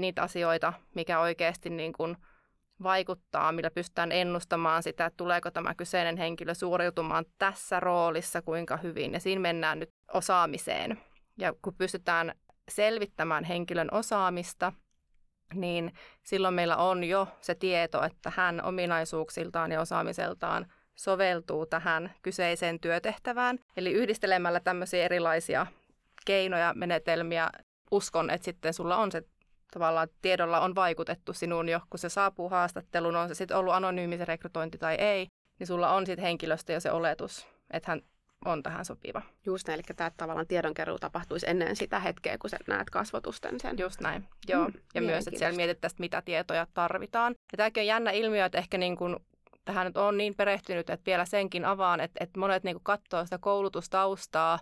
niitä 0.00 0.22
asioita, 0.22 0.72
mikä 0.94 1.20
oikeasti 1.20 1.70
niin 1.70 1.92
kuin 1.92 2.16
vaikuttaa, 2.82 3.52
millä 3.52 3.70
pystytään 3.70 4.12
ennustamaan 4.12 4.82
sitä, 4.82 5.06
että 5.06 5.16
tuleeko 5.16 5.50
tämä 5.50 5.74
kyseinen 5.74 6.16
henkilö 6.16 6.54
suoriutumaan 6.54 7.24
tässä 7.38 7.80
roolissa 7.80 8.42
kuinka 8.42 8.76
hyvin. 8.76 9.12
Ja 9.12 9.20
siinä 9.20 9.40
mennään 9.40 9.78
nyt 9.78 9.90
osaamiseen. 10.12 11.00
Ja 11.38 11.54
kun 11.62 11.74
pystytään 11.74 12.34
selvittämään 12.68 13.44
henkilön 13.44 13.88
osaamista, 13.92 14.72
niin 15.54 15.92
silloin 16.22 16.54
meillä 16.54 16.76
on 16.76 17.04
jo 17.04 17.28
se 17.40 17.54
tieto, 17.54 18.04
että 18.04 18.32
hän 18.36 18.64
ominaisuuksiltaan 18.64 19.72
ja 19.72 19.80
osaamiseltaan 19.80 20.66
soveltuu 20.94 21.66
tähän 21.66 22.14
kyseiseen 22.22 22.80
työtehtävään. 22.80 23.58
Eli 23.76 23.92
yhdistelemällä 23.92 24.60
tämmöisiä 24.60 25.04
erilaisia 25.04 25.66
keinoja, 26.26 26.72
menetelmiä, 26.74 27.50
uskon, 27.90 28.30
että 28.30 28.44
sitten 28.44 28.74
sulla 28.74 28.96
on 28.96 29.12
se 29.12 29.22
tavallaan 29.70 30.08
tiedolla 30.22 30.60
on 30.60 30.74
vaikutettu 30.74 31.32
sinuun 31.32 31.68
jo, 31.68 31.80
kun 31.90 31.98
se 31.98 32.08
saapuu 32.08 32.48
haastatteluun, 32.48 33.16
on 33.16 33.28
se 33.28 33.34
sitten 33.34 33.56
ollut 33.56 33.74
anonyymi 33.74 34.18
se 34.18 34.24
rekrytointi 34.24 34.78
tai 34.78 34.94
ei, 34.94 35.26
niin 35.58 35.66
sulla 35.66 35.92
on 35.94 36.06
sitten 36.06 36.24
henkilöstä 36.24 36.72
jo 36.72 36.80
se 36.80 36.90
oletus, 36.90 37.48
että 37.70 37.90
hän 37.90 38.02
on 38.44 38.62
tähän 38.62 38.84
sopiva. 38.84 39.22
Just 39.46 39.68
näin, 39.68 39.80
eli 39.80 39.96
tämä 39.96 40.10
tavallaan 40.16 40.46
tiedonkeruu 40.46 40.98
tapahtuisi 40.98 41.50
ennen 41.50 41.76
sitä 41.76 42.00
hetkeä, 42.00 42.38
kun 42.38 42.50
sä 42.50 42.56
näet 42.68 42.90
kasvotusten 42.90 43.60
sen. 43.60 43.78
Just 43.78 44.00
näin, 44.00 44.28
joo. 44.48 44.68
Mm, 44.68 44.74
ja 44.94 45.02
myös, 45.02 45.28
että 45.28 45.38
siellä 45.38 45.56
mietittäisiin, 45.56 46.00
mitä 46.00 46.22
tietoja 46.22 46.66
tarvitaan. 46.74 47.34
Ja 47.52 47.56
tämäkin 47.56 47.80
on 47.80 47.86
jännä 47.86 48.10
ilmiö, 48.10 48.44
että 48.44 48.58
ehkä 48.58 48.78
niin 48.78 48.96
kuin 48.96 49.16
tähän 49.64 49.86
nyt 49.86 49.96
on 49.96 50.18
niin 50.18 50.34
perehtynyt, 50.34 50.90
että 50.90 51.06
vielä 51.06 51.24
senkin 51.24 51.64
avaan, 51.64 52.00
että, 52.00 52.24
että 52.24 52.40
monet 52.40 52.64
niin 52.64 52.80
katsoo 52.82 53.24
sitä 53.24 53.38
koulutustaustaa, 53.38 54.58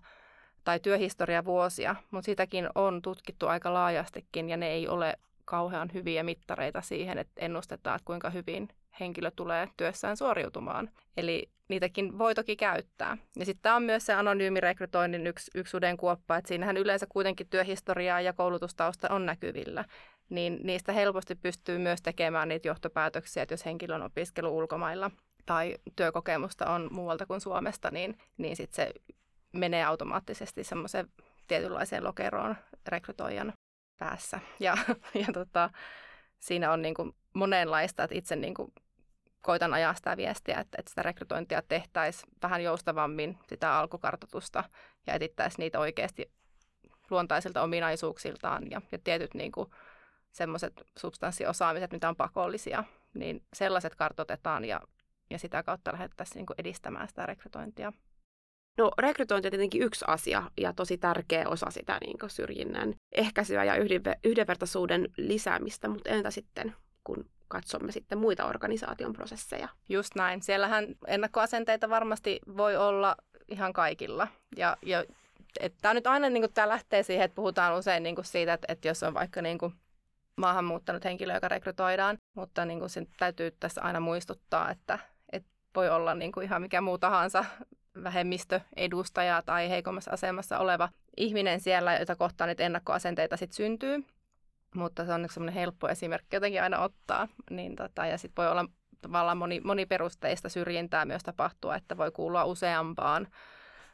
tai 0.68 0.80
työhistoria 0.80 1.44
vuosia, 1.44 1.96
mutta 2.10 2.26
sitäkin 2.26 2.68
on 2.74 3.02
tutkittu 3.02 3.46
aika 3.46 3.74
laajastikin 3.74 4.48
ja 4.48 4.56
ne 4.56 4.68
ei 4.68 4.88
ole 4.88 5.14
kauhean 5.44 5.90
hyviä 5.94 6.22
mittareita 6.22 6.80
siihen, 6.80 7.18
että 7.18 7.32
ennustetaan, 7.36 7.96
että 7.96 8.06
kuinka 8.06 8.30
hyvin 8.30 8.68
henkilö 9.00 9.30
tulee 9.36 9.68
työssään 9.76 10.16
suoriutumaan. 10.16 10.90
Eli 11.16 11.50
niitäkin 11.68 12.18
voi 12.18 12.34
toki 12.34 12.56
käyttää. 12.56 13.16
Ja 13.38 13.44
sitten 13.44 13.62
tämä 13.62 13.76
on 13.76 13.82
myös 13.82 14.06
se 14.06 14.14
anonyymi 14.14 14.60
rekrytoinnin 14.60 15.26
yksi, 15.26 15.50
yksi 15.54 15.70
sudenkuoppa, 15.70 16.36
että 16.36 16.48
siinähän 16.48 16.76
yleensä 16.76 17.06
kuitenkin 17.08 17.48
työhistoriaa 17.50 18.20
ja 18.20 18.32
koulutustausta 18.32 19.08
on 19.10 19.26
näkyvillä. 19.26 19.84
Niin 20.28 20.60
niistä 20.62 20.92
helposti 20.92 21.34
pystyy 21.34 21.78
myös 21.78 22.02
tekemään 22.02 22.48
niitä 22.48 22.68
johtopäätöksiä, 22.68 23.42
että 23.42 23.52
jos 23.52 23.64
henkilö 23.64 23.94
on 23.94 24.02
opiskellut 24.02 24.52
ulkomailla 24.52 25.10
tai 25.46 25.74
työkokemusta 25.96 26.70
on 26.70 26.88
muualta 26.92 27.26
kuin 27.26 27.40
Suomesta, 27.40 27.90
niin, 27.90 28.18
niin 28.38 28.56
sitten 28.56 28.86
se 28.86 28.92
menee 29.58 29.84
automaattisesti 29.84 30.64
semmoiseen 30.64 31.08
tietynlaiseen 31.48 32.04
lokeroon 32.04 32.56
rekrytoijan 32.86 33.52
päässä. 33.98 34.40
Ja, 34.60 34.76
ja 35.26 35.26
tota, 35.32 35.70
siinä 36.38 36.72
on 36.72 36.82
niin 36.82 36.94
kuin 36.94 37.12
monenlaista, 37.34 38.04
että 38.04 38.18
itse 38.18 38.36
niin 38.36 38.54
kuin 38.54 38.72
koitan 39.42 39.74
ajaa 39.74 39.94
sitä 39.94 40.16
viestiä, 40.16 40.60
että, 40.60 40.76
että 40.80 40.90
sitä 40.90 41.02
rekrytointia 41.02 41.62
tehtäisiin 41.62 42.32
vähän 42.42 42.62
joustavammin, 42.62 43.38
sitä 43.48 43.78
alkukartoitusta 43.78 44.64
ja 45.06 45.14
etittäisiin 45.14 45.58
niitä 45.62 45.80
oikeasti 45.80 46.32
luontaisilta 47.10 47.62
ominaisuuksiltaan 47.62 48.70
ja, 48.70 48.82
ja 48.92 48.98
tietyt 49.04 49.34
niin 49.34 49.52
kuin, 49.52 49.70
semmoiset 50.32 50.82
substanssiosaamiset, 50.98 51.92
mitä 51.92 52.08
on 52.08 52.16
pakollisia, 52.16 52.84
niin 53.14 53.42
sellaiset 53.52 53.94
kartoitetaan 53.94 54.64
ja, 54.64 54.80
ja 55.30 55.38
sitä 55.38 55.62
kautta 55.62 55.92
lähdettäisiin 55.92 56.36
niin 56.36 56.58
edistämään 56.58 57.08
sitä 57.08 57.26
rekrytointia. 57.26 57.92
No 58.78 58.90
rekrytointi 58.98 59.48
on 59.48 59.50
tietenkin 59.50 59.82
yksi 59.82 60.04
asia 60.08 60.42
ja 60.56 60.72
tosi 60.72 60.98
tärkeä 60.98 61.48
osa 61.48 61.70
sitä 61.70 61.98
niin 62.00 62.16
syrjinnän 62.26 62.94
ehkäisyä 63.12 63.64
ja 63.64 63.74
yhdenvertaisuuden 64.24 65.08
lisäämistä, 65.16 65.88
mutta 65.88 66.10
entä 66.10 66.30
sitten, 66.30 66.74
kun 67.04 67.24
katsomme 67.48 67.92
sitten 67.92 68.18
muita 68.18 68.44
organisaation 68.44 69.12
prosesseja? 69.12 69.68
Just 69.88 70.14
näin. 70.14 70.42
Siellähän 70.42 70.86
ennakkoasenteita 71.06 71.90
varmasti 71.90 72.40
voi 72.56 72.76
olla 72.76 73.16
ihan 73.48 73.72
kaikilla. 73.72 74.28
Ja, 74.56 74.76
ja 74.82 75.04
tämä 75.82 75.94
nyt 75.94 76.06
aina 76.06 76.30
niin 76.30 76.52
tämä 76.54 76.68
lähtee 76.68 77.02
siihen, 77.02 77.24
että 77.24 77.34
puhutaan 77.34 77.78
usein 77.78 78.02
niin 78.02 78.16
siitä, 78.22 78.52
että, 78.52 78.66
että 78.72 78.88
jos 78.88 79.02
on 79.02 79.14
vaikka 79.14 79.42
niin 79.42 79.58
maahanmuuttanut 80.36 81.04
henkilö, 81.04 81.34
joka 81.34 81.48
rekrytoidaan, 81.48 82.18
mutta 82.34 82.64
niin 82.64 82.90
sen 82.90 83.06
täytyy 83.18 83.50
tässä 83.50 83.82
aina 83.82 84.00
muistuttaa, 84.00 84.70
että, 84.70 84.98
että 85.32 85.50
voi 85.74 85.90
olla 85.90 86.14
niin 86.14 86.32
ihan 86.42 86.62
mikä 86.62 86.80
muu 86.80 86.98
tahansa 86.98 87.44
vähemmistöedustaja 88.02 89.42
tai 89.42 89.70
heikommassa 89.70 90.10
asemassa 90.10 90.58
oleva 90.58 90.88
ihminen 91.16 91.60
siellä, 91.60 91.96
jota 91.96 92.16
kohtaan 92.16 92.48
niitä 92.48 92.62
ennakkoasenteita 92.62 93.36
sitten 93.36 93.56
syntyy. 93.56 94.04
Mutta 94.74 95.06
se 95.06 95.12
on 95.12 95.28
semmoinen 95.30 95.54
helppo 95.54 95.88
esimerkki 95.88 96.36
jotenkin 96.36 96.62
aina 96.62 96.78
ottaa. 96.78 97.28
Niin 97.50 97.76
tota, 97.76 98.06
ja 98.06 98.18
sitten 98.18 98.42
voi 98.42 98.50
olla 98.50 98.66
tavallaan 99.02 99.38
moni, 99.38 99.60
moniperusteista 99.60 100.48
syrjintää 100.48 101.04
myös 101.04 101.22
tapahtua, 101.22 101.76
että 101.76 101.96
voi 101.96 102.10
kuulua 102.10 102.44
useampaan, 102.44 103.28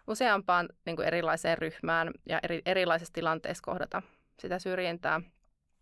useampaan 0.06 0.68
niin 0.86 0.96
kuin 0.96 1.06
erilaiseen 1.06 1.58
ryhmään 1.58 2.10
ja 2.26 2.40
eri, 2.42 2.62
erilaisissa 2.66 3.12
tilanteissa 3.12 3.62
kohdata 3.64 4.02
sitä 4.38 4.58
syrjintää. 4.58 5.20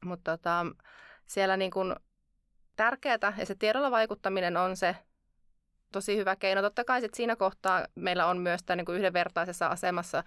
Mutta 0.04 0.36
tota, 0.38 0.66
siellä 1.26 1.56
niin 1.56 1.70
kuin 1.70 1.94
tärkeää 2.76 3.34
ja 3.38 3.46
se 3.46 3.54
tiedolla 3.54 3.90
vaikuttaminen 3.90 4.56
on 4.56 4.76
se 4.76 4.96
tosi 5.93 6.16
hyvä 6.16 6.36
keino. 6.36 6.62
Totta 6.62 6.84
kai 6.84 7.01
sit 7.01 7.14
siinä 7.14 7.36
kohtaa 7.36 7.86
meillä 7.95 8.26
on 8.26 8.38
myös 8.38 8.61
tämä 8.62 8.76
niin 8.76 8.97
yhdenvertaisessa 8.97 9.66
asemassa 9.66 10.24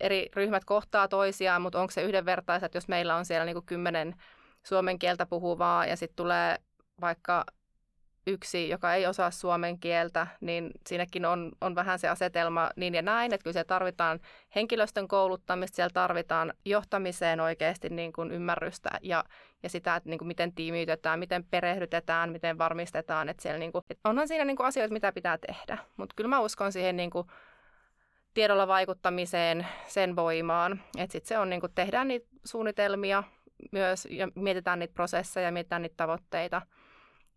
eri 0.00 0.28
ryhmät 0.36 0.64
kohtaa 0.64 1.08
toisiaan, 1.08 1.62
mutta 1.62 1.80
onko 1.80 1.90
se 1.90 2.02
yhdenvertaiset, 2.02 2.74
jos 2.74 2.88
meillä 2.88 3.16
on 3.16 3.24
siellä 3.24 3.44
niin 3.44 3.54
kuin 3.54 3.66
kymmenen 3.66 4.14
suomen 4.62 4.98
kieltä 4.98 5.26
puhuvaa 5.26 5.86
ja 5.86 5.96
sitten 5.96 6.16
tulee 6.16 6.58
vaikka 7.00 7.44
yksi, 8.26 8.68
joka 8.68 8.94
ei 8.94 9.06
osaa 9.06 9.30
suomen 9.30 9.78
kieltä, 9.78 10.26
niin 10.40 10.70
siinäkin 10.86 11.26
on, 11.26 11.52
on 11.60 11.74
vähän 11.74 11.98
se 11.98 12.08
asetelma 12.08 12.70
niin 12.76 12.94
ja 12.94 13.02
näin, 13.02 13.34
että 13.34 13.44
kyllä 13.44 13.52
siellä 13.52 13.66
tarvitaan 13.66 14.20
henkilöstön 14.54 15.08
kouluttamista, 15.08 15.76
siellä 15.76 15.90
tarvitaan 15.94 16.54
johtamiseen 16.64 17.40
oikeasti 17.40 17.88
niin 17.88 18.12
kuin 18.12 18.30
ymmärrystä 18.30 18.90
ja, 19.02 19.24
ja 19.62 19.68
sitä, 19.68 19.96
että 19.96 20.08
niin 20.08 20.18
kuin 20.18 20.28
miten 20.28 20.54
tiimiytetään, 20.54 21.18
miten 21.18 21.44
perehdytetään, 21.44 22.32
miten 22.32 22.58
varmistetaan, 22.58 23.28
että 23.28 23.42
siellä 23.42 23.58
niin 23.58 23.72
kuin, 23.72 23.84
että 23.90 24.08
onhan 24.08 24.28
siinä 24.28 24.44
niin 24.44 24.56
kuin 24.56 24.66
asioita, 24.66 24.92
mitä 24.92 25.12
pitää 25.12 25.38
tehdä, 25.38 25.78
mutta 25.96 26.14
kyllä 26.16 26.28
mä 26.28 26.40
uskon 26.40 26.72
siihen 26.72 26.96
niin 26.96 27.10
kuin 27.10 27.26
tiedolla 28.34 28.68
vaikuttamiseen, 28.68 29.66
sen 29.86 30.16
voimaan, 30.16 30.80
että 30.98 31.12
sitten 31.12 31.28
se 31.28 31.38
on 31.38 31.50
niin 31.50 31.60
kuin, 31.60 31.72
tehdään 31.74 32.08
niitä 32.08 32.26
suunnitelmia 32.44 33.22
myös 33.72 34.08
ja 34.10 34.28
mietitään 34.34 34.78
niitä 34.78 34.94
prosesseja, 34.94 35.52
mietitään 35.52 35.82
niitä 35.82 35.96
tavoitteita– 35.96 36.62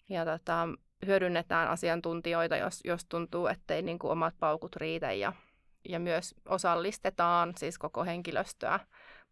ja 0.09 0.25
tota, 0.25 0.67
hyödynnetään 1.05 1.69
asiantuntijoita, 1.69 2.57
jos, 2.57 2.81
jos 2.83 3.05
tuntuu, 3.05 3.47
ettei 3.47 3.81
niin 3.81 3.99
kuin 3.99 4.11
omat 4.11 4.33
paukut 4.39 4.75
riitä 4.75 5.11
ja, 5.11 5.33
ja 5.89 5.99
myös 5.99 6.35
osallistetaan 6.45 7.53
siis 7.57 7.77
koko 7.77 8.03
henkilöstöä 8.03 8.79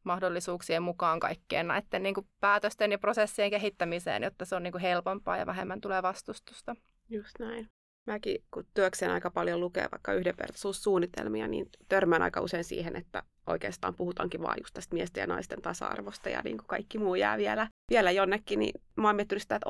mahdollisuuksien 0.04 0.84
mukaan 0.84 1.20
kaikkeen 1.20 1.68
näiden 1.68 2.04
niin 2.04 2.16
kuin 2.16 2.28
päätösten 2.40 2.92
ja 2.92 3.00
prosessien 3.00 3.50
kehittämiseen, 3.52 4.24
jotta 4.24 4.46
se 4.46 4.56
on 4.56 4.64
niin 4.64 4.72
kuin 4.72 4.82
helpompaa 4.82 5.38
ja 5.38 5.46
vähemmän 5.46 5.82
tulee 5.82 6.02
vastustusta. 6.02 6.76
Just 7.10 7.40
näin. 7.40 7.70
Mäkin, 8.08 8.44
kun 8.52 8.66
työkseen 8.74 9.12
aika 9.12 9.32
paljon 9.32 9.60
lukee 9.60 9.88
vaikka 9.92 10.14
yhdenvertaisuussuunnitelmia, 10.14 11.48
niin 11.48 11.70
törmään 11.90 12.22
aika 12.22 12.42
usein 12.42 12.64
siihen, 12.64 12.96
että 12.96 13.24
oikeastaan 13.48 13.96
puhutaankin 13.96 14.42
vain 14.42 14.58
just 14.62 14.74
tästä 14.74 14.96
miesten 14.96 15.22
ja 15.22 15.28
naisten 15.28 15.62
tasa-arvosta 15.62 16.30
ja 16.30 16.42
niin 16.44 16.58
kuin 16.58 16.68
kaikki 16.68 16.98
muu 16.98 17.16
jää 17.16 17.38
vielä, 17.38 17.68
vielä 17.90 18.12
jonnekin. 18.12 18.60
Niin 18.60 18.82
mä 18.96 19.08
oon 19.08 19.16
miettinyt 19.16 19.42
sitä, 19.42 19.56
että 19.56 19.70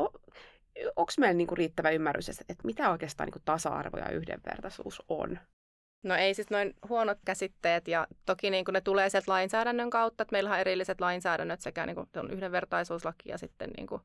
onko 0.96 1.12
meillä 1.20 1.38
niinku 1.38 1.56
riittävä 1.56 1.90
ymmärrys, 1.90 2.30
että 2.30 2.56
mitä 2.64 2.92
oikeastaan 2.92 3.28
niinku 3.28 3.40
tasa-arvo 3.46 3.98
ja 3.98 4.10
yhdenvertaisuus 4.10 5.02
on? 5.10 5.40
No 6.04 6.16
ei 6.16 6.34
siis 6.34 6.50
noin 6.50 6.74
huonot 6.90 7.18
käsitteet 7.26 7.88
ja 7.88 8.08
toki 8.26 8.50
niin 8.50 8.66
ne 8.72 8.82
tulee 8.82 9.10
sieltä 9.10 9.32
lainsäädännön 9.32 9.90
kautta, 9.90 10.22
että 10.22 10.34
meillä 10.34 10.52
on 10.52 10.60
erilliset 10.60 11.02
lainsäädännöt 11.02 11.62
sekä 11.62 11.86
niin 11.86 11.96
kuin 11.96 12.10
on 12.16 12.32
yhdenvertaisuuslaki 12.32 13.30
ja 13.30 13.38
sitten 13.38 13.70
niin 13.78 13.88
kuin 13.88 14.02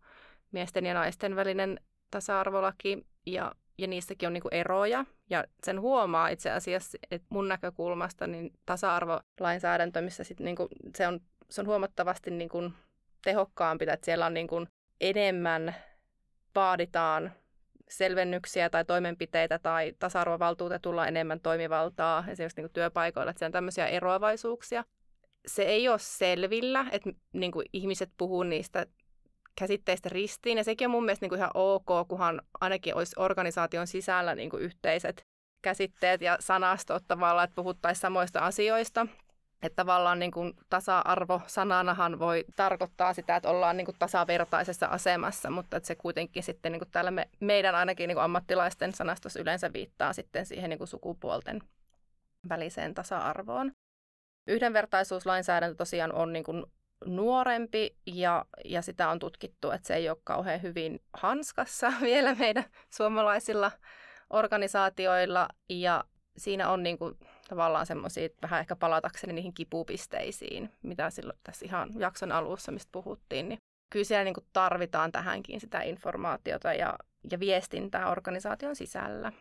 miesten 0.52 0.86
ja 0.86 0.94
naisten 0.94 1.36
välinen 1.36 1.80
tasa-arvolaki 2.10 3.06
ja, 3.26 3.54
ja 3.78 3.86
niissäkin 3.86 4.26
on 4.26 4.32
niin 4.32 4.42
kuin 4.42 4.54
eroja 4.54 5.04
ja 5.30 5.44
sen 5.66 5.80
huomaa 5.80 6.28
itse 6.28 6.50
asiassa, 6.50 6.98
että 7.10 7.26
mun 7.30 7.48
näkökulmasta 7.48 8.26
niin 8.26 8.52
tasa-arvolainsäädäntö, 8.66 10.00
missä 10.00 10.24
sit 10.24 10.40
niin 10.40 10.56
kuin 10.56 10.68
se, 10.96 11.08
on, 11.08 11.20
se 11.50 11.60
on 11.60 11.66
huomattavasti 11.66 12.30
niin 12.30 12.48
kuin 12.48 12.72
tehokkaampi, 13.24 13.84
että 13.88 14.04
siellä 14.04 14.26
on 14.26 14.34
niin 14.34 14.48
kuin 14.48 14.66
enemmän 15.00 15.74
vaaditaan 16.54 17.32
selvennyksiä 17.88 18.70
tai 18.70 18.84
toimenpiteitä 18.84 19.58
tai 19.58 19.92
tasa-arvovaltuutetulla 19.98 21.06
enemmän 21.06 21.40
toimivaltaa 21.40 22.24
esimerkiksi 22.28 22.60
niin 22.60 22.72
työpaikoilla, 22.72 23.30
että 23.30 23.38
siellä 23.38 23.48
on 23.48 23.52
tämmöisiä 23.52 23.86
eroavaisuuksia. 23.86 24.84
Se 25.46 25.62
ei 25.62 25.88
ole 25.88 25.98
selvillä, 25.98 26.86
että 26.92 27.10
niin 27.32 27.52
kuin 27.52 27.66
ihmiset 27.72 28.10
puhuu 28.16 28.42
niistä 28.42 28.86
käsitteistä 29.58 30.08
ristiin, 30.08 30.58
ja 30.58 30.64
sekin 30.64 30.86
on 30.86 30.90
mun 30.90 31.04
mielestä 31.04 31.24
niin 31.24 31.28
kuin 31.28 31.38
ihan 31.38 31.50
ok, 31.54 32.08
kunhan 32.08 32.42
ainakin 32.60 32.94
olisi 32.94 33.14
organisaation 33.18 33.86
sisällä 33.86 34.34
niin 34.34 34.50
kuin 34.50 34.62
yhteiset 34.62 35.26
käsitteet 35.62 36.20
ja 36.20 36.36
sanastot 36.40 37.04
tavallaan, 37.08 37.44
että 37.44 37.54
puhuttaisiin 37.54 38.00
samoista 38.00 38.40
asioista. 38.40 39.06
Että 39.62 39.76
tavallaan 39.76 40.18
niin 40.18 40.30
kuin 40.30 40.52
tasa-arvo 40.70 41.42
sananahan 41.46 42.18
voi 42.18 42.44
tarkoittaa 42.56 43.14
sitä, 43.14 43.36
että 43.36 43.48
ollaan 43.48 43.76
niin 43.76 43.84
kuin 43.84 43.96
tasavertaisessa 43.98 44.86
asemassa, 44.86 45.50
mutta 45.50 45.76
että 45.76 45.86
se 45.86 45.94
kuitenkin 45.94 46.42
sitten 46.42 46.72
niin 46.72 46.80
kuin 46.80 46.90
täällä 46.90 47.10
me, 47.10 47.28
meidän 47.40 47.74
ainakin 47.74 48.08
niin 48.08 48.16
kuin 48.16 48.24
ammattilaisten 48.24 48.92
sanastossa 48.92 49.40
yleensä 49.40 49.72
viittaa 49.72 50.12
sitten 50.12 50.46
siihen 50.46 50.70
niin 50.70 50.78
kuin 50.78 50.88
sukupuolten 50.88 51.60
väliseen 52.48 52.94
tasa-arvoon. 52.94 53.72
Yhdenvertaisuuslainsäädäntö 54.46 55.76
tosiaan 55.76 56.12
on 56.12 56.32
niin 56.32 56.44
kuin 56.44 56.64
nuorempi 57.06 57.96
ja, 58.06 58.44
ja 58.64 58.82
sitä 58.82 59.08
on 59.08 59.18
tutkittu, 59.18 59.70
että 59.70 59.86
se 59.86 59.94
ei 59.94 60.08
ole 60.08 60.18
kauhean 60.24 60.62
hyvin 60.62 61.00
hanskassa 61.12 61.92
vielä 62.00 62.34
meidän 62.34 62.64
suomalaisilla 62.90 63.72
organisaatioilla 64.30 65.48
ja 65.68 66.04
siinä 66.36 66.70
on 66.70 66.82
niin 66.82 66.98
kuin 66.98 67.18
tavallaan 67.50 67.86
semmoisia, 67.86 68.28
vähän 68.42 68.60
ehkä 68.60 68.76
palatakseni 68.76 69.32
niihin 69.32 69.54
kipupisteisiin, 69.54 70.70
mitä 70.82 71.10
silloin 71.10 71.38
tässä 71.44 71.66
ihan 71.66 71.90
jakson 71.98 72.32
alussa, 72.32 72.72
mistä 72.72 72.92
puhuttiin, 72.92 73.48
niin 73.48 73.58
kyllä 73.90 74.04
siellä 74.04 74.24
niin 74.24 74.34
kuin 74.34 74.46
tarvitaan 74.52 75.12
tähänkin 75.12 75.60
sitä 75.60 75.82
informaatiota 75.82 76.74
ja, 76.74 76.98
ja 77.30 77.40
viestintää 77.40 78.10
organisaation 78.10 78.76
sisällä. 78.76 79.32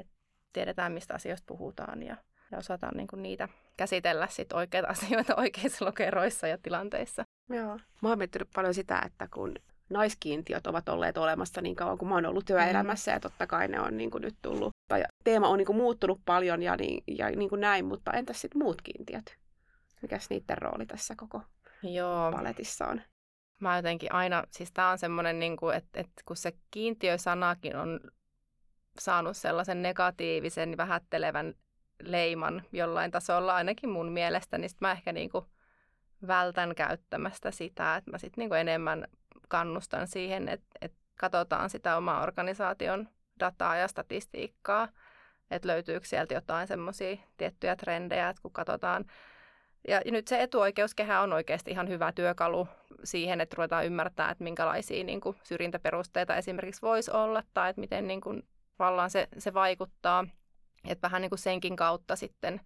Et 0.00 0.06
tiedetään, 0.52 0.92
mistä 0.92 1.14
asioista 1.14 1.46
puhutaan 1.46 2.02
ja, 2.02 2.16
ja 2.50 2.58
osataan 2.58 2.96
niin 2.96 3.06
kuin 3.06 3.22
niitä 3.22 3.48
käsitellä 3.76 4.26
sit 4.30 4.52
oikeita 4.52 4.88
asioita 4.98 5.36
oikeissa 5.36 5.84
lokeroissa 5.84 6.46
ja 6.46 6.58
tilanteissa. 6.58 7.24
Joo. 7.48 7.78
Mä 8.02 8.08
oon 8.08 8.18
miettinyt 8.18 8.48
paljon 8.54 8.74
sitä, 8.74 9.02
että 9.06 9.28
kun 9.34 9.54
naiskiintiöt 9.90 10.66
ovat 10.66 10.88
olleet 10.88 11.18
olemassa 11.18 11.60
niin 11.60 11.76
kauan 11.76 11.98
kuin 11.98 12.08
mä 12.08 12.14
oon 12.14 12.26
ollut 12.26 12.44
työelämässä 12.44 13.10
mm. 13.10 13.14
ja 13.14 13.20
totta 13.20 13.46
kai 13.46 13.68
ne 13.68 13.80
on 13.80 13.96
niin 13.96 14.10
kuin 14.10 14.22
nyt 14.22 14.36
tullut, 14.42 14.72
tai 14.88 15.04
teema 15.24 15.48
on 15.48 15.58
niin 15.58 15.66
kuin 15.66 15.76
muuttunut 15.76 16.20
paljon 16.24 16.62
ja, 16.62 16.76
niin, 16.76 17.04
ja 17.06 17.30
niin 17.30 17.48
kuin 17.48 17.60
näin, 17.60 17.84
mutta 17.84 18.12
entäs 18.12 18.40
sitten 18.40 18.62
muut 18.62 18.82
kiintiöt? 18.82 19.38
Mikäs 20.02 20.30
niiden 20.30 20.58
rooli 20.58 20.86
tässä 20.86 21.14
koko 21.16 21.42
Joo. 21.82 22.32
paletissa 22.32 22.86
on? 22.86 23.02
Mä 23.60 23.76
jotenkin 23.76 24.12
aina, 24.12 24.44
siis 24.50 24.72
tää 24.72 24.90
on 24.90 24.98
semmoinen, 24.98 25.38
niin 25.38 25.56
että, 25.76 26.00
että 26.00 26.22
kun 26.26 26.36
se 26.36 26.52
kiintiösanakin 26.70 27.76
on 27.76 28.00
saanut 29.00 29.36
sellaisen 29.36 29.82
negatiivisen, 29.82 30.76
vähättelevän 30.76 31.54
leiman 32.02 32.62
jollain 32.72 33.10
tasolla, 33.10 33.54
ainakin 33.54 33.90
mun 33.90 34.12
mielestä, 34.12 34.58
niin 34.58 34.70
sit 34.70 34.80
mä 34.80 34.92
ehkä 34.92 35.12
niin 35.12 35.30
kuin 35.30 35.44
vältän 36.26 36.74
käyttämästä 36.74 37.50
sitä, 37.50 37.96
että 37.96 38.10
mä 38.10 38.18
sitten 38.18 38.42
niin 38.42 38.60
enemmän 38.60 39.06
kannustan 39.48 40.06
siihen, 40.06 40.48
että, 40.48 40.66
että 40.80 40.98
katsotaan 41.20 41.70
sitä 41.70 41.96
omaa 41.96 42.22
organisaation 42.22 43.08
dataa 43.40 43.76
ja 43.76 43.88
statistiikkaa, 43.88 44.88
että 45.50 45.68
löytyykö 45.68 46.06
sieltä 46.06 46.34
jotain 46.34 46.66
semmoisia 46.66 47.16
tiettyjä 47.36 47.76
trendejä, 47.76 48.28
että 48.28 48.42
kun 48.42 48.52
katsotaan 48.52 49.04
Ja 49.88 50.00
nyt 50.04 50.28
se 50.28 50.42
etuoikeuskehä 50.42 51.20
on 51.20 51.32
oikeasti 51.32 51.70
ihan 51.70 51.88
hyvä 51.88 52.12
työkalu 52.12 52.68
siihen, 53.04 53.40
että 53.40 53.54
ruvetaan 53.56 53.86
ymmärtää, 53.86 54.30
että 54.30 54.44
minkälaisia 54.44 55.04
niin 55.04 55.20
kuin, 55.20 55.36
syrjintäperusteita 55.42 56.36
esimerkiksi 56.36 56.82
voisi 56.82 57.10
olla 57.10 57.42
tai 57.54 57.70
että 57.70 57.80
miten 57.80 58.06
niin 58.06 58.20
kuin, 58.20 58.42
vallaan 58.78 59.10
se, 59.10 59.28
se 59.38 59.54
vaikuttaa. 59.54 60.26
Että 60.88 61.02
vähän 61.02 61.22
niin 61.22 61.30
kuin 61.30 61.38
senkin 61.38 61.76
kautta 61.76 62.16
sitten 62.16 62.60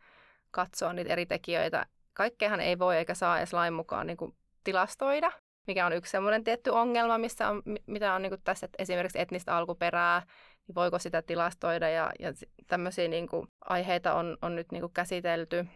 katsoa 0.50 0.92
niitä 0.92 1.12
eri 1.12 1.26
tekijöitä. 1.26 1.86
Kaikkeahan 2.12 2.60
ei 2.60 2.78
voi 2.78 2.96
eikä 2.96 3.14
saa 3.14 3.38
edes 3.38 3.52
lain 3.52 3.74
mukaan 3.74 4.06
niin 4.06 4.16
kuin, 4.16 4.34
tilastoida, 4.64 5.32
mikä 5.66 5.86
on 5.86 5.92
yksi 5.92 6.10
semmoinen 6.10 6.44
tietty 6.44 6.70
ongelma, 6.70 7.18
missä 7.18 7.48
on, 7.48 7.62
mitä 7.86 8.14
on 8.14 8.22
niin 8.22 8.30
kuin 8.30 8.40
tässä, 8.44 8.66
että 8.66 8.82
esimerkiksi 8.82 9.20
etnistä 9.20 9.56
alkuperää, 9.56 10.22
niin 10.66 10.74
voiko 10.74 10.98
sitä 10.98 11.22
tilastoida 11.22 11.88
ja, 11.88 12.10
ja 12.18 12.32
tämmöisiä 12.66 13.08
niin 13.08 13.28
kuin, 13.28 13.48
aiheita 13.64 14.14
on, 14.14 14.38
on 14.42 14.56
nyt 14.56 14.72
niin 14.72 14.80
kuin, 14.80 14.92
käsitelty 14.92 15.66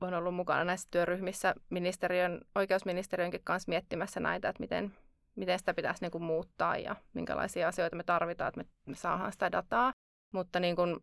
olen 0.00 0.14
ollut 0.14 0.34
mukana 0.34 0.64
näissä 0.64 0.88
työryhmissä 0.90 1.54
ministeriön, 1.70 2.40
oikeusministeriönkin 2.54 3.40
kanssa 3.44 3.68
miettimässä 3.68 4.20
näitä, 4.20 4.48
että 4.48 4.60
miten, 4.60 4.94
miten 5.36 5.58
sitä 5.58 5.74
pitäisi 5.74 6.02
niin 6.02 6.10
kuin 6.10 6.24
muuttaa 6.24 6.76
ja 6.76 6.96
minkälaisia 7.14 7.68
asioita 7.68 7.96
me 7.96 8.02
tarvitaan, 8.02 8.48
että 8.48 8.60
me, 8.60 8.66
me 8.86 8.96
saadaan 8.96 9.32
sitä 9.32 9.52
dataa. 9.52 9.92
Mutta 10.32 10.60
niin 10.60 10.76
kuin, 10.76 10.96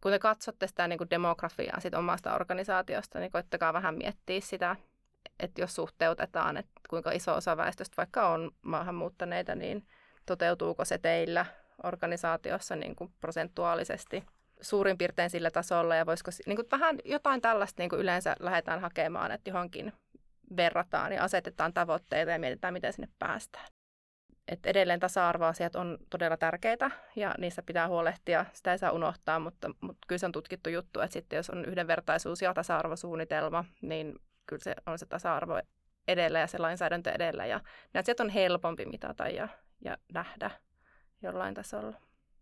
kun 0.00 0.12
te 0.12 0.18
katsotte 0.18 0.66
sitä 0.66 0.88
niin 0.88 0.98
kuin 0.98 1.10
demografiaa 1.10 1.80
sit 1.80 1.94
omasta 1.94 2.34
organisaatiosta, 2.34 3.18
niin 3.18 3.30
koittakaa 3.30 3.72
vähän 3.72 3.94
miettiä 3.94 4.40
sitä, 4.40 4.76
että 5.40 5.60
jos 5.60 5.74
suhteutetaan, 5.74 6.56
että 6.56 6.80
kuinka 6.90 7.12
iso 7.12 7.34
osa 7.34 7.56
väestöstä 7.56 7.96
vaikka 7.96 8.28
on 8.28 8.50
maahanmuuttaneita, 8.62 9.54
niin 9.54 9.86
toteutuuko 10.26 10.84
se 10.84 10.98
teillä 10.98 11.46
organisaatiossa 11.82 12.76
niin 12.76 12.96
kuin 12.96 13.12
prosentuaalisesti 13.20 14.24
suurin 14.60 14.98
piirtein 14.98 15.30
sillä 15.30 15.50
tasolla 15.50 15.96
ja 15.96 16.06
voisiko 16.06 16.30
niin 16.46 16.56
kuin 16.56 16.70
vähän 16.70 16.98
jotain 17.04 17.40
tällaista 17.40 17.82
niin 17.82 17.90
kuin 17.90 18.00
yleensä 18.00 18.36
lähdetään 18.40 18.80
hakemaan, 18.80 19.32
että 19.32 19.50
johonkin 19.50 19.92
verrataan 20.56 21.12
ja 21.12 21.24
asetetaan 21.24 21.72
tavoitteita 21.72 22.30
ja 22.30 22.38
mietitään, 22.38 22.74
miten 22.74 22.92
sinne 22.92 23.08
päästään. 23.18 23.66
Et 24.48 24.66
edelleen 24.66 25.00
tasa-arvoasiat 25.00 25.76
on 25.76 25.98
todella 26.10 26.36
tärkeitä 26.36 26.90
ja 27.16 27.34
niissä 27.38 27.62
pitää 27.62 27.88
huolehtia. 27.88 28.46
Sitä 28.52 28.72
ei 28.72 28.78
saa 28.78 28.92
unohtaa, 28.92 29.38
mutta, 29.38 29.70
mutta 29.80 30.06
kyllä 30.08 30.18
se 30.18 30.26
on 30.26 30.32
tutkittu 30.32 30.70
juttu, 30.70 31.00
että 31.00 31.12
sitten 31.12 31.36
jos 31.36 31.50
on 31.50 31.64
yhdenvertaisuus 31.64 32.42
ja 32.42 32.54
tasa-arvosuunnitelma, 32.54 33.64
niin 33.82 34.14
kyllä 34.50 34.62
se 34.62 34.74
on 34.86 34.98
se 34.98 35.06
tasa-arvo 35.06 35.60
edellä 36.08 36.38
ja 36.38 36.46
se 36.46 36.58
lainsäädäntö 36.58 37.10
edellä. 37.10 37.46
Ja 37.46 37.60
ne 37.94 38.00
asiat 38.00 38.20
on 38.20 38.28
helpompi 38.28 38.86
mitata 38.86 39.28
ja, 39.28 39.48
ja 39.84 39.98
nähdä 40.14 40.50
jollain 41.22 41.54
tasolla. 41.54 42.00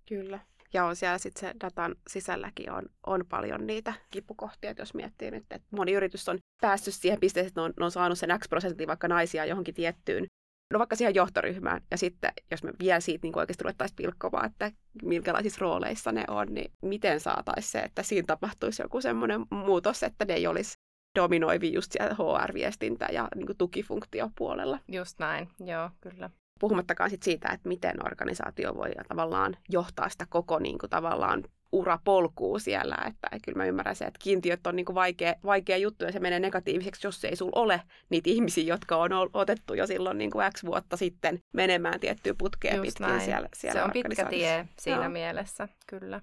Kyllä. 0.08 0.40
Ja 0.72 0.84
on 0.84 0.96
siellä 0.96 1.18
sitten 1.18 1.40
se 1.40 1.54
datan 1.60 1.94
sisälläkin 2.08 2.70
on, 2.72 2.86
on 3.06 3.24
paljon 3.28 3.66
niitä 3.66 3.94
kipukohtia, 4.10 4.70
että 4.70 4.82
jos 4.82 4.94
miettii 4.94 5.30
nyt, 5.30 5.44
että 5.50 5.68
moni 5.70 5.92
yritys 5.92 6.28
on 6.28 6.38
päässyt 6.60 6.94
siihen 6.94 7.20
pisteeseen, 7.20 7.48
että 7.48 7.60
ne 7.60 7.64
on, 7.64 7.72
ne 7.78 7.84
on 7.84 7.90
saanut 7.90 8.18
sen 8.18 8.38
X 8.38 8.48
prosenttia 8.48 8.86
vaikka 8.86 9.08
naisia 9.08 9.44
johonkin 9.44 9.74
tiettyyn 9.74 10.26
no 10.72 10.78
vaikka 10.78 10.96
siihen 10.96 11.14
johtoryhmään, 11.14 11.82
ja 11.90 11.98
sitten 11.98 12.32
jos 12.50 12.62
me 12.62 12.72
vielä 12.78 13.00
siitä 13.00 13.22
niin 13.22 13.38
oikeasti 13.38 13.64
ruvettaisiin 13.64 13.96
pilkkomaan, 13.96 14.46
että 14.46 14.72
minkälaisissa 15.02 15.60
rooleissa 15.60 16.12
ne 16.12 16.24
on, 16.28 16.54
niin 16.54 16.72
miten 16.82 17.20
saataisiin 17.20 17.70
se, 17.72 17.78
että 17.78 18.02
siinä 18.02 18.26
tapahtuisi 18.26 18.82
joku 18.82 19.00
semmoinen 19.00 19.46
muutos, 19.50 20.02
että 20.02 20.24
ne 20.24 20.34
ei 20.34 20.46
olisi 20.46 20.77
dominoivi 21.18 21.72
just 21.72 21.92
siellä 21.92 22.14
HR-viestintä 22.14 23.08
ja 23.12 23.28
niin 23.34 23.58
tukifunktiopuolella. 23.58 24.78
Just 24.88 25.18
näin, 25.18 25.48
joo, 25.66 25.90
kyllä. 26.00 26.30
Puhumattakaan 26.60 27.10
sit 27.10 27.22
siitä, 27.22 27.48
että 27.52 27.68
miten 27.68 28.06
organisaatio 28.06 28.74
voi 28.74 28.90
tavallaan 29.08 29.56
johtaa 29.68 30.08
sitä 30.08 30.26
koko 30.30 30.58
niin 30.58 30.78
kuin, 30.78 30.90
tavallaan 30.90 31.44
urapolkua 31.72 32.58
siellä, 32.58 32.96
että 33.06 33.28
kyllä 33.44 33.56
mä 33.56 33.64
ymmärrän 33.64 33.96
se, 33.96 34.04
että 34.04 34.18
kiintiöt 34.22 34.66
on 34.66 34.76
niin 34.76 34.86
kuin 34.86 34.94
vaikea, 34.94 35.34
vaikea 35.44 35.76
juttu 35.76 36.04
ja 36.04 36.12
se 36.12 36.20
menee 36.20 36.40
negatiiviseksi, 36.40 37.06
jos 37.06 37.24
ei 37.24 37.36
sulla 37.36 37.60
ole 37.62 37.82
niitä 38.10 38.30
ihmisiä, 38.30 38.64
jotka 38.64 38.96
on 38.96 39.10
otettu 39.32 39.74
jo 39.74 39.86
silloin 39.86 40.18
niin 40.18 40.30
kuin 40.30 40.52
X 40.52 40.64
vuotta 40.64 40.96
sitten 40.96 41.38
menemään 41.52 42.00
tiettyä 42.00 42.34
putkea 42.38 42.74
Just 42.74 42.86
pitkin 42.86 43.06
näin. 43.06 43.20
siellä, 43.20 43.48
siellä 43.54 43.80
Se 43.80 43.84
on 43.84 43.90
pitkä 43.92 44.24
tie 44.24 44.68
siinä 44.78 45.02
Joo. 45.02 45.08
mielessä, 45.08 45.68
kyllä. 45.86 46.20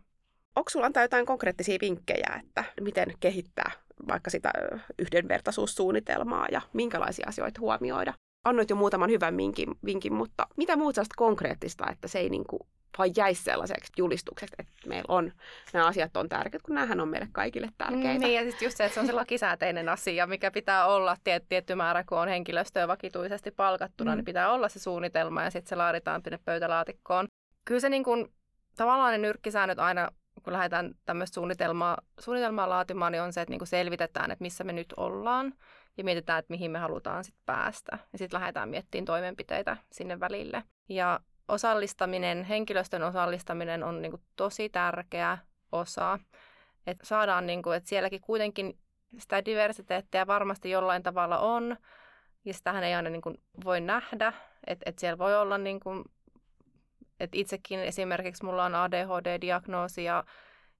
Onko 0.55 0.69
sulla 0.69 0.85
antaa 0.85 1.03
jotain 1.03 1.25
konkreettisia 1.25 1.77
vinkkejä, 1.81 2.41
että 2.43 2.63
miten 2.81 3.13
kehittää 3.19 3.71
vaikka 4.07 4.29
sitä 4.29 4.51
yhdenvertaisuussuunnitelmaa 4.99 6.47
ja 6.51 6.61
minkälaisia 6.73 7.25
asioita 7.27 7.61
huomioida? 7.61 8.13
annoit 8.45 8.69
jo 8.69 8.75
muutaman 8.75 9.09
hyvän 9.09 9.37
vinkin, 9.37 9.75
vinkin 9.85 10.13
mutta 10.13 10.47
mitä 10.57 10.75
muuta 10.75 10.95
sellaista 10.95 11.15
konkreettista, 11.17 11.85
että 11.91 12.07
se 12.07 12.19
ei 12.19 12.29
niin 12.29 12.43
kuin 12.47 12.59
vaan 12.97 13.09
jäisi 13.17 13.43
sellaiseksi 13.43 13.93
julistukseksi, 13.97 14.55
että 14.59 14.73
meillä 14.87 15.05
on, 15.07 15.31
nämä 15.73 15.87
asiat 15.87 16.17
on 16.17 16.29
tärkeät, 16.29 16.61
kun 16.61 16.75
näähän 16.75 16.99
on 16.99 17.07
meille 17.07 17.27
kaikille 17.31 17.69
tärkeitä. 17.77 18.13
Mm, 18.13 18.19
niin, 18.19 18.35
ja 18.35 18.51
sitten 18.51 18.65
just 18.65 18.77
se, 18.77 18.85
että 18.85 18.93
se 18.93 18.99
on 18.99 19.05
se 19.05 19.11
lakisääteinen 19.11 19.89
asia, 19.89 20.27
mikä 20.27 20.51
pitää 20.51 20.85
olla 20.85 21.17
tiet, 21.23 21.43
tietty 21.49 21.75
määrä, 21.75 22.03
kun 22.03 22.17
on 22.17 22.27
henkilöstöä 22.27 22.87
vakituisesti 22.87 23.51
palkattuna, 23.51 24.11
mm. 24.11 24.15
niin 24.15 24.25
pitää 24.25 24.51
olla 24.51 24.69
se 24.69 24.79
suunnitelma 24.79 25.43
ja 25.43 25.49
sitten 25.49 25.69
se 25.69 25.75
laaditaan 25.75 26.23
tänne 26.23 26.39
pöytälaatikkoon. 26.45 27.27
Kyllä 27.65 27.79
se 27.79 27.89
niin 27.89 28.03
kuin, 28.03 28.27
tavallaan 28.75 29.11
ne 29.11 29.17
nyrkkisäännöt 29.17 29.79
aina 29.79 30.11
kun 30.45 30.53
lähdetään 30.53 30.95
tämmöistä 31.05 31.35
suunnitelmaa, 31.35 31.97
suunnitelmaa 32.19 32.69
laatimaan, 32.69 33.11
niin 33.11 33.21
on 33.21 33.33
se, 33.33 33.41
että 33.41 33.51
niin 33.51 33.59
kuin 33.59 33.67
selvitetään, 33.67 34.31
että 34.31 34.43
missä 34.43 34.63
me 34.63 34.73
nyt 34.73 34.93
ollaan 34.97 35.53
ja 35.97 36.03
mietitään, 36.03 36.39
että 36.39 36.53
mihin 36.53 36.71
me 36.71 36.79
halutaan 36.79 37.23
sitten 37.23 37.43
päästä. 37.45 37.97
Ja 38.13 38.17
sitten 38.17 38.39
lähdetään 38.39 38.69
miettimään 38.69 39.05
toimenpiteitä 39.05 39.77
sinne 39.91 40.19
välille. 40.19 40.63
Ja 40.89 41.19
osallistaminen, 41.47 42.43
henkilöstön 42.43 43.03
osallistaminen 43.03 43.83
on 43.83 44.01
niin 44.01 44.11
kuin 44.11 44.21
tosi 44.35 44.69
tärkeä 44.69 45.37
osa. 45.71 46.19
Että 46.87 47.05
saadaan, 47.05 47.47
niin 47.47 47.63
kuin, 47.63 47.77
että 47.77 47.89
sielläkin 47.89 48.21
kuitenkin 48.21 48.79
sitä 49.17 49.45
diversiteettiä 49.45 50.27
varmasti 50.27 50.69
jollain 50.69 51.03
tavalla 51.03 51.37
on, 51.37 51.77
ja 52.45 52.53
sitähän 52.53 52.83
ei 52.83 52.93
aina 52.93 53.09
niin 53.09 53.21
kuin 53.21 53.37
voi 53.63 53.81
nähdä, 53.81 54.33
että, 54.67 54.83
että 54.89 54.99
siellä 54.99 55.17
voi 55.17 55.37
olla, 55.37 55.57
niin 55.57 55.79
kuin, 55.79 56.03
että 57.20 57.38
itsekin 57.38 57.80
esimerkiksi 57.80 58.45
mulla 58.45 58.66
on 58.66 58.76
ADHD-diagnoosi, 58.76 60.03
ja, 60.03 60.24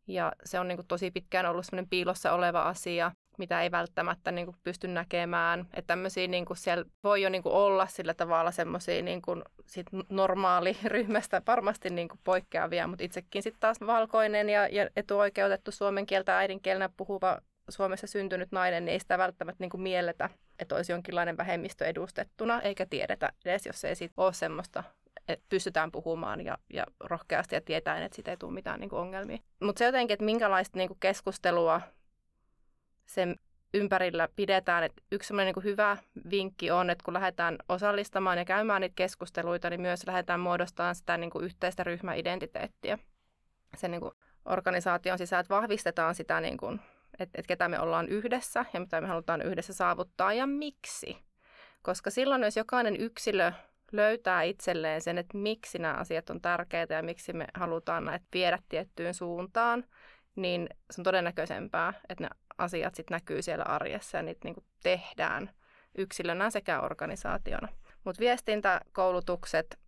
ja 0.08 0.32
se 0.44 0.60
on 0.60 0.68
niin 0.68 0.78
kuin 0.78 0.88
tosi 0.88 1.12
pitkään 1.12 1.46
ollut 1.46 1.66
semmoinen 1.66 1.90
piilossa 1.90 2.32
oleva 2.32 2.62
asia, 2.62 3.12
mitä 3.38 3.62
ei 3.62 3.72
välttämättä 3.72 4.32
niin 4.32 4.46
kuin 4.46 4.58
pysty 4.64 4.88
näkemään. 4.88 5.60
Että 5.60 5.88
tämmöisiä 5.88 6.28
niin 6.28 6.46
kuin 6.46 6.58
siellä 6.58 6.86
voi 7.04 7.22
jo 7.22 7.30
niin 7.30 7.44
kuin 7.44 7.54
olla 7.54 7.88
sillä 7.88 8.14
tavalla 8.14 8.52
semmoisia 8.52 9.02
niin 9.02 9.22
kuin 9.22 9.44
sit 9.66 9.88
normaaliryhmästä 10.10 11.42
varmasti 11.48 11.90
niin 11.90 12.08
kuin 12.08 12.20
poikkeavia, 12.24 12.88
mutta 12.88 13.04
itsekin 13.04 13.44
sitten 13.44 13.60
taas 13.60 13.78
valkoinen 13.86 14.50
ja, 14.50 14.68
ja 14.68 14.90
etuoikeutettu 14.96 15.72
suomen 15.72 16.06
kieltä 16.06 16.38
äidinkielenä 16.38 16.90
puhuva 16.98 17.40
Suomessa 17.70 18.08
syntynyt 18.08 18.52
nainen, 18.52 18.86
niin 18.86 18.94
ei 18.94 19.00
sitä 19.00 19.18
välttämättä 19.18 19.64
niin 19.64 19.70
kuin 19.70 19.82
mielletä, 19.82 20.30
että 20.60 20.76
olisi 20.76 20.92
jonkinlainen 20.92 21.38
vähemmistö 21.38 21.86
edustettuna, 21.86 22.62
eikä 22.62 22.86
tiedetä 22.86 23.32
edes, 23.46 23.66
jos 23.66 23.86
ei 23.86 23.96
siitä 23.96 24.14
ole 24.18 24.34
semmoista 24.34 24.84
että 25.28 25.46
pystytään 25.50 25.92
puhumaan 25.92 26.46
ja, 26.46 26.58
ja 26.74 26.86
rohkeasti 27.00 27.56
ja 27.56 27.62
tietäen, 27.62 28.04
että 28.04 28.16
siitä 28.16 28.32
ei 28.32 28.38
tule 28.38 28.54
mitään 28.54 28.80
niin 28.80 28.90
kuin 28.90 29.00
ongelmia. 29.00 29.38
Mutta 29.60 29.80
se 29.80 29.86
jotenkin, 29.86 30.14
että 30.14 30.26
minkälaista 30.26 30.78
niin 30.78 30.88
kuin 30.88 31.00
keskustelua 31.00 31.82
sen 33.06 33.36
ympärillä 33.74 34.30
pidetään. 34.36 34.84
Et 34.84 34.94
yksi 35.12 35.34
niin 35.34 35.64
hyvä 35.64 35.98
vinkki 36.30 36.72
on, 36.72 36.90
että 36.90 37.04
kun 37.04 37.14
lähdetään 37.14 37.58
osallistamaan 37.70 38.38
ja 38.38 38.46
käymään 38.46 38.82
niitä 38.82 38.96
keskusteluita, 38.96 39.70
niin 39.70 39.82
myös 39.82 40.08
lähdetään 40.08 40.40
muodostamaan 40.40 40.96
sitä 40.96 41.18
niin 41.18 41.30
kuin 41.30 41.46
yhteistä 41.46 41.84
ryhmäidentiteettiä 41.84 43.00
sen 43.78 43.92
niin 43.92 44.02
kuin 44.02 44.14
organisaation 44.46 45.18
sisään, 45.18 45.42
että 45.42 45.56
vahvistetaan 45.56 46.16
sitä, 46.16 46.42
niin 46.42 46.58
kuin, 46.58 46.82
että, 47.20 47.40
että 47.40 47.48
ketä 47.48 47.68
me 47.70 47.80
ollaan 47.80 48.10
yhdessä 48.10 48.66
ja 48.74 48.80
mitä 48.80 49.02
me 49.02 49.08
halutaan 49.08 49.42
yhdessä 49.42 49.74
saavuttaa 49.74 50.34
ja 50.34 50.48
miksi. 50.48 51.18
Koska 51.82 52.10
silloin, 52.10 52.44
jos 52.44 52.58
jokainen 52.58 52.96
yksilö 52.96 53.52
löytää 53.92 54.42
itselleen 54.42 55.02
sen, 55.02 55.18
että 55.18 55.38
miksi 55.38 55.80
nämä 55.80 55.94
asiat 55.94 56.30
on 56.30 56.42
tärkeitä 56.42 56.94
ja 56.94 57.04
miksi 57.04 57.34
me 57.34 57.48
halutaan 57.54 58.06
näitä 58.06 58.26
viedä 58.34 58.60
tiettyyn 58.70 59.14
suuntaan, 59.14 59.86
niin 60.36 60.70
se 60.92 61.02
on 61.02 61.04
todennäköisempää, 61.04 61.94
että 62.10 62.24
ne 62.24 62.30
asiat 62.58 62.96
sit 62.96 63.10
näkyy 63.10 63.42
siellä 63.42 63.64
arjessa 63.64 64.18
ja 64.18 64.24
niitä 64.24 64.40
niin 64.44 64.56
kuin 64.56 64.66
tehdään 64.84 65.50
yksilönä 65.98 66.50
sekä 66.50 66.82
organisaationa. 66.82 67.68
Mutta 68.04 68.20
viestintäkoulutukset, 68.20 69.80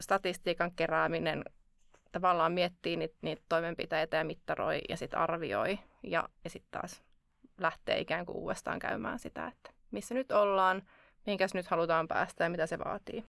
statistiikan 0.00 0.70
kerääminen, 0.76 1.44
tavallaan 2.12 2.52
miettii 2.52 2.96
niitä, 2.96 3.16
niitä 3.22 3.42
toimenpiteitä 3.48 4.16
ja 4.16 4.24
mittaroi 4.24 4.80
ja 4.88 4.96
sitten 4.96 5.18
arvioi 5.18 5.78
ja, 6.02 6.28
ja 6.44 6.50
sitten 6.50 6.70
taas 6.70 7.02
lähtee 7.58 8.00
ikään 8.00 8.26
kuin 8.26 8.36
uudestaan 8.36 8.78
käymään 8.78 9.18
sitä, 9.18 9.46
että 9.46 9.70
missä 9.90 10.14
nyt 10.14 10.32
ollaan, 10.32 10.82
mihinkäs 11.26 11.54
nyt 11.54 11.66
halutaan 11.66 12.08
päästä 12.08 12.44
ja 12.44 12.50
mitä 12.50 12.66
se 12.66 12.78
vaatii. 12.78 13.24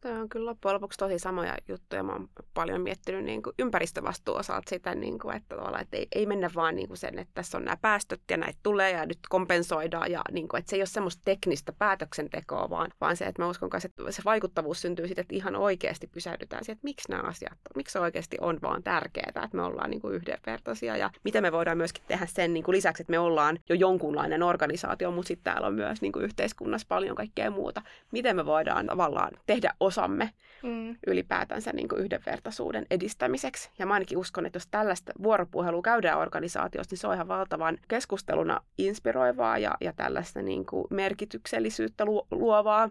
Tämä 0.00 0.20
on 0.20 0.28
kyllä 0.28 0.46
loppujen 0.46 0.74
lopuksi 0.74 0.98
tosi 0.98 1.18
samoja 1.18 1.56
juttuja. 1.68 2.02
Mä 2.02 2.12
oon 2.12 2.28
paljon 2.54 2.80
miettinyt 2.80 3.24
niin 3.24 3.42
kuin 3.42 3.54
ympäristövastuuosalta 3.58 4.70
sitä, 4.70 4.94
niin 4.94 5.18
kuin, 5.18 5.36
että, 5.36 5.56
että 5.80 5.96
ei, 5.96 6.06
ei 6.14 6.26
mennä 6.26 6.50
vaan 6.54 6.76
niin 6.76 6.88
kuin 6.88 6.98
sen, 6.98 7.18
että 7.18 7.34
tässä 7.34 7.58
on 7.58 7.64
nämä 7.64 7.76
päästöt 7.76 8.20
ja 8.30 8.36
näitä 8.36 8.58
tulee 8.62 8.90
ja 8.90 9.06
nyt 9.06 9.18
kompensoidaan. 9.28 10.10
Ja 10.10 10.22
niin 10.32 10.48
kuin, 10.48 10.58
että 10.58 10.70
se 10.70 10.76
ei 10.76 10.80
ole 10.80 10.86
semmoista 10.86 11.22
teknistä 11.24 11.72
päätöksentekoa, 11.72 12.70
vaan, 12.70 12.90
vaan 13.00 13.16
se, 13.16 13.24
että 13.24 13.42
mä 13.42 13.48
uskon 13.48 13.68
myös, 13.72 13.84
että 13.84 14.10
se 14.10 14.22
vaikuttavuus 14.24 14.80
syntyy 14.82 15.06
siitä, 15.06 15.20
että 15.20 15.34
ihan 15.34 15.56
oikeasti 15.56 16.06
pysähdytään 16.06 16.64
siihen, 16.64 16.76
että 16.76 16.84
miksi 16.84 17.10
nämä 17.10 17.22
asiat, 17.22 17.58
miksi 17.76 17.92
se 17.92 18.00
oikeasti 18.00 18.36
on 18.40 18.58
vaan 18.62 18.82
tärkeää, 18.82 19.28
että 19.28 19.48
me 19.52 19.62
ollaan 19.62 19.90
niin 19.90 20.00
kuin 20.00 20.14
yhdenvertaisia 20.14 20.96
ja 20.96 21.10
miten 21.24 21.42
me 21.42 21.52
voidaan 21.52 21.76
myöskin 21.76 22.04
tehdä 22.08 22.26
sen 22.26 22.54
niin 22.54 22.64
kuin 22.64 22.76
lisäksi, 22.76 23.02
että 23.02 23.10
me 23.10 23.18
ollaan 23.18 23.58
jo 23.68 23.74
jonkunlainen 23.74 24.42
organisaatio, 24.42 25.10
mutta 25.10 25.28
sitten 25.28 25.44
täällä 25.44 25.66
on 25.66 25.74
myös 25.74 26.02
niin 26.02 26.12
kuin 26.12 26.24
yhteiskunnassa 26.24 26.86
paljon 26.88 27.16
kaikkea 27.16 27.50
muuta. 27.50 27.82
Miten 28.12 28.36
me 28.36 28.46
voidaan 28.46 28.86
tavallaan 28.86 29.32
tehdä 29.46 29.74
osamme 29.90 30.30
mm. 30.62 30.96
ylipäätänsä 31.06 31.72
niin 31.72 31.88
kuin 31.88 32.00
yhdenvertaisuuden 32.00 32.86
edistämiseksi. 32.90 33.70
Ja 33.78 33.86
mä 33.86 33.94
ainakin 33.94 34.18
uskon, 34.18 34.46
että 34.46 34.56
jos 34.56 34.66
tällaista 34.70 35.12
vuoropuhelua 35.22 35.82
käydään 35.82 36.18
organisaatiossa, 36.18 36.92
niin 36.92 36.98
se 36.98 37.06
on 37.06 37.14
ihan 37.14 37.28
valtavan 37.28 37.78
keskusteluna 37.88 38.60
inspiroivaa 38.78 39.58
ja, 39.58 39.74
ja 39.80 39.92
tällaista 39.92 40.42
niin 40.42 40.66
kuin 40.66 40.84
merkityksellisyyttä 40.90 42.04
luovaa. 42.30 42.90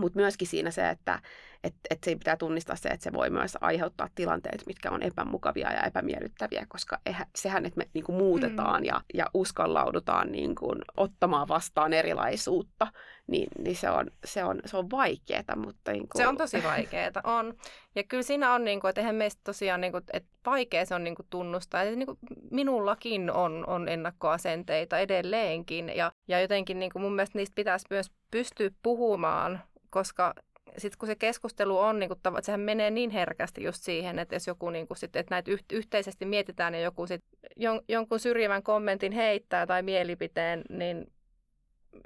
Mutta 0.00 0.18
myöskin 0.18 0.48
siinä 0.48 0.70
se, 0.70 0.88
että 0.88 1.22
et, 1.64 1.74
et 1.90 2.04
se 2.04 2.16
pitää 2.16 2.36
tunnistaa 2.36 2.76
se, 2.76 2.88
että 2.88 3.04
se 3.04 3.12
voi 3.12 3.30
myös 3.30 3.58
aiheuttaa 3.60 4.08
tilanteet, 4.14 4.62
mitkä 4.66 4.90
on 4.90 5.02
epämukavia 5.02 5.72
ja 5.72 5.82
epämiellyttäviä, 5.82 6.66
koska 6.68 6.98
eihän, 7.06 7.26
sehän, 7.36 7.66
että 7.66 7.78
me 7.78 7.88
niinku 7.94 8.12
muutetaan 8.12 8.80
mm. 8.80 8.84
ja, 8.84 9.00
ja 9.14 9.26
uskallaudutaan 9.34 10.32
niinku 10.32 10.74
ottamaan 10.96 11.48
vastaan 11.48 11.92
erilaisuutta, 11.92 12.86
niin, 13.26 13.48
niin 13.58 13.76
se, 13.76 13.90
on, 13.90 14.10
se, 14.24 14.44
on, 14.44 14.60
se 14.64 14.76
on 14.76 14.90
vaikeaa. 14.90 15.56
Mutta 15.56 15.92
niinku... 15.92 16.18
Se 16.18 16.26
on 16.26 16.36
tosi 16.36 16.62
vaikeaa, 16.62 17.10
on. 17.24 17.54
Ja 17.94 18.02
kyllä 18.04 18.22
siinä 18.22 18.52
on, 18.52 18.64
niinku, 18.64 18.86
että 18.86 19.00
eihän 19.00 19.14
meistä 19.14 19.40
tosiaan, 19.44 19.80
niinku, 19.80 19.98
että 20.12 20.28
vaikea 20.46 20.86
se 20.86 20.94
on 20.94 21.04
niinku, 21.04 21.22
tunnustaa. 21.30 21.82
Et, 21.82 21.96
niinku, 21.96 22.18
minullakin 22.50 23.30
on, 23.30 23.64
on 23.66 23.88
ennakkoasenteita 23.88 24.98
edelleenkin 24.98 25.92
ja, 25.96 26.12
ja 26.28 26.40
jotenkin 26.40 26.78
niinku, 26.78 26.98
mun 26.98 27.14
mielestä 27.14 27.38
niistä 27.38 27.54
pitäisi 27.54 27.86
myös 27.90 28.10
pystyä 28.30 28.70
puhumaan 28.82 29.60
koska 29.92 30.34
sitten 30.78 30.98
kun 30.98 31.06
se 31.06 31.14
keskustelu 31.14 31.78
on, 31.78 31.98
niin 31.98 32.08
kuin, 32.08 32.18
että 32.18 32.42
sehän 32.42 32.60
menee 32.60 32.90
niin 32.90 33.10
herkästi 33.10 33.62
just 33.62 33.82
siihen, 33.82 34.18
että 34.18 34.34
jos 34.34 34.46
joku, 34.46 34.70
niin 34.70 34.86
kuin, 34.86 34.98
sit, 34.98 35.16
että 35.16 35.34
näitä 35.34 35.50
yhteisesti 35.72 36.24
mietitään 36.24 36.74
ja 36.74 36.80
joku 36.80 37.06
sit 37.06 37.24
jon, 37.56 37.80
jonkun 37.88 38.20
syrjivän 38.20 38.62
kommentin 38.62 39.12
heittää 39.12 39.66
tai 39.66 39.82
mielipiteen, 39.82 40.62
niin 40.68 41.12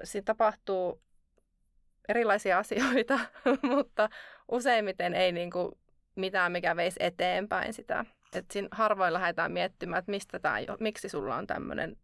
siinä 0.05 0.25
tapahtuu 0.25 1.03
erilaisia 2.09 2.59
asioita, 2.65 3.19
mutta 3.63 4.09
useimmiten 4.49 5.15
ei 5.15 5.33
niin 5.33 5.51
kuin, 5.51 5.73
mitään, 6.15 6.53
mikä 6.53 6.77
veisi 6.77 6.97
eteenpäin 7.01 7.73
sitä. 7.73 8.05
että 8.35 8.53
siinä 8.53 8.69
harvoin 8.71 9.13
lähdetään 9.13 9.53
miettimään, 9.53 9.99
että 9.99 10.11
mistä 10.11 10.39
tämä, 10.39 10.57
miksi 10.81 11.09
sulla 11.09 11.37
on 11.37 11.47
tämmöinen 11.47 11.97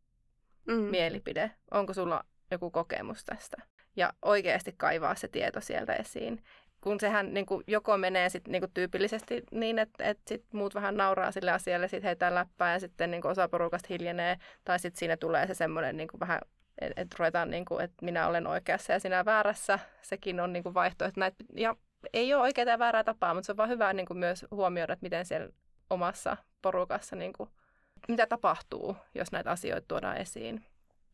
mm. 0.67 0.75
mielipide, 0.75 1.51
onko 1.71 1.95
sulla 1.95 2.25
joku 2.51 2.71
kokemus 2.71 3.25
tästä 3.25 3.72
ja 3.97 4.13
oikeasti 4.23 4.75
kaivaa 4.77 5.15
se 5.15 5.29
tieto 5.29 5.61
sieltä 5.61 5.95
esiin. 5.95 6.45
Kun 6.81 7.01
sehän 7.01 7.35
niin 7.35 7.47
kuin, 7.47 7.65
joko 7.67 7.99
menee 7.99 8.29
sit, 8.29 8.49
niin 8.49 8.63
kuin, 8.63 8.73
tyypillisesti 8.75 9.43
niin, 9.51 9.79
että, 9.79 10.05
että 10.05 10.23
sit 10.29 10.45
muut 10.53 10.75
vähän 10.75 10.97
nauraa 10.97 11.33
sille 11.33 11.51
asialle, 11.51 11.89
sitten 11.89 12.09
heitään 12.09 12.35
läppää 12.35 12.73
ja 12.73 12.81
sitten 12.81 13.11
niin 13.11 13.23
kuin, 13.23 13.33
osa 13.33 13.49
porukasta 13.49 13.87
hiljenee, 13.91 14.37
tai 14.65 14.79
sitten 14.79 14.99
siinä 14.99 15.17
tulee 15.17 15.47
se 15.47 15.55
semmoinen 15.55 15.97
niin 15.97 16.09
kuin, 16.09 16.21
vähän 16.21 16.41
että 16.81 17.01
et 17.03 17.15
ruvetaan, 17.19 17.51
niin 17.51 17.65
kuin, 17.65 17.85
että 17.85 18.05
minä 18.05 18.29
olen 18.29 18.47
oikeassa 18.47 18.93
ja 18.93 19.01
sinä 19.01 19.25
väärässä. 19.25 19.79
Sekin 20.03 20.41
on 20.41 20.53
niin 20.53 20.63
kuin 20.63 20.75
vaihtoehto. 20.75 21.21
Näitä, 21.21 21.37
ja 21.57 21.77
ei 22.13 22.35
ole 22.35 22.43
oikeaa 22.43 22.71
ja 22.71 22.79
väärää 22.79 23.05
tapaa, 23.05 23.35
mutta 23.35 23.47
se 23.47 23.53
on 23.53 23.57
vaan 23.57 23.69
hyvä 23.69 23.93
niin 23.93 24.07
kuin 24.07 24.19
myös 24.19 24.47
huomioida, 24.51 24.93
että 24.93 25.05
miten 25.05 25.27
siellä 25.27 25.49
omassa 25.91 26.37
porukassa, 26.63 27.17
niin 27.17 27.33
kuin, 27.33 27.51
mitä 28.09 28.27
tapahtuu, 28.27 28.97
jos 29.15 29.33
näitä 29.33 29.51
asioita 29.51 29.89
tuodaan 29.89 30.17
esiin. 30.17 30.65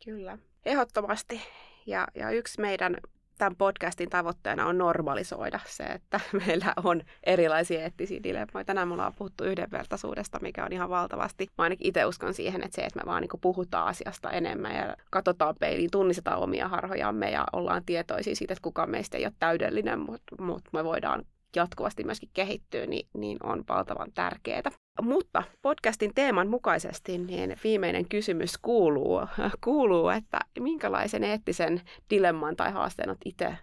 Kyllä, 0.05 0.39
ehdottomasti. 0.65 1.43
Ja, 1.89 2.07
ja 2.15 2.31
yksi 2.31 2.61
meidän 2.61 2.97
tämän 3.39 3.57
podcastin 3.57 4.11
tavoitteena 4.11 4.67
on 4.67 4.79
normalisoida 4.79 5.61
se, 5.67 5.85
että 5.85 6.21
meillä 6.47 6.73
on 6.85 7.03
erilaisia 7.25 7.81
eettisiä 7.83 8.23
dilemmoja. 8.23 8.65
Tänään 8.65 8.89
me 8.89 8.95
ollaan 8.95 9.15
puhuttu 9.15 9.45
yhdenvertaisuudesta, 9.45 10.39
mikä 10.43 10.65
on 10.65 10.73
ihan 10.73 10.91
valtavasti. 10.91 11.49
Mä 11.59 11.65
ainakin 11.65 11.87
itse 11.87 12.05
uskon 12.05 12.35
siihen, 12.35 12.65
että 12.65 12.77
se, 12.77 12.83
että 12.83 13.01
me 13.01 13.07
vaan 13.07 13.23
niin 13.23 13.41
puhutaan 13.41 13.89
asiasta 13.89 14.31
enemmän 14.31 14.77
ja 14.77 14.97
katsotaan 15.11 15.55
peiliin, 15.61 15.91
tunnistetaan 15.91 16.39
omia 16.39 16.69
harhojamme 16.69 17.31
ja 17.31 17.45
ollaan 17.53 17.85
tietoisia 17.87 18.35
siitä, 18.35 18.53
että 18.53 18.63
kukaan 18.63 18.91
meistä 18.91 19.17
ei 19.17 19.25
ole 19.25 19.33
täydellinen, 19.39 19.99
mutta, 19.99 20.43
mutta 20.43 20.71
me 20.73 20.85
voidaan 20.85 21.25
jatkuvasti 21.57 22.05
myöskin 22.05 22.31
kehittyy, 22.33 22.87
niin, 22.87 23.09
niin 23.15 23.39
on 23.43 23.65
valtavan 23.69 24.13
tärkeää. 24.13 24.63
Mutta 25.03 25.43
podcastin 25.63 26.15
teeman 26.15 26.49
mukaisesti 26.49 27.19
niin 27.19 27.57
viimeinen 27.65 28.09
kysymys 28.09 28.59
kuuluu, 28.59 29.21
kuuluu, 29.65 30.09
että 30.09 30.39
minkälaisen 30.61 31.25
eettisen 31.25 31.81
dilemman 32.11 32.57
tai 32.57 32.73
haasteen 32.73 33.09
olet 33.09 33.19
itse 33.25 33.57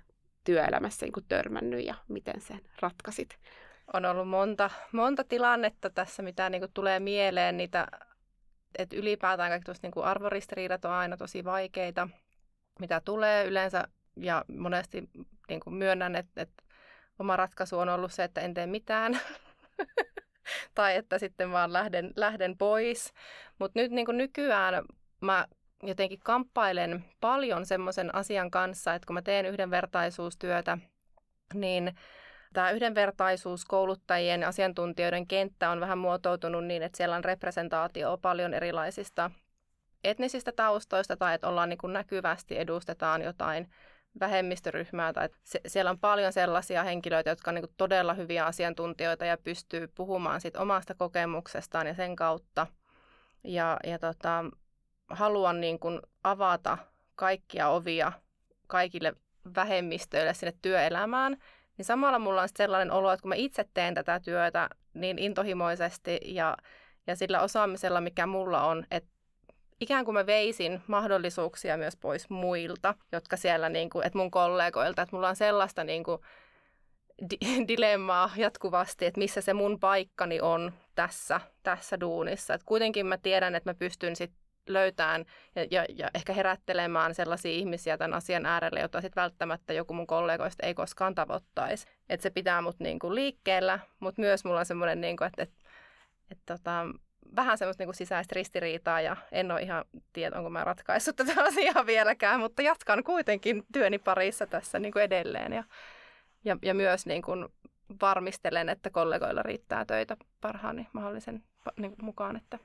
työelämässä 0.43 1.05
niin 1.05 1.25
törmännyt 1.27 1.85
ja 1.85 1.95
miten 2.07 2.41
sen 2.41 2.59
ratkasit? 2.81 3.37
On 3.93 4.05
ollut 4.05 4.27
monta, 4.27 4.69
monta 4.91 5.23
tilannetta 5.23 5.89
tässä, 5.89 6.23
mitä 6.23 6.49
niin 6.49 6.63
tulee 6.73 6.99
mieleen. 6.99 7.57
Niitä, 7.57 7.87
että 8.77 8.95
ylipäätään 8.95 9.51
kaikki 9.51 9.71
niin 9.81 10.05
arvoristiriidat 10.05 10.85
on 10.85 10.91
aina 10.91 11.17
tosi 11.17 11.43
vaikeita, 11.43 12.09
mitä 12.79 13.01
tulee 13.05 13.45
yleensä. 13.45 13.87
Ja 14.17 14.45
monesti 14.57 15.09
niin 15.49 15.59
kuin 15.59 15.73
myönnän, 15.73 16.15
että, 16.15 16.41
että 16.41 16.63
oma 17.19 17.35
ratkaisu 17.35 17.79
on 17.79 17.89
ollut 17.89 18.11
se, 18.11 18.23
että 18.23 18.41
en 18.41 18.53
tee 18.53 18.67
mitään. 18.67 19.19
tai 20.75 20.95
että 20.95 21.19
sitten 21.19 21.51
vaan 21.51 21.73
lähden, 21.73 22.13
lähden 22.15 22.57
pois. 22.57 23.13
Mutta 23.59 23.79
nyt 23.79 23.91
niin 23.91 24.07
nykyään 24.11 24.85
mä 25.21 25.45
jotenkin 25.83 26.19
kamppailen 26.19 27.05
paljon 27.21 27.65
semmoisen 27.65 28.15
asian 28.15 28.51
kanssa, 28.51 28.93
että 28.93 29.05
kun 29.05 29.13
mä 29.13 29.21
teen 29.21 29.45
yhdenvertaisuustyötä, 29.45 30.77
niin 31.53 31.95
tämä 32.53 32.71
yhdenvertaisuus 32.71 33.65
kouluttajien 33.65 34.41
ja 34.41 34.47
asiantuntijoiden 34.47 35.27
kenttä 35.27 35.69
on 35.69 35.79
vähän 35.79 35.97
muotoutunut 35.97 36.65
niin, 36.65 36.83
että 36.83 36.97
siellä 36.97 37.15
on 37.15 37.23
representaatio 37.23 38.17
paljon 38.17 38.53
erilaisista 38.53 39.31
etnisistä 40.03 40.51
taustoista 40.51 41.17
tai 41.17 41.35
että 41.35 41.47
ollaan 41.47 41.69
niin 41.69 41.77
kuin 41.77 41.93
näkyvästi 41.93 42.59
edustetaan 42.59 43.21
jotain 43.21 43.69
vähemmistöryhmää 44.19 45.13
tai 45.13 45.29
se, 45.43 45.61
siellä 45.67 45.91
on 45.91 45.99
paljon 45.99 46.33
sellaisia 46.33 46.83
henkilöitä, 46.83 47.29
jotka 47.29 47.51
on 47.51 47.55
niin 47.55 47.65
todella 47.77 48.13
hyviä 48.13 48.45
asiantuntijoita 48.45 49.25
ja 49.25 49.37
pystyy 49.37 49.87
puhumaan 49.87 50.41
sit 50.41 50.55
omasta 50.55 50.95
kokemuksestaan 50.95 51.87
ja 51.87 51.93
sen 51.93 52.15
kautta. 52.15 52.67
Ja, 53.43 53.77
ja 53.83 53.99
tota, 53.99 54.45
haluan 55.09 55.61
niin 55.61 55.79
kuin 55.79 55.99
avata 56.23 56.77
kaikkia 57.15 57.69
ovia 57.69 58.11
kaikille 58.67 59.13
vähemmistöille 59.55 60.33
sinne 60.33 60.53
työelämään, 60.61 61.37
niin 61.77 61.85
samalla 61.85 62.19
mulla 62.19 62.41
on 62.41 62.49
sellainen 62.57 62.91
olo, 62.91 63.11
että 63.11 63.21
kun 63.21 63.29
mä 63.29 63.35
itse 63.35 63.65
teen 63.73 63.93
tätä 63.93 64.19
työtä 64.19 64.69
niin 64.93 65.19
intohimoisesti 65.19 66.19
ja, 66.23 66.57
ja 67.07 67.15
sillä 67.15 67.41
osaamisella, 67.41 68.01
mikä 68.01 68.25
mulla 68.25 68.63
on, 68.63 68.85
että 68.91 69.14
ikään 69.81 70.05
kuin 70.05 70.13
mä 70.13 70.25
veisin 70.25 70.81
mahdollisuuksia 70.87 71.77
myös 71.77 71.95
pois 71.95 72.29
muilta, 72.29 72.95
jotka 73.11 73.37
siellä, 73.37 73.69
niin 73.69 73.89
kuin, 73.89 74.05
että 74.07 74.17
mun 74.17 74.31
kollegoilta, 74.31 75.01
että 75.01 75.15
mulla 75.15 75.29
on 75.29 75.35
sellaista 75.35 75.83
niin 75.83 76.03
kuin, 76.03 76.21
di- 77.29 77.67
dilemmaa 77.67 78.29
jatkuvasti, 78.35 79.05
että 79.05 79.19
missä 79.19 79.41
se 79.41 79.53
mun 79.53 79.79
paikkani 79.79 80.41
on 80.41 80.73
tässä, 80.95 81.41
tässä 81.63 81.99
duunissa. 81.99 82.53
Et 82.53 82.63
kuitenkin 82.63 83.05
mä 83.05 83.17
tiedän, 83.17 83.55
että 83.55 83.69
mä 83.69 83.73
pystyn 83.73 84.15
sit 84.15 84.31
löytämään 84.69 85.25
ja, 85.55 85.65
ja, 85.71 85.85
ja 85.89 86.09
ehkä 86.13 86.33
herättelemään 86.33 87.15
sellaisia 87.15 87.51
ihmisiä 87.51 87.97
tämän 87.97 88.13
asian 88.13 88.45
äärelle, 88.45 88.79
jota 88.79 89.01
sitten 89.01 89.21
välttämättä 89.21 89.73
joku 89.73 89.93
mun 89.93 90.07
kollegoista 90.07 90.65
ei 90.65 90.73
koskaan 90.73 91.15
tavoittaisi. 91.15 91.87
Että 92.09 92.21
se 92.23 92.29
pitää 92.29 92.61
mut 92.61 92.79
niinku 92.79 93.15
liikkeellä, 93.15 93.79
mutta 93.99 94.21
myös 94.21 94.45
mulla 94.45 94.59
on 94.59 94.65
semmoinen, 94.65 95.01
niinku, 95.01 95.23
että 95.23 95.43
et, 95.43 95.51
et, 96.31 96.39
tota, 96.45 96.85
vähän 97.35 97.57
semmoista 97.57 97.83
niin 97.85 97.93
sisäistä 97.93 98.35
ristiriitaa 98.35 99.01
ja 99.01 99.17
en 99.31 99.51
ole 99.51 99.61
ihan 99.61 99.85
tiedä, 100.13 100.37
onko 100.37 100.49
mä 100.49 100.63
ratkaissut 100.63 101.15
tätä 101.15 101.43
asiaa 101.47 101.85
vieläkään, 101.85 102.39
mutta 102.39 102.61
jatkan 102.61 103.03
kuitenkin 103.03 103.63
työni 103.73 103.99
parissa 103.99 104.47
tässä 104.47 104.79
niin 104.79 104.93
kuin 104.93 105.03
edelleen 105.03 105.53
ja, 105.53 105.63
ja, 106.43 106.57
ja 106.61 106.73
myös 106.73 107.05
niin 107.05 107.21
kuin 107.21 107.45
varmistelen, 108.01 108.69
että 108.69 108.89
kollegoilla 108.89 109.43
riittää 109.43 109.85
töitä 109.85 110.17
parhaani 110.41 110.87
mahdollisen 110.93 111.43
niin 111.77 111.95
kuin 111.95 112.05
mukaan, 112.05 112.35
että 112.35 112.59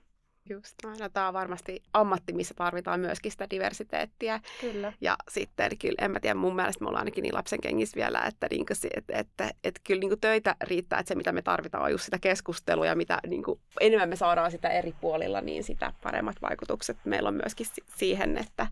Just 0.50 0.74
näin. 0.84 0.98
No, 0.98 1.08
tämä 1.08 1.28
on 1.28 1.34
varmasti 1.34 1.82
ammatti, 1.92 2.32
missä 2.32 2.54
tarvitaan 2.54 3.00
myöskin 3.00 3.32
sitä 3.32 3.50
diversiteettiä. 3.50 4.40
Kyllä. 4.60 4.92
Ja 5.00 5.16
sitten 5.28 5.78
kyllä, 5.78 6.04
en 6.04 6.10
mä 6.10 6.20
tiedä, 6.20 6.34
mun 6.34 6.56
mielestä 6.56 6.84
me 6.84 6.88
ollaan 6.88 7.00
ainakin 7.00 7.22
niin 7.22 7.34
lapsen 7.34 7.60
kengissä 7.60 7.96
vielä, 7.96 8.22
että, 8.28 8.46
niin 8.50 8.66
kuin, 8.66 8.76
että, 8.96 9.18
että, 9.18 9.50
että 9.64 9.80
kyllä 9.86 10.00
niin 10.00 10.10
kuin 10.10 10.20
töitä 10.20 10.56
riittää, 10.62 10.98
että 10.98 11.08
se 11.08 11.14
mitä 11.14 11.32
me 11.32 11.42
tarvitaan 11.42 11.84
on 11.84 11.90
just 11.90 12.04
sitä 12.04 12.18
keskustelua 12.18 12.86
ja 12.86 12.96
mitä 12.96 13.18
niin 13.26 13.42
kuin, 13.42 13.60
enemmän 13.80 14.08
me 14.08 14.16
saadaan 14.16 14.50
sitä 14.50 14.68
eri 14.68 14.94
puolilla, 15.00 15.40
niin 15.40 15.64
sitä 15.64 15.92
paremmat 16.02 16.36
vaikutukset 16.42 16.96
meillä 17.04 17.28
on 17.28 17.34
myöskin 17.34 17.66
siihen, 17.96 18.38
että, 18.38 18.66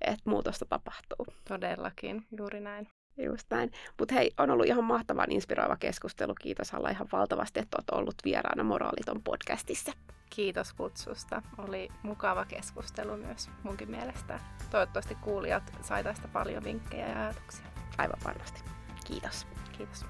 että 0.00 0.30
muutosta 0.30 0.64
tapahtuu. 0.64 1.26
Todellakin, 1.48 2.26
juuri 2.38 2.60
näin. 2.60 2.88
Just 3.18 3.46
näin. 3.50 3.70
Mutta 3.98 4.14
hei, 4.14 4.30
on 4.38 4.50
ollut 4.50 4.66
ihan 4.66 4.84
mahtavan 4.84 5.32
inspiroiva 5.32 5.76
keskustelu. 5.76 6.34
Kiitos 6.34 6.70
Halla 6.70 6.90
ihan 6.90 7.08
valtavasti, 7.12 7.60
että 7.60 7.76
olet 7.76 7.90
ollut 7.90 8.16
vieraana 8.24 8.64
Moraaliton 8.64 9.22
podcastissa. 9.22 9.92
Kiitos 10.30 10.72
kutsusta. 10.72 11.42
Oli 11.58 11.88
mukava 12.02 12.44
keskustelu 12.44 13.16
myös 13.16 13.50
munkin 13.62 13.90
mielestä. 13.90 14.40
Toivottavasti 14.70 15.14
kuulijat 15.14 15.72
sai 15.82 16.04
tästä 16.04 16.28
paljon 16.28 16.64
vinkkejä 16.64 17.08
ja 17.08 17.20
ajatuksia. 17.20 17.66
Aivan 17.98 18.20
varmasti. 18.24 18.60
Kiitos. 19.06 19.46
Kiitos. 19.76 20.06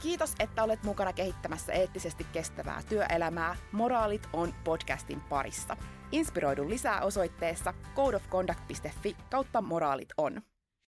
Kiitos, 0.00 0.34
että 0.38 0.62
olet 0.62 0.82
mukana 0.82 1.12
kehittämässä 1.12 1.72
eettisesti 1.72 2.26
kestävää 2.32 2.82
työelämää. 2.88 3.56
Moraalit 3.72 4.28
on 4.32 4.54
podcastin 4.64 5.20
parissa. 5.20 5.76
Inspiroidu 6.12 6.68
lisää 6.68 7.00
osoitteessa 7.00 7.74
codeofconduct.fi 7.96 9.16
kautta 9.30 9.62
moraalit 9.62 10.08
on. 10.16 10.42